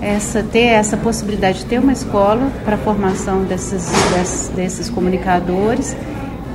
essa 0.00 0.42
ter 0.42 0.66
essa 0.66 0.96
possibilidade 0.96 1.60
de 1.60 1.66
ter 1.66 1.78
uma 1.78 1.92
escola 1.92 2.50
para 2.64 2.74
a 2.74 2.78
formação 2.78 3.44
desses, 3.44 3.86
desses, 4.12 4.48
desses, 4.48 4.90
comunicadores 4.90 5.94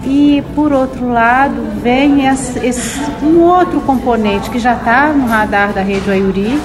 e 0.04 0.44
por 0.56 0.72
outro 0.74 1.08
lado 1.08 1.56
vem 1.82 2.28
esse, 2.28 2.60
esse, 2.60 3.00
um 3.24 3.42
outro 3.42 3.82
componente 3.82 4.50
que 4.50 4.60
já 4.60 4.76
está 4.76 5.12
no 5.14 5.28
radar 5.28 5.74
da 5.74 5.82
rede 5.82 6.10
Ayuri, 6.10 6.60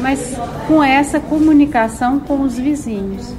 mas 0.00 0.36
com 0.66 0.82
essa 0.82 1.20
comunicação 1.20 2.18
com 2.18 2.42
os 2.42 2.58
vizinhos. 2.58 3.34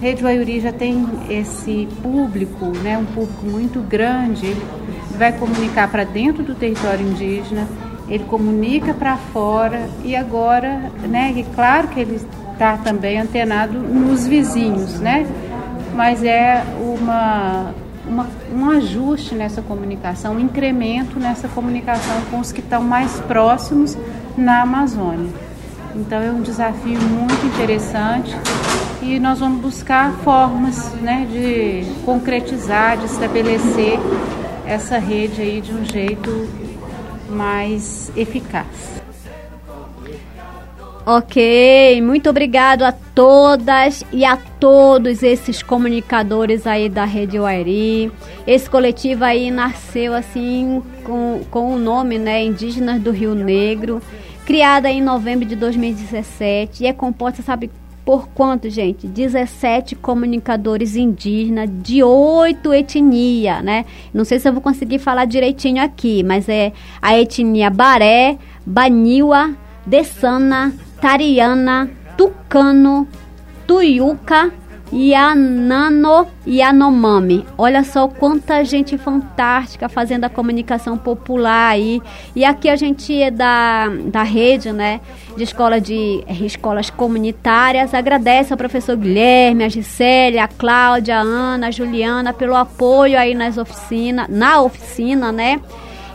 Rede 0.00 0.24
Ayuri 0.24 0.60
já 0.60 0.72
tem 0.72 1.06
esse 1.28 1.88
público, 2.02 2.66
né, 2.82 2.96
um 2.96 3.04
público 3.04 3.44
muito 3.44 3.80
grande, 3.80 4.46
ele 4.46 4.62
vai 5.18 5.32
comunicar 5.32 5.90
para 5.90 6.04
dentro 6.04 6.42
do 6.42 6.54
território 6.54 7.04
indígena, 7.04 7.66
ele 8.08 8.24
comunica 8.24 8.94
para 8.94 9.16
fora 9.16 9.88
e 10.04 10.16
agora, 10.16 10.90
né, 11.08 11.32
e 11.36 11.44
claro 11.54 11.88
que 11.88 12.00
ele 12.00 12.20
está 12.52 12.76
também 12.78 13.20
antenado 13.20 13.78
nos 13.78 14.26
vizinhos, 14.26 14.98
né, 14.98 15.26
mas 15.94 16.24
é 16.24 16.64
uma, 16.80 17.74
uma, 18.06 18.26
um 18.54 18.70
ajuste 18.70 19.34
nessa 19.34 19.60
comunicação, 19.60 20.34
um 20.34 20.40
incremento 20.40 21.18
nessa 21.18 21.48
comunicação 21.48 22.16
com 22.30 22.40
os 22.40 22.50
que 22.50 22.60
estão 22.60 22.82
mais 22.82 23.20
próximos 23.20 23.96
na 24.36 24.62
Amazônia. 24.62 25.30
Então 25.94 26.20
é 26.20 26.30
um 26.30 26.40
desafio 26.40 27.00
muito 27.00 27.46
interessante 27.46 28.36
e 29.02 29.18
nós 29.18 29.40
vamos 29.40 29.60
buscar 29.60 30.12
formas 30.22 30.92
né, 30.94 31.26
de 31.30 31.84
concretizar, 32.04 32.96
de 32.96 33.06
estabelecer 33.06 33.98
essa 34.66 34.98
rede 34.98 35.40
aí 35.40 35.60
de 35.60 35.72
um 35.72 35.84
jeito 35.84 36.48
mais 37.28 38.10
eficaz. 38.16 38.98
Ok, 41.10 42.02
muito 42.02 42.28
obrigado 42.28 42.82
a 42.82 42.92
todas 42.92 44.04
e 44.12 44.26
a 44.26 44.36
todos 44.36 45.22
esses 45.22 45.62
comunicadores 45.62 46.66
aí 46.66 46.90
da 46.90 47.06
Rede 47.06 47.38
Wairi. 47.38 48.12
Esse 48.46 48.68
coletivo 48.68 49.24
aí 49.24 49.50
nasceu 49.50 50.12
assim 50.12 50.82
com, 51.04 51.40
com 51.50 51.74
o 51.74 51.78
nome, 51.78 52.18
né, 52.18 52.44
Indígenas 52.44 53.00
do 53.00 53.10
Rio 53.10 53.34
Negro, 53.34 54.02
criada 54.44 54.90
em 54.90 55.00
novembro 55.00 55.46
de 55.46 55.56
2017 55.56 56.84
e 56.84 56.86
é 56.86 56.92
composta, 56.92 57.42
sabe 57.42 57.70
por 58.08 58.26
quanto, 58.28 58.70
gente? 58.70 59.06
17 59.06 59.94
comunicadores 59.94 60.96
indígenas 60.96 61.68
de 61.70 62.02
oito 62.02 62.72
etnias, 62.72 63.62
né? 63.62 63.84
Não 64.14 64.24
sei 64.24 64.38
se 64.38 64.48
eu 64.48 64.52
vou 64.54 64.62
conseguir 64.62 64.98
falar 64.98 65.26
direitinho 65.26 65.82
aqui, 65.84 66.22
mas 66.22 66.48
é 66.48 66.72
a 67.02 67.18
etnia 67.18 67.68
Baré, 67.68 68.38
Baniwa, 68.64 69.54
Dessana, 69.84 70.72
Tariana, 71.02 71.90
Tucano, 72.16 73.06
Tuiuca, 73.66 74.54
Yanano 74.90 76.26
e 76.46 76.60
Yanomami. 76.60 77.44
Olha 77.56 77.84
só 77.84 78.08
quanta 78.08 78.64
gente 78.64 78.96
fantástica 78.96 79.88
fazendo 79.88 80.24
a 80.24 80.30
comunicação 80.30 80.96
popular 80.96 81.72
aí. 81.72 82.00
E 82.34 82.44
aqui 82.44 82.68
a 82.68 82.76
gente 82.76 83.20
é 83.20 83.30
da, 83.30 83.88
da 84.06 84.22
rede, 84.22 84.72
né, 84.72 85.00
de 85.38 85.44
escola 85.44 85.80
de 85.80 86.22
escolas 86.44 86.90
comunitárias. 86.90 87.94
Agradece 87.94 88.52
ao 88.52 88.58
professor 88.58 88.96
Guilherme, 88.96 89.64
a 89.64 89.68
Gisele, 89.68 90.38
a 90.38 90.48
Cláudia, 90.48 91.18
a 91.18 91.22
Ana, 91.22 91.68
a 91.68 91.70
Juliana 91.70 92.34
pelo 92.34 92.54
apoio 92.54 93.18
aí 93.18 93.34
nas 93.34 93.56
oficinas, 93.56 94.28
na 94.28 94.60
oficina, 94.60 95.32
né? 95.32 95.60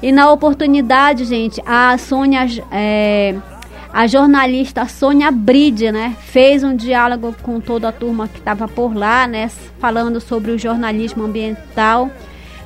E 0.02 0.12
na 0.12 0.30
oportunidade, 0.32 1.24
gente, 1.24 1.62
a 1.66 1.98
Sônia 1.98 2.46
é, 2.72 3.36
a 3.94 4.06
jornalista 4.06 4.86
Sônia 4.86 5.32
Bride, 5.32 5.92
né, 5.92 6.16
fez 6.20 6.64
um 6.64 6.76
diálogo 6.76 7.34
com 7.44 7.60
toda 7.60 7.90
a 7.90 7.92
turma 7.92 8.28
que 8.28 8.40
estava 8.40 8.68
por 8.68 8.96
lá, 8.96 9.28
né, 9.28 9.50
falando 9.80 10.20
sobre 10.20 10.52
o 10.52 10.58
jornalismo 10.58 11.24
ambiental 11.24 12.10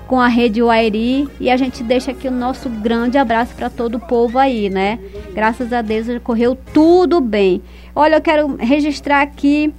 com 0.08 0.20
a 0.20 0.28
Rede 0.28 0.64
Uairi 0.64 1.28
e 1.40 1.50
a 1.52 1.58
gente 1.58 1.84
deixa 1.84 2.12
aqui 2.12 2.28
o 2.28 2.32
nosso 2.32 2.70
grande 2.70 3.18
abraço 3.18 3.54
para 3.54 3.70
todo 3.70 3.96
o 3.96 4.00
povo 4.00 4.40
aí, 4.40 4.70
né? 4.70 4.98
Graças 5.34 5.74
a 5.74 5.82
Deus 5.82 6.08
correu 6.24 6.58
tudo 6.74 7.20
bem. 7.20 7.62
Olha, 7.94 8.16
eu 8.16 8.22
quero 8.22 8.56
registrar 8.56 9.22
aqui 9.22 9.74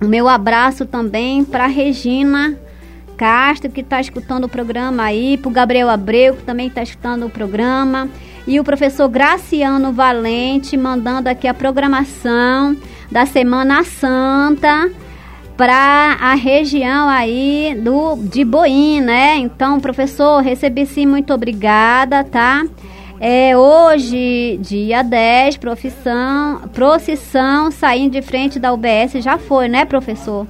o 0.00 0.06
meu 0.06 0.28
abraço 0.28 0.86
também 0.86 1.44
para 1.44 1.66
Regina 1.66 2.56
Castro, 3.16 3.70
que 3.70 3.80
está 3.80 4.00
escutando 4.00 4.44
o 4.44 4.48
programa 4.48 5.02
aí, 5.02 5.36
para 5.36 5.48
o 5.48 5.52
Gabriel 5.52 5.90
Abreu, 5.90 6.36
que 6.36 6.42
também 6.42 6.68
está 6.68 6.82
escutando 6.82 7.26
o 7.26 7.30
programa, 7.30 8.08
e 8.46 8.58
o 8.58 8.64
professor 8.64 9.08
Graciano 9.08 9.92
Valente, 9.92 10.74
mandando 10.76 11.28
aqui 11.28 11.46
a 11.46 11.52
programação 11.52 12.74
da 13.10 13.26
Semana 13.26 13.84
Santa 13.84 14.90
para 15.60 16.16
a 16.18 16.34
região 16.36 17.06
aí 17.06 17.78
do 17.78 18.16
de 18.16 18.46
Boim, 18.46 19.02
né? 19.02 19.36
Então, 19.36 19.78
professor, 19.78 20.40
recebi 20.40 20.86
sim, 20.86 21.04
muito 21.04 21.34
obrigada, 21.34 22.24
tá? 22.24 22.64
É 23.20 23.54
hoje, 23.54 24.58
dia 24.62 25.02
10, 25.02 25.58
profissão, 25.58 26.62
procissão 26.72 27.70
saindo 27.70 28.12
de 28.12 28.22
frente 28.22 28.58
da 28.58 28.72
UBS, 28.72 29.22
já 29.22 29.36
foi, 29.36 29.68
né, 29.68 29.84
professor? 29.84 30.46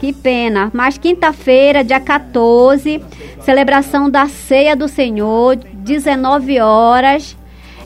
Que 0.00 0.12
pena. 0.12 0.68
Mas 0.74 0.98
quinta-feira, 0.98 1.84
dia 1.84 2.00
14, 2.00 3.00
celebração 3.42 4.10
da 4.10 4.26
Ceia 4.26 4.74
do 4.74 4.88
Senhor, 4.88 5.54
19 5.54 6.58
horas 6.58 7.36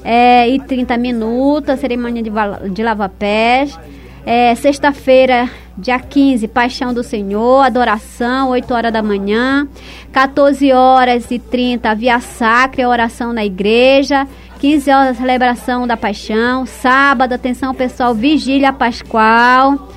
é, 0.03 0.49
e 0.49 0.59
30 0.61 0.97
minutos, 0.97 1.79
cerimônia 1.79 2.23
de, 2.23 2.31
de 2.73 2.83
lava-pés. 2.83 3.79
É, 4.27 4.55
Sexta-feira, 4.55 5.51
dia 5.77 5.99
15, 5.99 6.49
Paixão 6.49 6.95
do 6.95 7.03
Senhor, 7.03 7.61
adoração, 7.61 8.51
8 8.51 8.73
horas 8.73 8.93
da 8.93 9.03
manhã. 9.03 9.69
14 10.13 10.73
horas 10.73 11.31
e 11.31 11.39
30, 11.39 11.95
Via 11.95 12.19
Sacra, 12.21 12.89
oração 12.89 13.33
na 13.33 13.45
igreja. 13.45 14.27
15 14.61 14.91
horas, 14.91 15.17
celebração 15.19 15.87
da 15.87 15.97
Paixão. 15.97 16.65
Sábado, 16.65 17.35
atenção 17.35 17.75
pessoal, 17.75 18.15
Vigília 18.15 18.73
Pascual. 18.73 19.91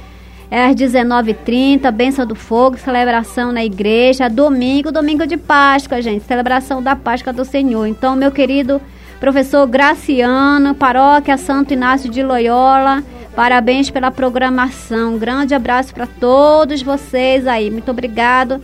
É 0.51 0.65
às 0.65 0.75
19h30, 0.75 1.89
Benção 1.91 2.25
do 2.25 2.35
Fogo, 2.35 2.77
celebração 2.77 3.51
na 3.53 3.63
igreja. 3.63 4.29
Domingo, 4.29 4.91
domingo 4.91 5.25
de 5.25 5.37
Páscoa, 5.37 6.01
gente, 6.01 6.25
celebração 6.25 6.83
da 6.83 6.95
Páscoa 6.95 7.31
do 7.31 7.45
Senhor. 7.45 7.85
Então, 7.85 8.15
meu 8.15 8.31
querido 8.31 8.81
professor 9.19 9.65
Graciano, 9.67 10.75
paróquia 10.75 11.37
Santo 11.37 11.73
Inácio 11.73 12.09
de 12.09 12.23
Loyola, 12.23 13.03
parabéns 13.37 13.91
pela 13.91 14.09
programação. 14.09 15.13
Um 15.13 15.19
grande 15.19 15.53
abraço 15.53 15.93
para 15.93 16.07
todos 16.07 16.81
vocês 16.81 17.45
aí. 17.45 17.69
Muito 17.69 17.91
obrigado 17.91 18.59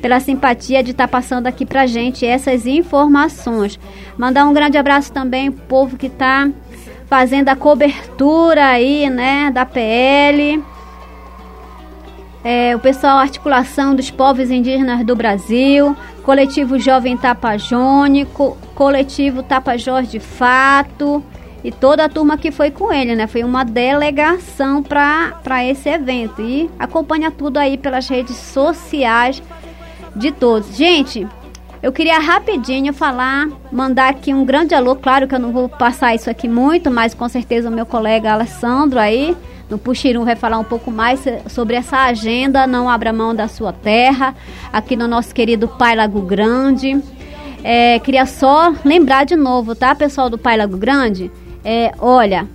pela 0.00 0.18
simpatia 0.18 0.82
de 0.82 0.92
estar 0.92 1.06
tá 1.06 1.08
passando 1.08 1.46
aqui 1.46 1.66
pra 1.66 1.84
gente 1.84 2.24
essas 2.24 2.64
informações. 2.64 3.78
Mandar 4.16 4.46
um 4.46 4.54
grande 4.54 4.78
abraço 4.78 5.12
também 5.12 5.52
pro 5.52 5.66
povo 5.66 5.98
que 5.98 6.06
está 6.06 6.50
fazendo 7.04 7.50
a 7.50 7.54
cobertura 7.54 8.64
aí, 8.64 9.10
né, 9.10 9.50
da 9.52 9.66
PL 9.66 10.64
é, 12.42 12.76
o 12.76 12.78
pessoal 12.78 13.18
Articulação 13.18 13.94
dos 13.94 14.10
Povos 14.10 14.50
Indígenas 14.50 15.04
do 15.04 15.16
Brasil, 15.16 15.96
Coletivo 16.22 16.78
Jovem 16.78 17.16
Tapajônico, 17.16 18.56
Coletivo 18.74 19.42
Tapajós 19.42 20.10
de 20.10 20.20
Fato 20.20 21.24
e 21.64 21.72
toda 21.72 22.04
a 22.04 22.08
turma 22.10 22.36
que 22.36 22.52
foi 22.52 22.70
com 22.70 22.92
ele, 22.92 23.16
né? 23.16 23.26
Foi 23.26 23.42
uma 23.42 23.64
delegação 23.64 24.82
para 24.82 25.64
esse 25.64 25.88
evento 25.88 26.42
e 26.42 26.70
acompanha 26.78 27.30
tudo 27.30 27.56
aí 27.56 27.78
pelas 27.78 28.06
redes 28.06 28.36
sociais 28.36 29.42
de 30.14 30.30
todos. 30.30 30.76
Gente, 30.76 31.26
eu 31.82 31.90
queria 31.90 32.18
rapidinho 32.18 32.92
falar, 32.92 33.48
mandar 33.72 34.10
aqui 34.10 34.34
um 34.34 34.44
grande 34.44 34.74
alô, 34.74 34.94
claro 34.94 35.26
que 35.26 35.34
eu 35.34 35.38
não 35.38 35.52
vou 35.52 35.68
passar 35.68 36.14
isso 36.14 36.28
aqui 36.28 36.46
muito, 36.46 36.90
mas 36.90 37.14
com 37.14 37.28
certeza 37.30 37.70
o 37.70 37.72
meu 37.72 37.86
colega 37.86 38.32
Alessandro 38.32 38.98
aí 38.98 39.34
no 39.68 39.78
Puxirum 39.78 40.24
vai 40.24 40.36
falar 40.36 40.58
um 40.58 40.64
pouco 40.64 40.90
mais 40.90 41.24
sobre 41.48 41.76
essa 41.76 42.04
agenda 42.04 42.66
Não 42.66 42.88
Abra 42.88 43.12
Mão 43.12 43.34
da 43.34 43.48
Sua 43.48 43.72
Terra, 43.72 44.34
aqui 44.70 44.96
no 44.96 45.08
nosso 45.08 45.34
querido 45.34 45.66
Pai 45.66 45.96
Lago 45.96 46.20
Grande. 46.20 47.02
É, 47.62 47.98
queria 48.00 48.26
só 48.26 48.74
lembrar 48.84 49.24
de 49.24 49.34
novo, 49.34 49.74
tá, 49.74 49.94
pessoal 49.94 50.28
do 50.28 50.36
Pai 50.36 50.58
Lago 50.58 50.76
Grande? 50.76 51.32
É, 51.64 51.92
olha, 51.98 52.46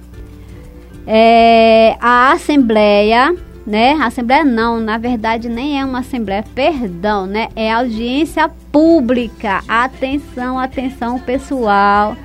É, 1.12 1.98
a 2.00 2.34
Assembleia, 2.34 3.36
né? 3.66 3.94
Assembleia 3.94 4.46
não, 4.46 4.80
na 4.80 4.98
verdade 5.00 5.50
nem 5.50 5.80
é 5.80 5.84
uma 5.84 6.00
Assembleia, 6.00 6.44
perdão, 6.54 7.26
né? 7.26 7.50
É 7.56 7.72
audiência 7.72 8.48
pública. 8.72 9.64
Atenção, 9.68 10.60
atenção 10.60 11.18
pessoal 11.18 12.16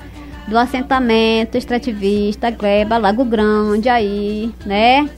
do 0.47 0.55
assentamento 0.57 1.57
extrativista 1.57 2.51
Gleba 2.51 2.97
Lago 2.99 3.25
Grande 3.25 3.89
aí, 3.89 4.51
né? 4.65 5.09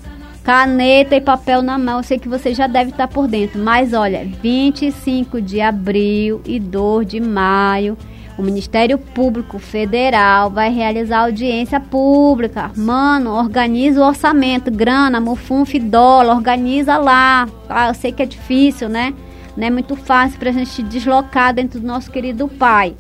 Caneta 0.44 1.18
e 1.18 1.20
papel 1.20 1.62
na 1.62 1.78
mão, 1.78 1.98
eu 1.98 2.04
sei 2.04 2.18
que 2.18 2.30
você 2.30 2.54
já 2.54 2.68
deve 2.68 2.92
estar 2.92 3.10
por 3.10 3.28
dentro, 3.28 3.60
mas 3.62 3.92
olha, 3.92 4.26
25 4.42 5.42
de 5.42 5.60
abril 5.60 6.40
e 6.46 6.58
2 6.58 7.06
de 7.06 7.20
maio 7.20 7.98
o 8.38 8.44
Ministério 8.44 8.98
Público 8.98 9.58
Federal 9.58 10.50
vai 10.52 10.72
realizar 10.72 11.22
audiência 11.22 11.80
pública. 11.80 12.72
Mano, 12.76 13.32
organiza 13.32 14.00
o 14.00 14.08
orçamento, 14.08 14.70
grana, 14.70 15.20
mufunf, 15.20 15.74
dólar, 15.80 16.36
organiza 16.36 16.98
lá. 16.98 17.48
Ah, 17.68 17.88
eu 17.88 17.94
sei 17.96 18.12
que 18.12 18.22
é 18.22 18.26
difícil, 18.26 18.88
né? 18.88 19.14
Não 19.56 19.66
é 19.66 19.70
muito 19.72 19.96
fácil 19.96 20.38
para 20.38 20.52
a 20.52 20.54
gente 20.54 20.84
deslocar 20.84 21.52
dentro 21.54 21.80
do 21.80 21.88
nosso 21.88 22.12
querido 22.12 22.48
pai. 22.48 22.96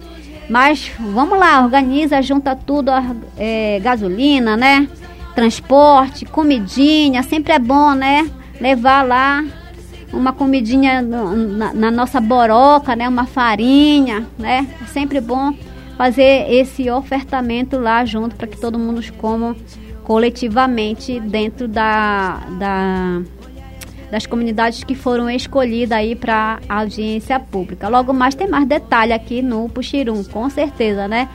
Mas 0.49 0.91
vamos 0.99 1.38
lá, 1.38 1.63
organiza, 1.63 2.21
junta 2.21 2.55
tudo, 2.55 2.91
é, 3.38 3.79
gasolina, 3.79 4.57
né? 4.57 4.88
Transporte, 5.35 6.25
comidinha, 6.25 7.21
sempre 7.21 7.53
é 7.53 7.59
bom, 7.59 7.93
né? 7.93 8.27
Levar 8.59 9.03
lá 9.03 9.43
uma 10.14 10.34
comidinha 10.34 11.01
na, 11.01 11.74
na, 11.74 11.91
nossa 11.91 12.20
boroca, 12.20 12.95
né? 12.95 13.08
Uma 13.08 13.26
farinha, 13.26 14.26
né? 14.38 14.68
É 14.82 14.86
sempre 14.86 15.20
bom 15.20 15.53
fazer 15.97 16.51
esse 16.51 16.89
ofertamento 16.89 17.78
lá 17.78 18.05
junto 18.05 18.36
para 18.36 18.47
que 18.47 18.58
todo 18.58 18.78
mundo 18.78 19.01
coma 19.14 19.55
coletivamente 20.03 21.20
dentro 21.20 21.68
da, 21.68 22.39
da 22.58 23.22
das 24.10 24.26
comunidades 24.26 24.86
que 24.86 24.95
foram 24.95 25.30
escolhidas 25.30 25.97
aí 25.97 26.16
para 26.16 26.60
audiência 26.70 27.38
pública. 27.39 27.89
Logo 27.89 28.14
mais 28.14 28.36
tem 28.36 28.47
mais 28.47 28.66
detalhe 28.66 29.12
aqui 29.12 29.41
no 29.41 29.68
Puxirum, 29.68 30.24
com 30.24 30.49
certeza, 30.49 31.08
né? 31.10 31.28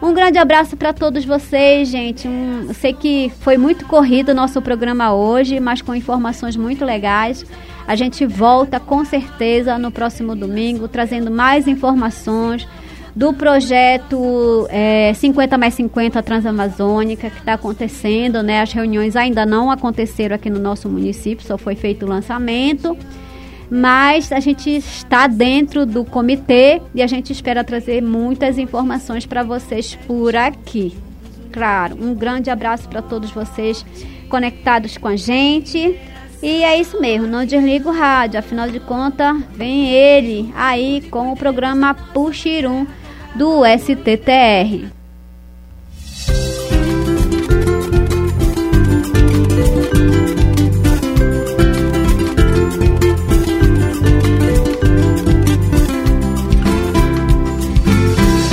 Um 0.00 0.12
grande 0.12 0.38
abraço 0.38 0.76
para 0.76 0.92
todos 0.92 1.24
vocês, 1.24 1.88
gente. 1.88 2.28
Um, 2.28 2.72
sei 2.72 2.92
que 2.92 3.32
foi 3.40 3.56
muito 3.56 3.84
corrido 3.86 4.28
o 4.28 4.34
nosso 4.34 4.62
programa 4.62 5.12
hoje, 5.12 5.58
mas 5.58 5.82
com 5.82 5.94
informações 5.94 6.56
muito 6.56 6.84
legais. 6.84 7.44
A 7.88 7.96
gente 7.96 8.26
volta 8.26 8.78
com 8.78 9.02
certeza 9.02 9.78
no 9.78 9.90
próximo 9.90 10.36
domingo, 10.36 10.86
trazendo 10.86 11.30
mais 11.30 11.66
informações 11.66 12.68
do 13.16 13.32
projeto 13.32 14.66
é, 14.68 15.14
50 15.14 15.56
mais 15.56 15.72
50 15.72 16.22
Transamazônica 16.22 17.30
que 17.30 17.38
está 17.38 17.54
acontecendo, 17.54 18.42
né? 18.42 18.60
As 18.60 18.72
reuniões 18.74 19.16
ainda 19.16 19.46
não 19.46 19.70
aconteceram 19.70 20.36
aqui 20.36 20.50
no 20.50 20.60
nosso 20.60 20.86
município, 20.86 21.46
só 21.46 21.56
foi 21.56 21.74
feito 21.74 22.04
o 22.04 22.08
lançamento. 22.08 22.94
Mas 23.70 24.32
a 24.32 24.40
gente 24.40 24.68
está 24.68 25.26
dentro 25.26 25.86
do 25.86 26.04
comitê 26.04 26.82
e 26.94 27.02
a 27.02 27.06
gente 27.06 27.32
espera 27.32 27.64
trazer 27.64 28.02
muitas 28.02 28.58
informações 28.58 29.24
para 29.24 29.42
vocês 29.42 29.94
por 30.06 30.36
aqui. 30.36 30.94
Claro, 31.50 31.96
um 31.98 32.14
grande 32.14 32.50
abraço 32.50 32.86
para 32.86 33.00
todos 33.00 33.30
vocês 33.30 33.84
conectados 34.28 34.98
com 34.98 35.08
a 35.08 35.16
gente. 35.16 35.98
E 36.40 36.62
é 36.62 36.78
isso 36.78 37.00
mesmo, 37.00 37.26
não 37.26 37.44
desliga 37.44 37.88
o 37.88 37.92
rádio, 37.92 38.38
afinal 38.38 38.70
de 38.70 38.78
contas, 38.78 39.36
vem 39.54 39.90
ele 39.90 40.52
aí 40.54 41.02
com 41.10 41.32
o 41.32 41.36
programa 41.36 41.94
Puxirum 41.94 42.86
do 43.34 43.62
STTR. 43.66 44.86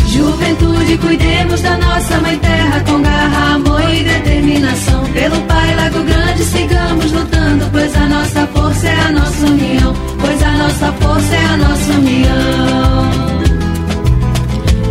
Juventude, 0.07 0.97
cuidemos 0.97 1.61
da 1.61 1.77
nossa 1.77 2.19
mãe 2.19 2.39
terra 2.39 2.83
com 2.83 3.01
garra, 3.01 3.53
amor 3.55 3.93
e 3.93 4.03
determinação. 4.03 4.94
Pelo 5.15 5.41
Pai 5.43 5.75
Lago 5.75 6.03
Grande, 6.03 6.43
sigamos 6.43 7.09
lutando, 7.13 7.65
pois 7.71 7.95
a 7.95 8.05
nossa 8.05 8.47
força 8.47 8.85
é 8.85 8.99
a 8.99 9.11
nossa 9.13 9.45
união. 9.45 9.93
Pois 10.19 10.43
a 10.43 10.51
nossa 10.51 10.91
força 10.91 11.35
é 11.35 11.45
a 11.45 11.57
nossa 11.57 11.91
união. 11.93 13.11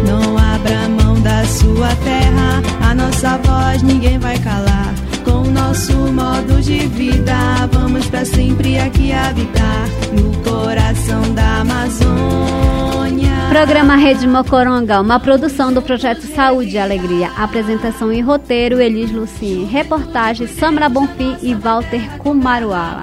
Não 0.08 0.38
abra 0.38 0.88
mão 0.88 1.20
da 1.20 1.44
sua 1.44 1.88
terra, 1.96 2.62
a 2.88 2.94
nossa 2.94 3.36
voz 3.44 3.82
ninguém 3.82 4.18
vai 4.18 4.38
calar. 4.38 4.73
Nosso 5.54 5.96
modo 6.12 6.60
de 6.60 6.86
vida, 6.88 7.34
vamos 7.72 8.06
para 8.06 8.24
sempre 8.24 8.76
aqui 8.76 9.12
habitar 9.12 9.86
no 10.12 10.36
coração 10.42 11.32
da 11.32 11.60
Amazônia. 11.60 13.30
Programa 13.50 13.94
Rede 13.94 14.26
Mocoronga, 14.26 15.00
uma 15.00 15.20
produção 15.20 15.72
do 15.72 15.80
projeto 15.80 16.22
Saúde 16.22 16.72
e 16.72 16.78
Alegria. 16.78 17.30
Apresentação 17.38 18.12
e 18.12 18.20
roteiro 18.20 18.80
Elis 18.80 19.12
Lucien. 19.12 19.64
Reportagem 19.64 20.48
Samra 20.48 20.88
Bonfim 20.88 21.36
e 21.40 21.54
Walter 21.54 22.18
Kumaruala. 22.18 23.02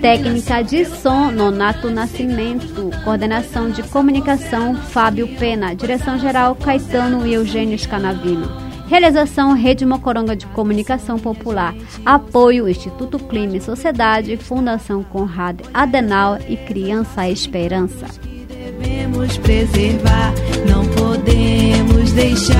Técnica 0.00 0.62
de 0.62 0.86
som 0.86 1.30
Nonato 1.30 1.90
Nascimento. 1.90 2.90
Coordenação 3.04 3.70
de 3.70 3.82
comunicação 3.82 4.74
Fábio 4.74 5.28
Pena. 5.38 5.74
Direção 5.74 6.18
geral 6.18 6.54
Caetano 6.54 7.26
e 7.26 7.34
Eugênio 7.34 7.78
Scanavino. 7.78 8.65
Realização 8.88 9.52
Rede 9.52 9.84
Mocoronga 9.84 10.36
de 10.36 10.46
Comunicação 10.46 11.18
Popular. 11.18 11.74
Apoio 12.04 12.68
Instituto 12.68 13.18
Clima 13.18 13.56
e 13.56 13.60
Sociedade, 13.60 14.36
Fundação 14.36 15.02
Conrad 15.02 15.60
Adenal 15.74 16.38
e 16.48 16.56
Criança 16.56 17.28
Esperança. 17.28 18.06
Devemos 18.22 19.36
preservar, 19.38 20.32
não 20.68 20.86
podemos 20.88 22.12
deixar 22.12 22.56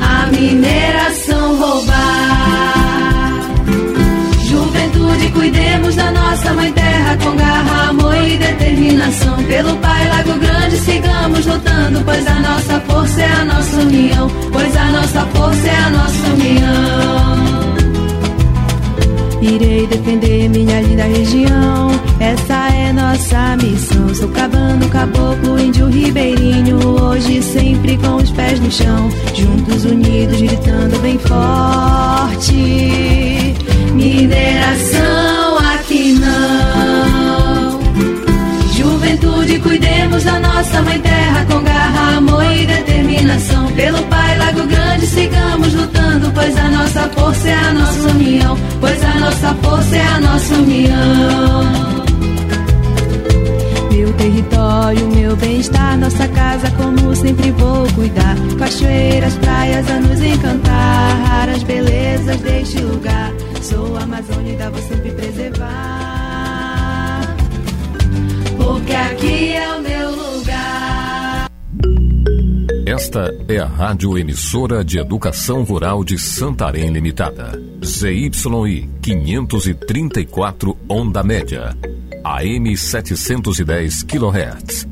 a 0.00 0.26
mineração 0.30 1.56
roubar. 1.58 2.02
Juventude, 4.46 5.30
cuidemos 5.32 5.94
da 5.96 6.10
nossa 6.10 6.52
mãe 6.52 6.72
terra 6.72 7.16
com 7.16 7.36
garra, 7.36 7.88
amor 7.88 8.16
e 8.26 8.36
determinação. 8.36 9.42
Pelo 9.44 9.76
Pai 9.78 10.08
Lago 10.08 10.38
Grande, 10.38 10.51
sigamos 10.80 11.46
lutando, 11.46 12.02
pois 12.04 12.26
a 12.26 12.34
nossa 12.34 12.80
força 12.80 13.20
é 13.20 13.32
a 13.32 13.44
nossa 13.44 13.76
união. 13.76 14.30
Pois 14.52 14.76
a 14.76 14.84
nossa 14.86 15.26
força 15.26 15.68
é 15.68 15.76
a 15.76 15.90
nossa 15.90 16.26
união. 16.28 17.72
Irei 19.42 19.86
defender 19.86 20.48
minha 20.48 20.80
linda 20.80 21.02
região. 21.04 21.90
Essa 22.20 22.68
é 22.74 22.92
nossa 22.92 23.56
missão. 23.56 24.14
Sou 24.14 24.28
cabano, 24.28 24.88
caboclo, 24.88 25.58
índio, 25.58 25.88
ribeirinho. 25.88 26.78
Hoje 26.86 27.42
sempre 27.42 27.96
com 27.98 28.16
os 28.16 28.30
pés 28.30 28.60
no 28.60 28.70
chão. 28.70 29.10
Juntos, 29.34 29.84
unidos, 29.84 30.40
gritando 30.40 30.98
bem 31.00 31.18
forte. 31.18 32.54
Mineração 33.94 35.21
cuidemos 39.72 40.22
da 40.24 40.38
nossa 40.38 40.82
mãe 40.82 41.00
terra 41.00 41.46
com 41.50 41.62
garra, 41.62 42.16
amor 42.18 42.44
e 42.44 42.66
determinação. 42.66 43.72
Pelo 43.72 44.02
Pai 44.02 44.38
Lago 44.38 44.66
Grande, 44.66 45.06
sigamos 45.06 45.72
lutando, 45.72 46.30
pois 46.34 46.56
a 46.58 46.68
nossa 46.68 47.08
força 47.08 47.48
é 47.48 47.54
a 47.54 47.72
nossa 47.72 48.08
união. 48.10 48.58
Pois 48.80 49.02
a 49.02 49.14
nossa 49.18 49.54
força 49.62 49.96
é 49.96 50.06
a 50.06 50.20
nossa 50.20 50.54
união. 50.56 51.64
Meu 53.92 54.12
território, 54.12 55.08
meu 55.08 55.36
bem-estar, 55.36 55.96
nossa 55.96 56.28
casa, 56.28 56.70
como 56.72 57.16
sempre 57.16 57.50
vou 57.52 57.86
cuidar. 57.94 58.36
Cachoeiras, 58.58 59.34
praias 59.38 59.90
a 59.90 60.00
nos 60.00 60.20
encantar, 60.20 61.22
raras 61.26 61.62
belezas 61.62 62.40
deste 62.40 62.78
lugar. 62.78 63.32
Sou 63.62 63.96
a 63.96 64.02
Amazônia 64.02 64.52
e 64.52 64.70
vou 64.70 64.82
sempre 64.82 65.12
preservar. 65.12 66.01
Porque 68.62 68.92
aqui 68.92 69.52
é 69.54 69.76
o 69.76 69.82
meu 69.82 70.10
lugar. 70.10 71.50
Esta 72.86 73.34
é 73.48 73.58
a 73.58 73.66
Rádio 73.66 74.16
Emissora 74.16 74.84
de 74.84 74.98
Educação 74.98 75.64
Rural 75.64 76.04
de 76.04 76.16
Santarém 76.16 76.90
Limitada. 76.90 77.60
ZYI 77.84 78.88
534 79.00 80.76
Onda 80.88 81.22
Média. 81.24 81.76
AM 82.22 82.76
710 82.76 84.04
kHz. 84.04 84.86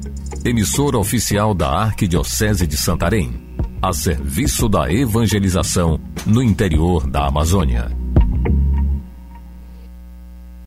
Emissora 0.44 0.98
oficial 0.98 1.54
da 1.54 1.70
Arquidiocese 1.70 2.66
de 2.66 2.76
Santarém. 2.76 3.32
A 3.80 3.92
serviço 3.92 4.68
da 4.68 4.92
evangelização 4.92 6.00
no 6.26 6.42
interior 6.42 7.06
da 7.06 7.28
Amazônia. 7.28 7.88